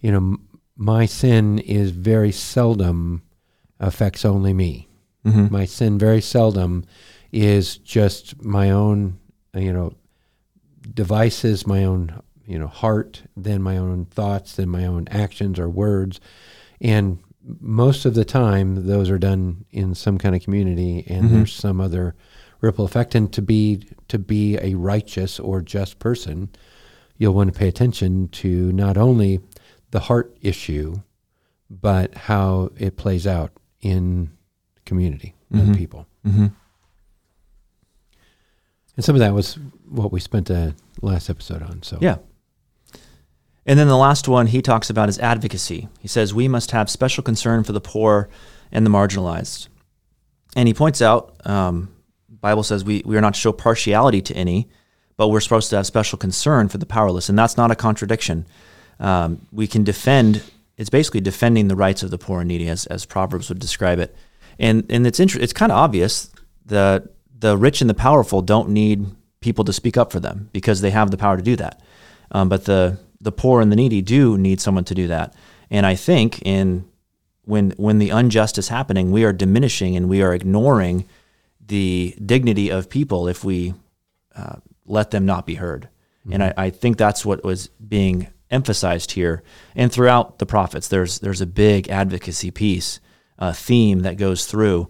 you 0.00 0.10
know 0.10 0.18
m- 0.18 0.48
my 0.76 1.06
sin 1.06 1.58
is 1.60 1.90
very 1.90 2.32
seldom 2.32 3.22
affects 3.78 4.24
only 4.24 4.52
me. 4.52 4.88
hmm 5.24 5.46
My 5.50 5.64
sin 5.64 5.98
very 5.98 6.20
seldom 6.20 6.84
is 7.32 7.76
just 7.78 8.42
my 8.42 8.70
own 8.70 9.18
you 9.54 9.72
know 9.72 9.92
devices, 10.94 11.66
my 11.66 11.84
own 11.84 12.20
you 12.46 12.58
know 12.58 12.66
heart, 12.66 13.22
then 13.36 13.62
my 13.62 13.76
own 13.76 14.04
thoughts, 14.06 14.56
then 14.56 14.68
my 14.68 14.84
own 14.86 15.06
actions 15.10 15.58
or 15.58 15.68
words, 15.68 16.20
and 16.80 17.18
most 17.60 18.04
of 18.04 18.14
the 18.14 18.24
time 18.24 18.86
those 18.86 19.10
are 19.10 19.18
done 19.18 19.64
in 19.70 19.94
some 19.94 20.16
kind 20.18 20.34
of 20.34 20.42
community 20.42 21.04
and 21.08 21.24
Mhm. 21.24 21.32
there's 21.32 21.52
some 21.52 21.80
other 21.80 22.14
ripple 22.60 22.84
effect. 22.84 23.14
And 23.16 23.32
to 23.32 23.42
be 23.42 23.84
to 24.08 24.18
be 24.18 24.56
a 24.58 24.74
righteous 24.74 25.40
or 25.40 25.60
just 25.60 25.98
person 25.98 26.50
you'll 27.18 27.34
want 27.34 27.52
to 27.52 27.58
pay 27.58 27.66
attention 27.68 28.28
to 28.28 28.70
not 28.72 28.96
only 28.96 29.40
the 29.90 30.00
heart 30.00 30.36
issue 30.40 31.00
but 31.70 32.14
how 32.14 32.70
it 32.76 32.96
plays 32.96 33.26
out 33.26 33.50
in 33.80 34.30
community 34.84 35.34
of 35.52 35.74
people. 35.76 36.06
Hmm 36.24 36.46
and 38.96 39.04
some 39.04 39.14
of 39.14 39.20
that 39.20 39.34
was 39.34 39.58
what 39.88 40.12
we 40.12 40.20
spent 40.20 40.46
the 40.46 40.74
last 41.00 41.30
episode 41.30 41.62
on 41.62 41.82
so 41.82 41.98
Yeah. 42.00 42.16
And 43.64 43.78
then 43.78 43.86
the 43.86 43.96
last 43.96 44.26
one 44.26 44.48
he 44.48 44.60
talks 44.60 44.90
about 44.90 45.08
is 45.08 45.18
advocacy. 45.18 45.88
He 46.00 46.08
says 46.08 46.34
we 46.34 46.48
must 46.48 46.72
have 46.72 46.90
special 46.90 47.22
concern 47.22 47.62
for 47.62 47.72
the 47.72 47.80
poor 47.80 48.28
and 48.72 48.84
the 48.84 48.90
marginalized. 48.90 49.68
And 50.56 50.66
he 50.66 50.74
points 50.74 51.00
out, 51.00 51.36
um, 51.46 51.94
Bible 52.28 52.64
says 52.64 52.84
we, 52.84 53.02
we 53.04 53.16
are 53.16 53.20
not 53.20 53.34
to 53.34 53.40
show 53.40 53.52
partiality 53.52 54.20
to 54.22 54.34
any, 54.34 54.68
but 55.16 55.28
we're 55.28 55.40
supposed 55.40 55.70
to 55.70 55.76
have 55.76 55.86
special 55.86 56.18
concern 56.18 56.68
for 56.68 56.78
the 56.78 56.86
powerless. 56.86 57.28
And 57.28 57.38
that's 57.38 57.56
not 57.56 57.70
a 57.70 57.76
contradiction. 57.76 58.46
Um, 58.98 59.46
we 59.52 59.68
can 59.68 59.84
defend, 59.84 60.42
it's 60.76 60.90
basically 60.90 61.20
defending 61.20 61.68
the 61.68 61.76
rights 61.76 62.02
of 62.02 62.10
the 62.10 62.18
poor 62.18 62.40
and 62.40 62.48
needy, 62.48 62.68
as, 62.68 62.86
as 62.86 63.06
Proverbs 63.06 63.48
would 63.48 63.60
describe 63.60 64.00
it. 64.00 64.14
And, 64.58 64.84
and 64.90 65.06
it's, 65.06 65.20
inter- 65.20 65.40
it's 65.40 65.52
kind 65.52 65.70
of 65.70 65.78
obvious 65.78 66.30
that 66.66 67.04
the 67.42 67.58
rich 67.58 67.80
and 67.80 67.90
the 67.90 67.94
powerful 67.94 68.40
don't 68.40 68.70
need 68.70 69.04
people 69.40 69.64
to 69.64 69.72
speak 69.72 69.96
up 69.96 70.12
for 70.12 70.20
them 70.20 70.48
because 70.52 70.80
they 70.80 70.90
have 70.90 71.10
the 71.10 71.16
power 71.16 71.36
to 71.36 71.42
do 71.42 71.56
that. 71.56 71.82
Um, 72.30 72.48
but 72.48 72.64
the 72.64 72.98
the 73.20 73.32
poor 73.32 73.60
and 73.60 73.70
the 73.70 73.76
needy 73.76 74.00
do 74.00 74.38
need 74.38 74.60
someone 74.60 74.84
to 74.84 74.94
do 74.94 75.08
that. 75.08 75.34
And 75.70 75.84
I 75.84 75.96
think 75.96 76.40
in 76.42 76.88
when 77.44 77.72
when 77.72 77.98
the 77.98 78.10
unjust 78.10 78.58
is 78.58 78.68
happening, 78.68 79.10
we 79.10 79.24
are 79.24 79.32
diminishing 79.32 79.96
and 79.96 80.08
we 80.08 80.22
are 80.22 80.32
ignoring 80.32 81.04
the 81.66 82.16
dignity 82.24 82.70
of 82.70 82.88
people 82.88 83.28
if 83.28 83.44
we 83.44 83.74
uh, 84.36 84.56
let 84.86 85.10
them 85.10 85.26
not 85.26 85.44
be 85.44 85.56
heard. 85.56 85.88
And 86.30 86.44
I, 86.44 86.54
I 86.56 86.70
think 86.70 86.96
that's 86.96 87.24
what 87.24 87.42
was 87.42 87.68
being 87.68 88.28
emphasized 88.52 89.12
here. 89.12 89.42
And 89.74 89.90
throughout 89.90 90.38
the 90.38 90.46
prophets, 90.46 90.86
there's 90.86 91.18
there's 91.18 91.40
a 91.40 91.46
big 91.46 91.88
advocacy 91.88 92.52
piece, 92.52 93.00
a 93.36 93.52
theme 93.52 94.00
that 94.00 94.16
goes 94.16 94.46
through. 94.46 94.88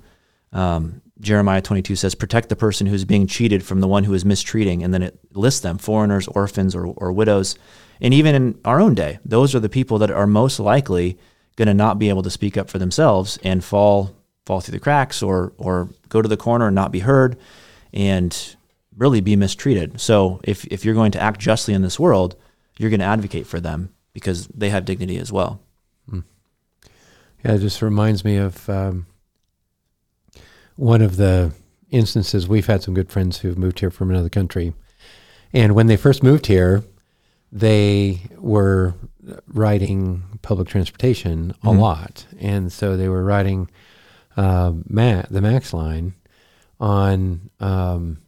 Um, 0.53 1.01
Jeremiah 1.23 1.62
22 1.62 1.97
says, 1.97 2.14
"Protect 2.14 2.49
the 2.49 2.57
person 2.57 2.87
who's 2.87 3.05
being 3.05 3.27
cheated 3.27 3.62
from 3.62 3.81
the 3.81 3.89
one 3.89 4.05
who 4.05 4.12
is 4.12 4.25
mistreating," 4.25 4.83
and 4.83 4.93
then 4.93 5.03
it 5.03 5.18
lists 5.33 5.61
them: 5.61 5.79
foreigners, 5.79 6.29
orphans, 6.29 6.75
or, 6.75 6.87
or 6.87 7.12
widows. 7.12 7.57
And 8.01 8.12
even 8.12 8.35
in 8.35 8.59
our 8.64 8.81
own 8.81 8.95
day, 8.95 9.20
those 9.25 9.55
are 9.55 9.61
the 9.61 9.68
people 9.68 9.99
that 9.99 10.11
are 10.11 10.27
most 10.27 10.59
likely 10.61 11.16
going 11.57 11.68
to 11.68 11.75
not 11.75 11.99
be 11.99 12.09
able 12.09 12.23
to 12.23 12.31
speak 12.31 12.57
up 12.57 12.68
for 12.68 12.79
themselves 12.79 13.39
and 13.43 13.64
fall 13.64 14.14
fall 14.45 14.61
through 14.61 14.73
the 14.73 14.81
cracks 14.81 15.23
or 15.23 15.53
or 15.57 15.89
go 16.09 16.20
to 16.20 16.29
the 16.29 16.37
corner 16.37 16.66
and 16.66 16.75
not 16.75 16.93
be 16.93 17.01
heard 17.01 17.39
and 17.95 18.57
really 18.97 19.20
be 19.20 19.37
mistreated. 19.37 20.01
So 20.01 20.41
if 20.45 20.64
if 20.66 20.85
you're 20.85 20.95
going 20.95 21.12
to 21.12 21.23
act 21.23 21.41
justly 21.41 21.73
in 21.73 21.83
this 21.83 22.01
world, 22.01 22.37
you're 22.77 22.91
going 22.91 23.01
to 23.01 23.07
advocate 23.07 23.47
for 23.47 23.61
them 23.61 23.95
because 24.12 24.49
they 24.49 24.70
have 24.70 24.85
dignity 24.85 25.18
as 25.18 25.31
well. 25.31 25.61
Yeah, 27.45 27.55
it 27.55 27.59
just 27.59 27.83
reminds 27.83 28.25
me 28.25 28.37
of 28.37 28.68
um, 28.68 29.07
one 30.83 31.01
of 31.01 31.16
the 31.16 31.53
instances. 31.91 32.49
We've 32.49 32.66
had 32.66 32.83
some 32.83 32.95
good 32.95 33.09
friends 33.11 33.39
who've 33.39 33.57
moved 33.59 33.78
here 33.80 33.91
from 33.91 34.11
another 34.11 34.28
country. 34.28 34.72
And 35.53 35.74
when 35.76 35.87
they 35.87 35.97
first 35.97 36.22
moved 36.24 36.47
here, 36.47 36.83
they 37.53 38.22
were 38.39 38.95
riding 39.47 40.22
public 40.43 40.66
transportation 40.68 41.55
a 41.62 41.66
Mhm. 41.68 41.78
lot. 41.78 42.26
And 42.41 42.72
so 42.72 42.97
they 42.97 43.09
were 43.09 43.22
riding 43.24 43.68
uh, 44.37 44.72
Ma- 44.89 45.22
the 45.30 45.43
Max 45.43 45.72
line 45.74 46.14
on. 46.80 47.51
Um, 47.61 48.18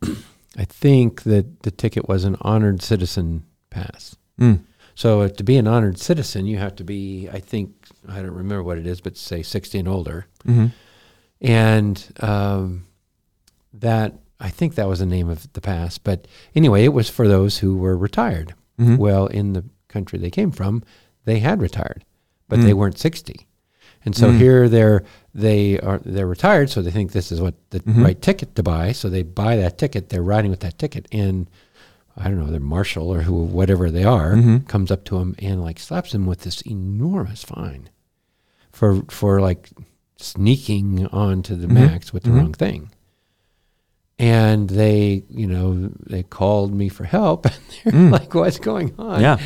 I 0.56 0.64
think 0.64 1.24
that 1.24 1.62
the 1.64 1.70
ticket 1.72 2.08
was 2.08 2.24
an 2.24 2.36
honored 2.40 2.80
citizen 2.80 3.42
pass. 3.70 4.16
Mm. 4.40 4.60
So 4.94 5.20
uh, 5.22 5.28
to 5.28 5.42
be 5.44 5.56
an 5.56 5.66
honored 5.66 5.98
citizen, 5.98 6.46
you 6.46 6.58
have 6.58 6.74
to 6.76 6.84
be, 6.84 7.28
I 7.32 7.40
think, 7.40 7.70
I 8.08 8.16
don't 8.22 8.30
remember 8.30 8.62
what 8.62 8.78
it 8.78 8.86
is, 8.86 9.00
but 9.00 9.16
say 9.16 9.42
60 9.42 9.78
and 9.80 9.88
older. 9.88 10.26
Mm-hmm. 10.46 10.66
And 11.40 12.04
um, 12.20 12.86
that, 13.74 14.14
I 14.40 14.50
think 14.50 14.74
that 14.74 14.88
was 14.88 14.98
the 14.98 15.06
name 15.06 15.28
of 15.28 15.52
the 15.52 15.60
pass. 15.60 15.98
But 15.98 16.26
anyway, 16.54 16.84
it 16.84 16.92
was 16.92 17.08
for 17.08 17.28
those 17.28 17.58
who 17.58 17.76
were 17.76 17.96
retired. 17.96 18.54
Mm-hmm. 18.78 18.96
Well, 18.96 19.26
in 19.26 19.52
the 19.52 19.64
country 19.88 20.18
they 20.18 20.30
came 20.30 20.50
from, 20.50 20.82
they 21.24 21.38
had 21.40 21.60
retired, 21.60 22.04
but 22.48 22.58
Mm. 22.60 22.62
they 22.64 22.74
weren't 22.74 22.98
60. 22.98 23.46
And 24.04 24.14
so 24.16 24.30
Mm. 24.30 24.38
here 24.38 24.68
they're 24.68 25.04
they 25.34 25.78
are 25.80 26.00
they're 26.04 26.26
retired, 26.26 26.70
so 26.70 26.80
they 26.82 26.90
think 26.90 27.12
this 27.12 27.30
is 27.30 27.40
what 27.40 27.54
the 27.70 27.80
Mhm. 27.80 28.02
right 28.04 28.20
ticket 28.22 28.54
to 28.56 28.62
buy. 28.62 28.92
So 28.92 29.08
they 29.08 29.22
buy 29.22 29.56
that 29.56 29.76
ticket. 29.78 30.08
They're 30.08 30.22
riding 30.22 30.50
with 30.50 30.60
that 30.60 30.78
ticket, 30.78 31.06
and 31.12 31.48
I 32.16 32.24
don't 32.24 32.38
know, 32.38 32.50
they're 32.50 32.60
marshal 32.60 33.12
or 33.12 33.22
who 33.22 33.34
whatever 33.34 33.90
they 33.90 34.04
are 34.04 34.34
Mhm. 34.34 34.66
comes 34.66 34.90
up 34.90 35.04
to 35.06 35.18
them 35.18 35.34
and 35.40 35.60
like 35.62 35.78
slaps 35.78 36.12
them 36.12 36.26
with 36.26 36.40
this 36.40 36.60
enormous 36.62 37.42
fine 37.44 37.88
for 38.72 39.02
for 39.08 39.40
like 39.40 39.70
sneaking 40.18 41.06
onto 41.08 41.54
the 41.54 41.66
Mhm. 41.66 41.72
max 41.72 42.12
with 42.12 42.24
the 42.24 42.30
Mhm. 42.30 42.36
wrong 42.36 42.52
thing. 42.52 42.90
And 44.20 44.68
they, 44.68 45.22
you 45.30 45.46
know, 45.46 45.90
they 46.06 46.24
called 46.24 46.74
me 46.74 46.88
for 46.88 47.04
help. 47.04 47.46
And 47.84 47.92
they're 47.92 47.92
Mm. 47.92 48.10
like, 48.10 48.34
"What's 48.34 48.58
going 48.58 48.92
on?" 48.98 49.20
Yeah. 49.20 49.38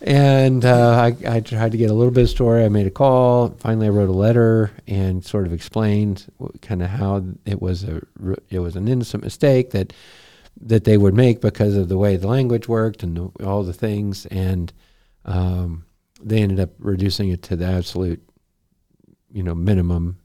And 0.00 0.64
uh, 0.64 0.92
I, 1.26 1.36
I 1.36 1.40
tried 1.40 1.72
to 1.72 1.78
get 1.78 1.90
a 1.90 1.94
little 1.94 2.12
bit 2.12 2.22
of 2.22 2.30
story. 2.30 2.64
I 2.64 2.68
made 2.68 2.86
a 2.86 2.90
call. 2.90 3.48
Finally, 3.58 3.86
I 3.88 3.90
wrote 3.90 4.08
a 4.08 4.12
letter 4.12 4.70
and 4.86 5.24
sort 5.24 5.46
of 5.46 5.52
explained 5.52 6.26
kind 6.62 6.80
of 6.82 6.88
how 6.90 7.24
it 7.44 7.60
was 7.60 7.82
a 7.82 8.00
it 8.50 8.60
was 8.60 8.76
an 8.76 8.86
innocent 8.86 9.24
mistake 9.24 9.70
that 9.72 9.92
that 10.62 10.84
they 10.84 10.96
would 10.96 11.14
make 11.14 11.40
because 11.40 11.74
of 11.74 11.88
the 11.88 11.98
way 11.98 12.16
the 12.16 12.28
language 12.28 12.68
worked 12.68 13.02
and 13.02 13.16
the, 13.16 13.44
all 13.44 13.64
the 13.64 13.72
things. 13.72 14.26
And 14.26 14.72
um, 15.24 15.84
they 16.22 16.40
ended 16.40 16.60
up 16.60 16.70
reducing 16.78 17.30
it 17.30 17.42
to 17.44 17.56
the 17.56 17.66
absolute, 17.66 18.22
you 19.32 19.42
know, 19.42 19.54
minimum. 19.56 20.18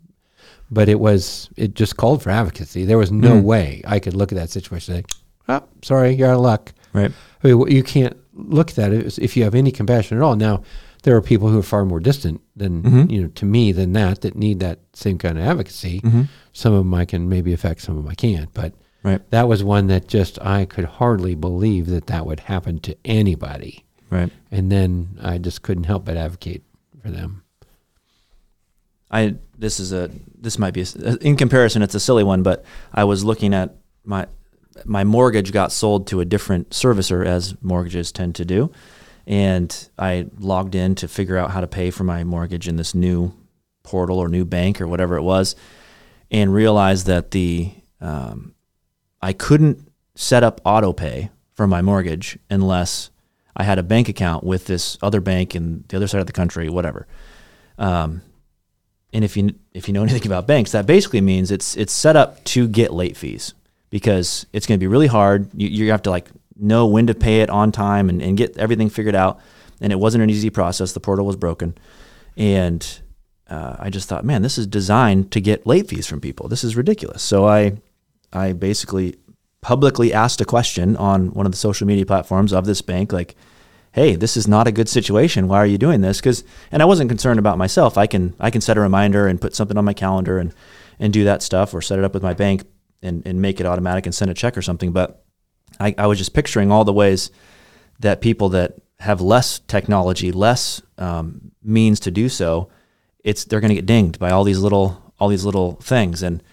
But 0.76 0.90
it 0.90 1.00
was 1.00 1.50
it 1.58 1.74
just 1.82 1.96
called 1.98 2.22
for 2.22 2.30
advocacy. 2.30 2.86
There 2.86 2.98
was 3.04 3.12
no 3.12 3.34
Mm. 3.40 3.44
way 3.44 3.82
I 3.88 3.98
could 4.00 4.16
look 4.16 4.32
at 4.32 4.38
that 4.38 4.50
situation 4.50 4.94
and 4.96 5.06
say, 5.06 5.16
"Oh, 5.54 5.64
sorry, 5.82 6.10
you're 6.16 6.30
out 6.30 6.36
of 6.36 6.42
luck." 6.52 6.74
Right. 6.94 7.12
I 7.44 7.48
mean, 7.48 7.68
you 7.78 7.84
can't 7.84 8.16
look 8.34 8.70
at 8.72 8.76
that 8.76 8.92
if 9.28 9.36
you 9.38 9.44
have 9.46 9.56
any 9.56 9.72
compassion 9.72 10.18
at 10.18 10.24
all. 10.24 10.36
Now, 10.36 10.62
there 11.04 11.16
are 11.16 11.22
people 11.22 11.48
who 11.50 11.60
are 11.60 11.70
far 11.74 11.86
more 11.86 12.00
distant 12.00 12.42
than 12.56 12.82
Mhm. 12.84 13.12
you 13.12 13.22
know 13.22 13.30
to 13.42 13.46
me 13.46 13.72
than 13.72 13.94
that 13.94 14.22
that 14.22 14.36
need 14.36 14.60
that 14.60 14.80
same 14.94 15.18
kind 15.18 15.38
of 15.38 15.44
advocacy. 15.46 16.02
Mm-hmm. 16.02 16.24
Some 16.52 16.74
of 16.74 16.80
them 16.80 16.94
I 16.94 17.06
can 17.06 17.30
maybe 17.30 17.54
affect, 17.54 17.82
some 17.82 17.96
of 17.98 18.04
them 18.04 18.12
I 18.12 18.16
can't. 18.16 18.50
But 18.54 18.74
Right. 19.04 19.22
that 19.30 19.48
was 19.48 19.64
one 19.64 19.86
that 19.88 20.08
just 20.08 20.40
I 20.42 20.66
could 20.66 20.86
hardly 21.00 21.36
believe 21.36 21.86
that 21.88 22.08
that 22.08 22.26
would 22.26 22.42
happen 22.54 22.80
to 22.80 22.96
anybody. 23.06 23.84
Right. 24.10 24.32
And 24.52 24.72
then 24.72 24.90
I 25.22 25.38
just 25.38 25.62
couldn't 25.62 25.86
help 25.86 26.06
but 26.06 26.18
advocate 26.18 26.64
for 27.02 27.12
them. 27.12 27.44
I 29.12 29.36
this 29.58 29.80
is 29.80 29.94
a 29.94 30.10
this 30.38 30.58
might 30.58 30.74
be 30.74 30.82
a, 30.82 31.18
in 31.18 31.36
comparison 31.36 31.82
it's 31.82 31.96
a 31.96 32.00
silly 32.00 32.24
one, 32.24 32.44
but 32.44 32.66
I 32.94 33.04
was 33.04 33.24
looking 33.24 33.54
at 33.54 33.76
my 34.04 34.28
my 34.84 35.04
mortgage 35.04 35.52
got 35.52 35.72
sold 35.72 36.08
to 36.08 36.20
a 36.20 36.26
different 36.26 36.72
servicer 36.72 37.26
as 37.26 37.56
mortgages 37.62 38.12
tend 38.12 38.36
to 38.36 38.46
do, 38.46 38.72
and 39.26 39.90
I 39.98 40.28
logged 40.40 40.76
in 40.76 40.96
to 40.96 41.08
figure 41.08 41.38
out 41.38 41.52
how 41.52 41.62
to 41.62 41.68
pay 41.68 41.92
for 41.92 42.04
my 42.04 42.24
mortgage 42.24 42.68
in 42.68 42.76
this 42.76 42.94
new 42.94 43.34
portal 43.84 44.20
or 44.20 44.28
new 44.28 44.46
bank 44.46 44.82
or 44.82 44.88
whatever 44.88 45.16
it 45.16 45.24
was, 45.24 45.56
and 46.32 46.54
realized 46.54 47.06
that 47.06 47.32
the 47.32 47.72
um, 48.02 48.54
I 49.22 49.34
couldn't 49.34 49.92
set 50.16 50.44
up 50.44 50.62
auto 50.66 50.94
pay 50.94 51.30
for 51.54 51.68
my 51.68 51.82
mortgage 51.82 52.38
unless 52.50 53.10
I 53.56 53.64
had 53.64 53.80
a 53.80 53.84
bank 53.84 54.10
account 54.10 54.44
with 54.44 54.66
this 54.66 54.98
other 55.02 55.22
bank 55.22 55.56
in 55.56 55.86
the 55.88 55.98
other 55.98 56.08
side 56.08 56.22
of 56.22 56.28
the 56.28 56.34
country, 56.34 56.70
whatever. 56.70 57.08
Um, 57.78 58.22
and 59.16 59.24
if 59.24 59.38
you 59.38 59.56
if 59.74 59.88
you 59.88 59.94
know 59.94 60.04
anything 60.08 60.28
about 60.28 60.46
banks, 60.46 60.74
that 60.74 60.86
basically 60.86 61.22
means 61.22 61.50
it's 61.50 61.76
it's 61.78 61.94
set 61.94 62.16
up 62.16 62.44
to 62.44 62.68
get 62.68 62.94
late 62.94 63.18
fees 63.18 63.54
because 63.90 64.46
it's 64.52 64.68
going 64.68 64.78
to 64.78 64.84
be 64.84 64.88
really 64.88 65.08
hard. 65.08 65.50
You, 65.56 65.70
you 65.70 65.92
have 65.92 66.04
to 66.04 66.12
like 66.12 66.30
know 66.58 66.86
when 66.86 67.08
to 67.08 67.16
pay 67.16 67.42
it 67.42 67.50
on 67.50 67.72
time 67.72 68.10
and, 68.10 68.22
and 68.22 68.38
get 68.38 68.58
everything 68.58 68.90
figured 68.90 69.16
out. 69.16 69.40
And 69.82 69.92
it 69.92 69.98
wasn't 69.98 70.24
an 70.24 70.30
easy 70.30 70.50
process. 70.50 70.94
The 70.94 71.02
portal 71.02 71.26
was 71.26 71.36
broken, 71.36 71.78
and 72.38 73.00
uh, 73.50 73.76
I 73.78 73.90
just 73.90 74.08
thought, 74.08 74.24
man, 74.24 74.42
this 74.42 74.58
is 74.58 74.68
designed 74.68 75.32
to 75.32 75.42
get 75.42 75.68
late 75.68 75.90
fees 75.90 76.08
from 76.08 76.22
people. 76.22 76.48
This 76.48 76.64
is 76.64 76.76
ridiculous. 76.76 77.24
So 77.24 77.46
I 77.46 77.78
I 78.32 78.54
basically 78.54 79.18
publicly 79.62 80.14
asked 80.14 80.40
a 80.42 80.46
question 80.46 80.96
on 80.98 81.34
one 81.34 81.46
of 81.46 81.52
the 81.52 81.58
social 81.58 81.88
media 81.88 82.06
platforms 82.06 82.54
of 82.54 82.66
this 82.66 82.84
bank, 82.84 83.12
like, 83.12 83.36
hey, 83.96 84.18
this 84.18 84.36
is 84.36 84.46
not 84.46 84.68
a 84.68 84.74
good 84.74 84.90
situation. 84.90 85.48
Why 85.48 85.58
are 85.60 85.66
you 85.66 85.78
doing 85.78 86.02
this? 86.02 86.18
Because, 86.18 86.44
and 86.70 86.82
I 86.82 86.86
wasn't 86.86 87.10
concerned 87.10 87.40
about 87.40 87.58
myself. 87.58 87.98
I 87.98 88.08
can 88.08 88.36
I 88.42 88.52
can 88.52 88.60
set 88.60 88.76
a 88.76 88.82
reminder 88.82 89.26
and 89.26 89.40
put 89.40 89.56
something 89.56 89.78
on 89.78 89.86
my 89.86 89.94
calendar 89.94 90.38
and 90.38 90.54
and 91.00 91.14
do 91.14 91.24
that 91.24 91.42
stuff, 91.42 91.74
or 91.74 91.82
set 91.82 91.98
it 91.98 92.04
up 92.04 92.14
with 92.14 92.22
my 92.22 92.34
bank 92.34 92.64
and 93.02 93.26
and 93.26 93.42
make 93.42 93.62
it 93.62 93.66
automatic 93.66 94.06
and 94.06 94.14
send 94.14 94.30
a 94.30 94.34
check 94.34 94.58
or 94.58 94.62
something. 94.62 94.92
But 94.92 95.24
I, 95.80 95.96
I 95.98 96.08
was 96.08 96.18
just 96.18 96.34
picturing 96.34 96.74
all 96.74 96.84
the 96.84 96.92
ways 96.92 97.32
that 98.02 98.20
people 98.20 98.50
that 98.50 98.76
have 99.00 99.22
less 99.22 99.60
technology, 99.60 100.34
less 100.34 100.82
um, 100.98 101.52
means 101.64 102.02
to 102.02 102.12
do 102.12 102.28
so, 102.28 102.70
it's 103.24 103.46
they're 103.46 103.62
going 103.62 103.70
to 103.70 103.76
get 103.76 103.86
dinged 103.86 104.20
by 104.20 104.30
all 104.30 104.44
these 104.44 104.60
little 104.60 105.14
all 105.22 105.30
these 105.30 105.46
little 105.46 105.76
things, 105.76 106.22
and 106.22 106.44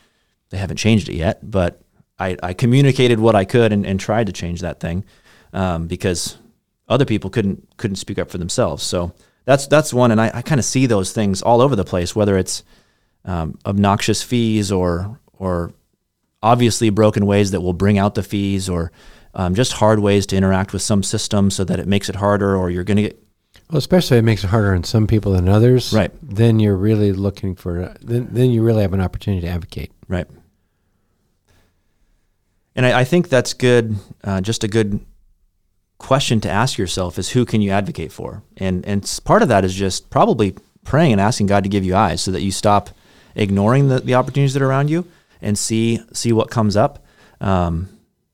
they 0.50 0.58
haven't 0.58 0.76
changed 0.76 1.08
it 1.08 1.16
yet. 1.16 1.50
But 1.50 1.82
I, 2.20 2.36
I 2.40 2.54
communicated 2.54 3.18
what 3.18 3.34
I 3.34 3.44
could 3.44 3.72
and, 3.72 3.84
and 3.84 3.98
tried 3.98 4.28
to 4.28 4.32
change 4.32 4.60
that 4.60 4.78
thing 4.78 5.04
um, 5.52 5.88
because 5.88 6.38
other 6.92 7.04
people 7.04 7.30
couldn't 7.30 7.76
couldn't 7.76 7.96
speak 7.96 8.18
up 8.18 8.30
for 8.30 8.38
themselves. 8.38 8.82
So 8.82 9.12
that's 9.44 9.66
that's 9.66 9.92
one, 9.92 10.12
and 10.12 10.20
I, 10.20 10.30
I 10.34 10.42
kind 10.42 10.58
of 10.58 10.64
see 10.64 10.86
those 10.86 11.12
things 11.12 11.42
all 11.42 11.60
over 11.60 11.74
the 11.74 11.84
place, 11.84 12.14
whether 12.14 12.38
it's 12.38 12.62
um, 13.24 13.58
obnoxious 13.66 14.22
fees 14.22 14.70
or 14.70 15.18
or 15.38 15.72
obviously 16.42 16.90
broken 16.90 17.26
ways 17.26 17.50
that 17.50 17.60
will 17.60 17.72
bring 17.72 17.98
out 17.98 18.14
the 18.14 18.22
fees, 18.22 18.68
or 18.68 18.92
um, 19.34 19.54
just 19.54 19.72
hard 19.72 19.98
ways 19.98 20.26
to 20.26 20.36
interact 20.36 20.72
with 20.72 20.82
some 20.82 21.02
system 21.02 21.50
so 21.50 21.64
that 21.64 21.80
it 21.80 21.86
makes 21.86 22.08
it 22.08 22.16
harder, 22.16 22.56
or 22.56 22.70
you're 22.70 22.84
going 22.84 22.96
to 22.96 23.02
get 23.02 23.18
Well, 23.70 23.78
especially 23.78 24.18
it 24.18 24.24
makes 24.24 24.44
it 24.44 24.50
harder 24.50 24.74
on 24.74 24.84
some 24.84 25.06
people 25.06 25.32
than 25.32 25.48
others. 25.48 25.92
Right. 25.92 26.12
Then 26.22 26.60
you're 26.60 26.76
really 26.76 27.12
looking 27.12 27.56
for. 27.56 27.94
Then 28.00 28.28
then 28.30 28.50
you 28.50 28.62
really 28.62 28.82
have 28.82 28.94
an 28.94 29.00
opportunity 29.00 29.46
to 29.46 29.52
advocate. 29.52 29.90
Right. 30.08 30.26
And 32.74 32.86
I, 32.86 33.00
I 33.00 33.04
think 33.04 33.28
that's 33.28 33.54
good. 33.54 33.96
Uh, 34.24 34.40
just 34.40 34.64
a 34.64 34.68
good 34.68 35.00
question 36.02 36.40
to 36.40 36.50
ask 36.50 36.78
yourself 36.78 37.18
is 37.18 37.30
who 37.30 37.44
can 37.44 37.62
you 37.62 37.70
advocate 37.70 38.12
for? 38.12 38.42
And 38.56 38.84
and 38.86 39.20
part 39.24 39.42
of 39.42 39.48
that 39.48 39.64
is 39.64 39.74
just 39.74 40.10
probably 40.10 40.54
praying 40.84 41.12
and 41.12 41.20
asking 41.20 41.46
God 41.46 41.62
to 41.62 41.70
give 41.70 41.84
you 41.84 41.94
eyes 41.94 42.20
so 42.20 42.30
that 42.32 42.42
you 42.42 42.50
stop 42.50 42.90
ignoring 43.34 43.88
the, 43.88 44.00
the 44.00 44.14
opportunities 44.14 44.54
that 44.54 44.62
are 44.62 44.68
around 44.68 44.90
you 44.90 45.06
and 45.40 45.56
see 45.56 46.00
see 46.12 46.32
what 46.32 46.50
comes 46.50 46.76
up. 46.76 47.04
Um, 47.40 47.88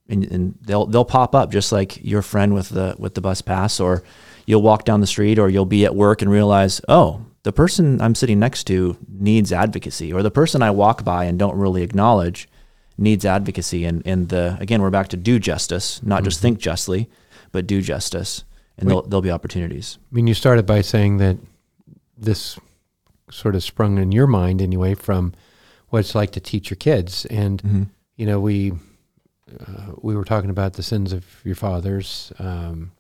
and, 0.08 0.24
and 0.24 0.54
they'll 0.62 0.86
they'll 0.86 1.04
pop 1.04 1.34
up 1.34 1.50
just 1.50 1.70
like 1.72 2.02
your 2.02 2.22
friend 2.22 2.54
with 2.54 2.70
the 2.70 2.96
with 2.98 3.14
the 3.14 3.20
bus 3.20 3.42
pass, 3.42 3.80
or 3.80 4.02
you'll 4.46 4.62
walk 4.62 4.84
down 4.84 5.00
the 5.00 5.06
street, 5.06 5.38
or 5.38 5.48
you'll 5.48 5.66
be 5.66 5.84
at 5.84 5.94
work 5.94 6.22
and 6.22 6.30
realize, 6.30 6.80
oh, 6.88 7.22
the 7.42 7.52
person 7.52 8.00
I'm 8.00 8.14
sitting 8.14 8.38
next 8.38 8.64
to 8.64 8.96
needs 9.08 9.52
advocacy, 9.52 10.12
or 10.12 10.22
the 10.22 10.30
person 10.30 10.62
I 10.62 10.70
walk 10.70 11.04
by 11.04 11.24
and 11.24 11.38
don't 11.38 11.56
really 11.56 11.82
acknowledge 11.82 12.48
needs 12.96 13.24
advocacy. 13.24 13.84
And 13.84 14.02
and 14.06 14.28
the 14.28 14.56
again, 14.60 14.82
we're 14.82 14.90
back 14.90 15.08
to 15.08 15.16
do 15.16 15.38
justice, 15.38 16.02
not 16.02 16.24
just 16.24 16.40
think 16.40 16.58
justly, 16.58 17.08
but 17.52 17.66
do 17.66 17.80
justice, 17.82 18.44
and 18.76 18.88
there'll 18.88 19.02
there'll 19.02 19.22
be 19.22 19.30
opportunities. 19.30 19.98
I 20.10 20.14
mean, 20.14 20.26
you 20.26 20.34
started 20.34 20.66
by 20.66 20.80
saying 20.82 21.18
that 21.18 21.36
this 22.16 22.58
sort 23.30 23.54
of 23.54 23.62
sprung 23.62 23.98
in 23.98 24.10
your 24.12 24.26
mind 24.26 24.62
anyway 24.62 24.94
from 24.94 25.34
what 25.88 26.00
it's 26.00 26.14
like 26.14 26.30
to 26.32 26.40
teach 26.40 26.70
your 26.70 26.76
kids, 26.76 27.24
and 27.26 27.62
Mm-hmm. 27.62 27.82
you 28.16 28.26
know 28.26 28.40
we 28.40 28.72
uh, 29.60 29.92
we 30.02 30.14
were 30.14 30.24
talking 30.24 30.50
about 30.50 30.74
the 30.74 30.82
sins 30.82 31.12
of 31.12 31.24
your 31.44 31.54
fathers 31.54 32.32
um, 32.38 32.92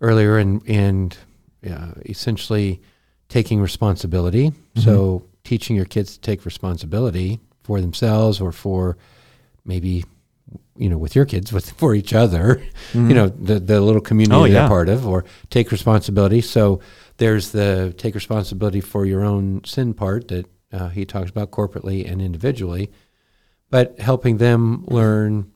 earlier, 0.00 0.38
and 0.38 0.62
and 0.68 1.16
uh, 1.70 1.92
essentially 2.06 2.80
taking 3.28 3.60
responsibility. 3.60 4.52
So 4.76 5.24
teaching 5.44 5.76
your 5.76 5.84
kids 5.86 6.14
to 6.14 6.20
take 6.20 6.44
responsibility 6.44 7.40
for 7.62 7.80
themselves 7.80 8.40
or 8.40 8.52
for 8.52 8.96
maybe 9.64 10.04
you 10.78 10.88
know 10.88 10.96
with 10.98 11.14
your 11.16 11.24
kids 11.26 11.52
with 11.52 11.70
for 11.72 11.94
each 11.94 12.12
other 12.14 12.62
you 12.94 13.14
know 13.18 13.28
the 13.28 13.58
the 13.60 13.80
little 13.80 14.00
community 14.00 14.34
Mm-hmm. 14.36 14.56
Oh, 14.56 14.58
they're 14.60 14.68
part 14.68 14.88
of 14.88 15.06
or 15.06 15.24
take 15.50 15.70
responsibility 15.72 16.40
so 16.40 16.80
there's 17.18 17.50
the 17.50 17.92
take 17.98 18.14
responsibility 18.14 18.80
for 18.80 19.04
your 19.04 19.24
own 19.24 19.62
sin 19.64 19.92
part 19.94 20.28
that 20.28 20.46
uh, 20.72 20.88
he 20.88 21.04
talks 21.04 21.30
about 21.30 21.50
corporately 21.50 22.08
and 22.10 22.22
individually 22.22 22.90
but 23.70 23.98
helping 23.98 24.38
them 24.38 24.84
learn 24.86 25.50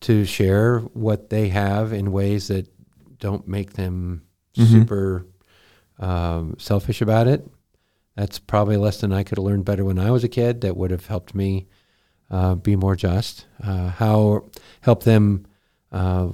to 0.00 0.24
share 0.24 0.80
what 0.94 1.30
they 1.30 1.48
have 1.48 1.92
in 1.92 2.12
ways 2.12 2.48
that 2.48 2.66
don't 3.18 3.48
make 3.48 3.72
them 3.72 4.22
Mhm. 4.56 4.66
super 4.70 5.26
um, 5.98 6.54
selfish 6.58 7.00
about 7.00 7.26
it 7.28 7.48
That's 8.16 8.38
probably 8.40 8.74
a 8.74 8.80
lesson 8.80 9.12
I 9.12 9.22
could 9.22 9.38
have 9.38 9.44
learned 9.44 9.64
better 9.64 9.84
when 9.84 9.98
I 9.98 10.10
was 10.10 10.24
a 10.24 10.28
kid. 10.28 10.60
That 10.62 10.76
would 10.76 10.90
have 10.90 11.06
helped 11.06 11.34
me 11.36 11.68
uh, 12.30 12.54
be 12.54 12.76
more 12.76 12.96
just. 12.96 13.46
Uh, 13.62 13.88
how 13.88 14.44
help 14.82 15.04
them. 15.04 15.46
Uh, 15.90 16.28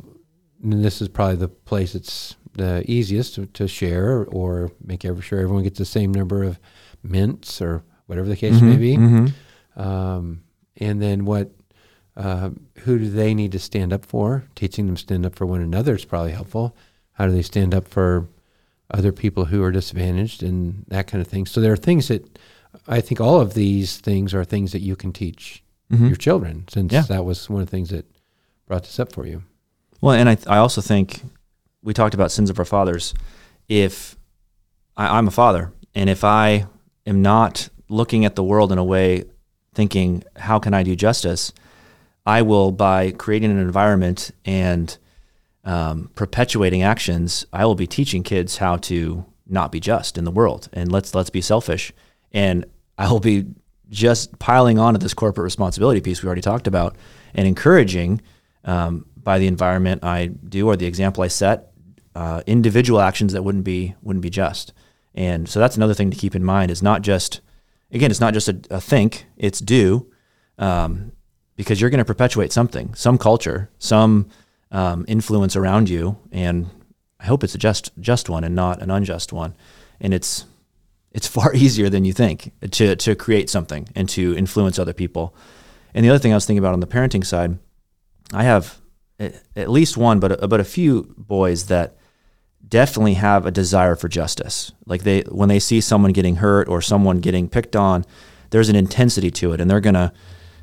and 0.63 0.85
this 0.85 1.01
is 1.01 1.09
probably 1.09 1.37
the 1.37 1.49
place 1.49 1.95
it's 1.95 2.37
the 2.55 2.85
easiest 2.91 3.35
to, 3.35 3.47
to 3.47 3.69
share 3.69 4.25
or 4.27 4.71
make 4.85 5.05
every, 5.05 5.23
sure 5.23 5.41
everyone 5.41 5.65
gets 5.65 5.79
the 5.79 5.85
same 5.85 6.13
number 6.13 6.43
of 6.43 6.59
mints 7.03 7.61
or 7.61 7.85
whatever 8.07 8.29
the 8.29 8.37
case 8.37 8.61
may 8.61 8.77
be. 8.77 8.97
Mm-hmm. 8.97 9.81
Um, 9.81 10.43
and 10.77 11.01
then 11.01 11.25
what? 11.25 11.51
Uh, 12.17 12.51
who 12.79 12.97
do 12.97 13.11
they 13.11 13.35
need 13.35 13.51
to 13.51 13.59
stand 13.59 13.93
up 13.93 14.07
for? 14.07 14.45
Teaching 14.55 14.87
them 14.87 14.95
to 14.95 15.03
stand 15.03 15.27
up 15.27 15.35
for 15.35 15.47
one 15.47 15.61
another 15.61 15.97
is 15.97 16.05
probably 16.05 16.31
helpful. 16.31 16.77
How 17.15 17.27
do 17.27 17.33
they 17.33 17.43
stand 17.43 17.75
up 17.75 17.89
for 17.89 18.29
other 18.89 19.11
people 19.11 19.47
who 19.47 19.65
are 19.65 19.73
disadvantaged 19.73 20.41
and 20.45 20.85
that 20.89 21.09
kind 21.09 21.21
of 21.21 21.27
thing? 21.27 21.45
So 21.45 21.61
there 21.61 21.73
are 21.73 21.77
things 21.77 22.07
that 22.07 22.39
I 22.87 23.01
think 23.01 23.21
all 23.21 23.41
of 23.41 23.55
these 23.55 23.97
things 23.97 24.33
are 24.33 24.45
things 24.45 24.71
that 24.71 24.81
you 24.81 24.95
can 24.95 25.13
teach 25.13 25.64
Mhm. 25.95 26.09
your 26.09 26.17
children, 26.17 26.65
since 26.69 26.93
Yeah. 26.93 27.03
that 27.03 27.25
was 27.25 27.49
one 27.51 27.61
of 27.63 27.67
the 27.67 27.71
things 27.71 27.91
that 27.91 28.05
brought 28.67 28.83
this 28.85 28.99
up 28.99 29.13
for 29.13 29.27
you. 29.27 29.43
Well, 30.01 30.15
and 30.15 30.29
I, 30.29 30.37
I 30.47 30.59
also 30.59 30.81
think 30.81 31.23
we 31.83 31.93
talked 31.95 32.15
about 32.15 32.31
sins 32.33 32.51
of 32.51 32.59
our 32.59 32.65
fathers. 32.65 33.15
If 33.69 34.17
I, 34.97 35.19
I'm 35.19 35.29
a 35.29 35.31
father, 35.31 35.73
and 35.95 36.09
if 36.11 36.25
I 36.25 36.67
am 37.07 37.23
not 37.23 37.69
looking 37.89 38.25
at 38.25 38.35
the 38.37 38.43
world 38.45 38.73
in 38.73 38.79
a 38.79 38.85
way, 38.85 39.25
thinking, 39.75 40.23
how 40.37 40.59
can 40.59 40.73
I 40.75 40.83
do 40.83 40.95
justice? 40.97 41.53
I 42.27 42.43
will, 42.43 42.71
by 42.73 43.11
creating 43.11 43.51
an 43.51 43.59
environment 43.59 44.31
and 44.45 44.97
um, 45.65 46.11
perpetuating 46.15 46.83
actions, 46.83 47.45
I 47.53 47.65
will 47.67 47.75
be 47.75 47.87
teaching 47.87 48.23
kids 48.23 48.59
how 48.59 48.77
to 48.77 49.25
not 49.47 49.71
be 49.73 49.81
just 49.81 50.17
in 50.17 50.25
the 50.25 50.31
world, 50.31 50.69
and 50.73 50.91
let's 50.91 51.15
let's 51.15 51.31
be 51.31 51.41
selfish. 51.43 51.93
And 52.33 52.65
I 52.97 53.11
will 53.11 53.21
be 53.21 53.45
just 53.95 54.39
piling 54.39 54.79
on 54.79 54.95
to 54.95 54.99
this 54.99 55.15
corporate 55.15 55.45
responsibility 55.45 56.01
piece 56.01 56.23
we 56.23 56.27
already 56.27 56.43
talked 56.43 56.67
about, 56.67 56.97
and 57.35 57.47
encouraging 57.47 58.21
um, 58.65 59.07
by 59.17 59.39
the 59.39 59.47
environment 59.47 60.05
I 60.05 60.27
do 60.27 60.67
or 60.67 60.77
the 60.77 60.87
example 60.87 61.23
I 61.23 61.29
set, 61.29 61.73
uh, 62.15 62.43
individual 62.47 63.01
actions 63.01 63.33
that 63.33 63.43
wouldn't 63.43 63.65
be 63.65 63.95
wouldn't 64.03 64.23
be 64.23 64.31
just. 64.31 64.73
And 65.15 65.49
so 65.49 65.61
that's 65.61 65.77
another 65.77 65.95
thing 65.95 66.11
to 66.11 66.17
keep 66.17 66.35
in 66.35 66.45
mind 66.45 66.71
is 66.71 66.83
not 66.83 67.03
just 67.03 67.41
again, 67.91 68.11
it's 68.11 68.21
not 68.21 68.35
just 68.35 68.49
a, 68.49 68.61
a 68.71 68.81
think, 68.81 69.27
it's 69.37 69.61
do, 69.61 70.11
um, 70.59 71.13
because 71.57 71.81
you're 71.81 71.91
going 71.91 71.99
to 71.99 72.05
perpetuate 72.05 72.53
something, 72.53 72.93
some 72.95 73.17
culture, 73.17 73.71
some 73.79 74.29
um, 74.73 75.05
influence 75.07 75.55
around 75.55 75.89
you, 75.89 76.19
and 76.33 76.69
I 77.21 77.27
hope 77.27 77.45
it's 77.45 77.55
a 77.55 77.59
just 77.59 77.93
just 78.01 78.29
one 78.29 78.45
and 78.45 78.55
not 78.55 78.83
an 78.83 78.91
unjust 78.91 79.33
one. 79.33 79.55
And 80.01 80.13
it's 80.13 80.47
it's 81.15 81.27
far 81.27 81.55
easier 81.55 81.89
than 81.89 82.05
you 82.05 82.13
think 82.13 82.53
to 82.73 82.97
to 82.97 83.15
create 83.15 83.49
something 83.49 83.89
and 83.95 84.09
to 84.11 84.37
influence 84.37 84.79
other 84.79 84.93
people. 84.93 85.35
And 85.95 86.05
the 86.05 86.11
other 86.11 86.19
thing 86.19 86.33
I 86.33 86.35
was 86.35 86.45
thinking 86.45 86.59
about 86.59 86.75
on 86.75 86.81
the 86.81 86.87
parenting 86.87 87.25
side, 87.25 87.59
I 88.33 88.43
have 88.43 88.81
at 89.21 89.71
least 89.71 89.97
one, 89.97 90.19
but 90.19 90.43
a, 90.43 90.49
but 90.49 90.61
a 90.61 90.65
few 90.65 91.15
boys 91.17 91.67
that 91.67 91.97
definitely 92.67 93.15
have 93.15 93.47
a 93.47 93.51
desire 93.51 93.95
for 93.95 94.09
justice. 94.09 94.73
Like 94.87 95.05
they 95.05 95.21
when 95.23 95.49
they 95.49 95.61
see 95.61 95.81
someone 95.81 96.13
getting 96.13 96.37
hurt 96.37 96.69
or 96.69 96.81
someone 96.81 97.21
getting 97.21 97.49
picked 97.49 97.77
on, 97.77 98.05
there's 98.51 98.69
an 98.69 98.77
intensity 98.77 99.31
to 99.31 99.53
it, 99.53 99.61
and 99.61 99.71
they're 99.71 99.81
gonna 99.81 100.13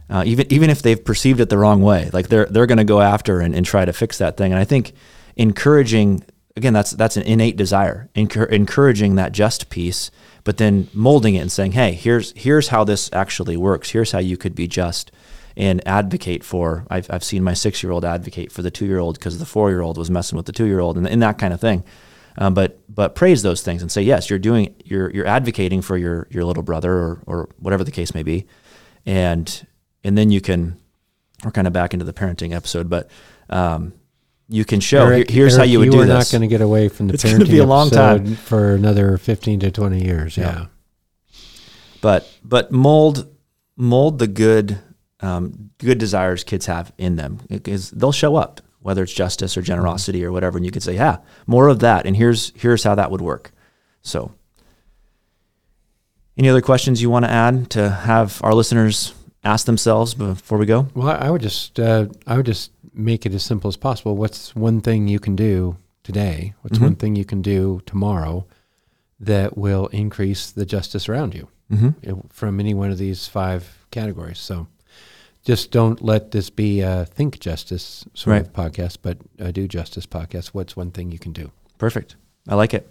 uh, 0.10 0.24
even 0.26 0.52
even 0.52 0.70
if 0.70 0.82
they've 0.82 1.04
perceived 1.04 1.39
it 1.39 1.49
the 1.49 1.58
wrong 1.58 1.82
way, 1.82 2.10
like 2.12 2.28
they're 2.28 2.45
they're 2.45 2.66
gonna 2.66 2.84
go 2.84 2.99
after 2.99 3.39
and, 3.39 3.56
and 3.56 3.66
try 3.66 3.86
to 3.86 3.93
fix 3.93 4.18
that 4.18 4.36
thing. 4.36 4.52
And 4.52 4.60
I 4.60 4.66
think 4.66 4.91
encouraging 5.38 6.26
again 6.58 6.74
that's 6.74 6.91
that's 6.91 7.16
an 7.16 7.24
innate 7.24 7.56
desire, 7.56 8.10
encouraging 8.14 9.16
that 9.16 9.32
just 9.32 9.70
piece, 9.70 10.12
but 10.43 10.57
then 10.57 10.87
molding 10.93 11.35
it 11.35 11.39
and 11.39 11.51
saying, 11.51 11.73
hey, 11.73 11.93
here's 11.93 12.33
here's 12.35 12.69
how 12.69 12.83
this 12.83 13.09
actually 13.13 13.57
works. 13.57 13.91
Here's 13.91 14.11
how 14.11 14.19
you 14.19 14.37
could 14.37 14.55
be 14.55 14.67
just 14.67 15.11
and 15.57 15.85
advocate 15.87 16.43
for. 16.43 16.85
I've, 16.89 17.07
I've 17.09 17.23
seen 17.23 17.43
my 17.43 17.53
six 17.53 17.83
year 17.83 17.91
old 17.91 18.05
advocate 18.05 18.51
for 18.51 18.61
the 18.61 18.71
two 18.71 18.85
year 18.85 18.99
old 18.99 19.19
because 19.19 19.37
the 19.39 19.45
four 19.45 19.69
year 19.69 19.81
old 19.81 19.97
was 19.97 20.09
messing 20.09 20.37
with 20.37 20.45
the 20.45 20.51
two 20.51 20.65
year 20.65 20.79
old 20.79 20.97
and, 20.97 21.07
and 21.07 21.21
that 21.21 21.37
kind 21.37 21.53
of 21.53 21.61
thing. 21.61 21.83
Um, 22.37 22.53
but 22.53 22.79
but 22.87 23.15
praise 23.15 23.41
those 23.43 23.61
things 23.61 23.81
and 23.81 23.91
say 23.91 24.01
yes, 24.01 24.29
you're 24.29 24.39
doing 24.39 24.73
you're 24.85 25.11
you're 25.11 25.27
advocating 25.27 25.81
for 25.81 25.97
your 25.97 26.27
your 26.29 26.45
little 26.45 26.63
brother 26.63 26.93
or 26.93 27.21
or 27.25 27.49
whatever 27.57 27.83
the 27.83 27.91
case 27.91 28.13
may 28.13 28.23
be, 28.23 28.47
and 29.05 29.67
and 30.03 30.17
then 30.17 30.31
you 30.31 30.39
can 30.39 30.77
we're 31.43 31.51
kind 31.51 31.67
of 31.67 31.73
back 31.73 31.93
into 31.93 32.05
the 32.05 32.13
parenting 32.13 32.53
episode, 32.53 32.89
but 32.89 33.09
um, 33.49 33.93
you 34.52 34.66
can 34.66 34.80
show 34.80 35.06
Eric, 35.08 35.30
here- 35.30 35.43
here's 35.43 35.58
how 35.58 35.64
you 35.64 35.80
would 35.80 35.86
you 35.86 35.91
do 35.93 36.02
are 36.02 36.06
not 36.06 36.30
going 36.32 36.41
to 36.41 36.47
get 36.47 36.62
away 36.62 36.88
from 36.89 37.08
the 37.08 37.14
It's 37.14 37.24
parenting 37.24 37.49
be 37.49 37.58
a 37.60 37.66
long 37.66 37.89
time. 37.89 38.36
for 38.36 38.76
another 38.76 39.18
15 39.18 39.60
to 39.62 39.72
20 39.72 40.04
years. 40.04 40.38
Yeah. 40.38 40.68
Yeah. 41.32 41.36
but 42.02 42.30
but 42.43 42.72
mold 42.72 43.28
mold 43.78 44.20
the 44.20 44.28
good 44.28 44.78
um, 45.22 45.70
good 45.78 45.97
desires 45.97 46.43
kids 46.43 46.66
have 46.66 46.91
in 46.97 47.16
them 47.16 47.39
because 47.47 47.91
they'll 47.91 48.12
show 48.12 48.36
up 48.36 48.60
whether 48.82 49.04
it's 49.04 49.14
justice 49.14 49.56
or 49.56 49.62
generosity 49.62 50.26
or 50.26 50.32
whatever 50.32 50.58
and 50.58 50.66
you 50.66 50.72
could 50.72 50.84
say 50.84 50.95
yeah 50.95 51.18
more 51.47 51.68
of 51.68 51.80
that 51.80 52.06
and 52.06 52.18
here's 52.18 52.52
here's 52.56 52.84
how 52.84 52.95
that 52.95 53.10
would 53.12 53.22
work 53.22 53.52
so 54.02 54.32
any 56.38 56.49
other 56.49 56.62
questions 56.62 57.02
you 57.02 57.10
want 57.10 57.24
to 57.26 57.32
add 57.32 57.70
to 57.70 57.89
have 57.89 58.41
our 58.43 58.54
listeners 58.54 59.14
ask 59.43 59.65
themselves 59.65 60.13
before 60.13 60.57
we 60.57 60.65
go 60.65 60.87
Well, 60.93 61.09
I 61.09 61.29
would 61.29 61.41
just 61.41 61.79
uh, 61.79 62.07
I 62.27 62.37
would 62.37 62.45
just 62.45 62.71
make 62.93 63.25
it 63.25 63.33
as 63.33 63.43
simple 63.43 63.67
as 63.67 63.77
possible. 63.77 64.15
What's 64.15 64.55
one 64.55 64.81
thing 64.81 65.07
you 65.07 65.19
can 65.19 65.35
do 65.35 65.77
today? 66.03 66.53
What's 66.61 66.77
Mhm. 66.79 66.81
one 66.83 66.95
thing 66.95 67.15
you 67.15 67.25
can 67.25 67.41
do 67.41 67.81
tomorrow 67.85 68.45
that 69.19 69.57
will 69.57 69.87
increase 69.87 70.51
the 70.51 70.65
justice 70.65 71.07
around 71.07 71.33
you 71.33 71.47
mm-hmm. 71.71 72.19
from 72.29 72.59
any 72.59 72.73
one 72.73 72.91
of 72.91 72.97
these 72.97 73.27
five 73.27 73.85
categories? 73.91 74.39
So, 74.39 74.67
just 75.43 75.71
don't 75.71 76.03
let 76.03 76.31
this 76.31 76.49
be 76.51 76.81
a 76.81 77.05
think 77.05 77.39
justice 77.39 78.05
sort 78.13 78.31
Right. 78.33 78.41
of 78.41 78.53
podcast, 78.53 78.97
but 79.01 79.17
a 79.39 79.51
do 79.51 79.67
justice 79.67 80.05
podcast. 80.05 80.47
What's 80.47 80.75
one 80.75 80.91
thing 80.91 81.11
you 81.11 81.19
can 81.19 81.31
do? 81.33 81.51
Perfect. 81.77 82.15
I 82.47 82.55
like 82.55 82.73
it. 82.75 82.87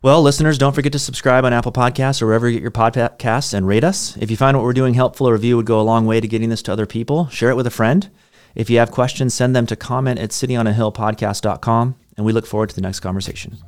Well, 0.00 0.22
listeners, 0.22 0.58
don't 0.58 0.76
forget 0.76 0.92
to 0.92 0.98
subscribe 1.00 1.44
on 1.44 1.52
Apple 1.52 1.72
Podcasts 1.72 2.22
or 2.22 2.26
wherever 2.26 2.48
you 2.48 2.54
get 2.54 2.62
your 2.62 2.70
podcasts 2.70 3.52
and 3.52 3.66
rate 3.66 3.82
us. 3.82 4.16
If 4.18 4.30
you 4.30 4.36
find 4.36 4.56
what 4.56 4.62
we're 4.62 4.72
doing 4.72 4.94
helpful, 4.94 5.26
a 5.26 5.32
review 5.32 5.56
would 5.56 5.66
go 5.66 5.80
a 5.80 5.82
long 5.82 6.06
way 6.06 6.20
to 6.20 6.28
getting 6.28 6.50
this 6.50 6.62
to 6.62 6.72
other 6.72 6.86
people. 6.86 7.26
Share 7.30 7.50
it 7.50 7.56
with 7.56 7.66
a 7.66 7.70
friend. 7.70 8.08
If 8.54 8.70
you 8.70 8.78
have 8.78 8.92
questions, 8.92 9.34
send 9.34 9.56
them 9.56 9.66
to 9.66 9.74
comment 9.74 10.20
at 10.20 10.30
cityonahillpodcast.com, 10.30 11.96
and 12.16 12.24
we 12.24 12.32
look 12.32 12.46
forward 12.46 12.68
to 12.68 12.76
the 12.76 12.80
next 12.80 13.00
conversation. 13.00 13.58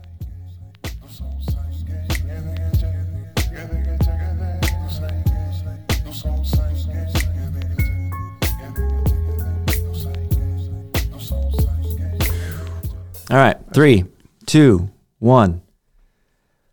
All 13.28 13.36
right, 13.36 13.56
three, 13.74 14.04
two, 14.46 14.90
one. 15.18 15.62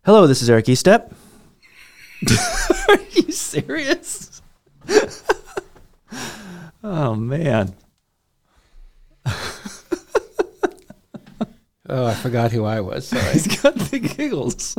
Hello, 0.08 0.26
this 0.26 0.40
is 0.40 0.48
Eric 0.48 0.64
Estep. 0.64 1.12
Are 2.88 2.98
you 3.10 3.30
serious? 3.30 4.40
oh 6.82 7.14
man. 7.14 7.74
Oh, 11.90 12.06
I 12.06 12.14
forgot 12.14 12.52
who 12.52 12.64
I 12.64 12.80
was. 12.80 13.08
Sorry. 13.08 13.32
He's 13.34 13.60
got 13.60 13.74
the 13.74 13.98
giggles. 13.98 14.78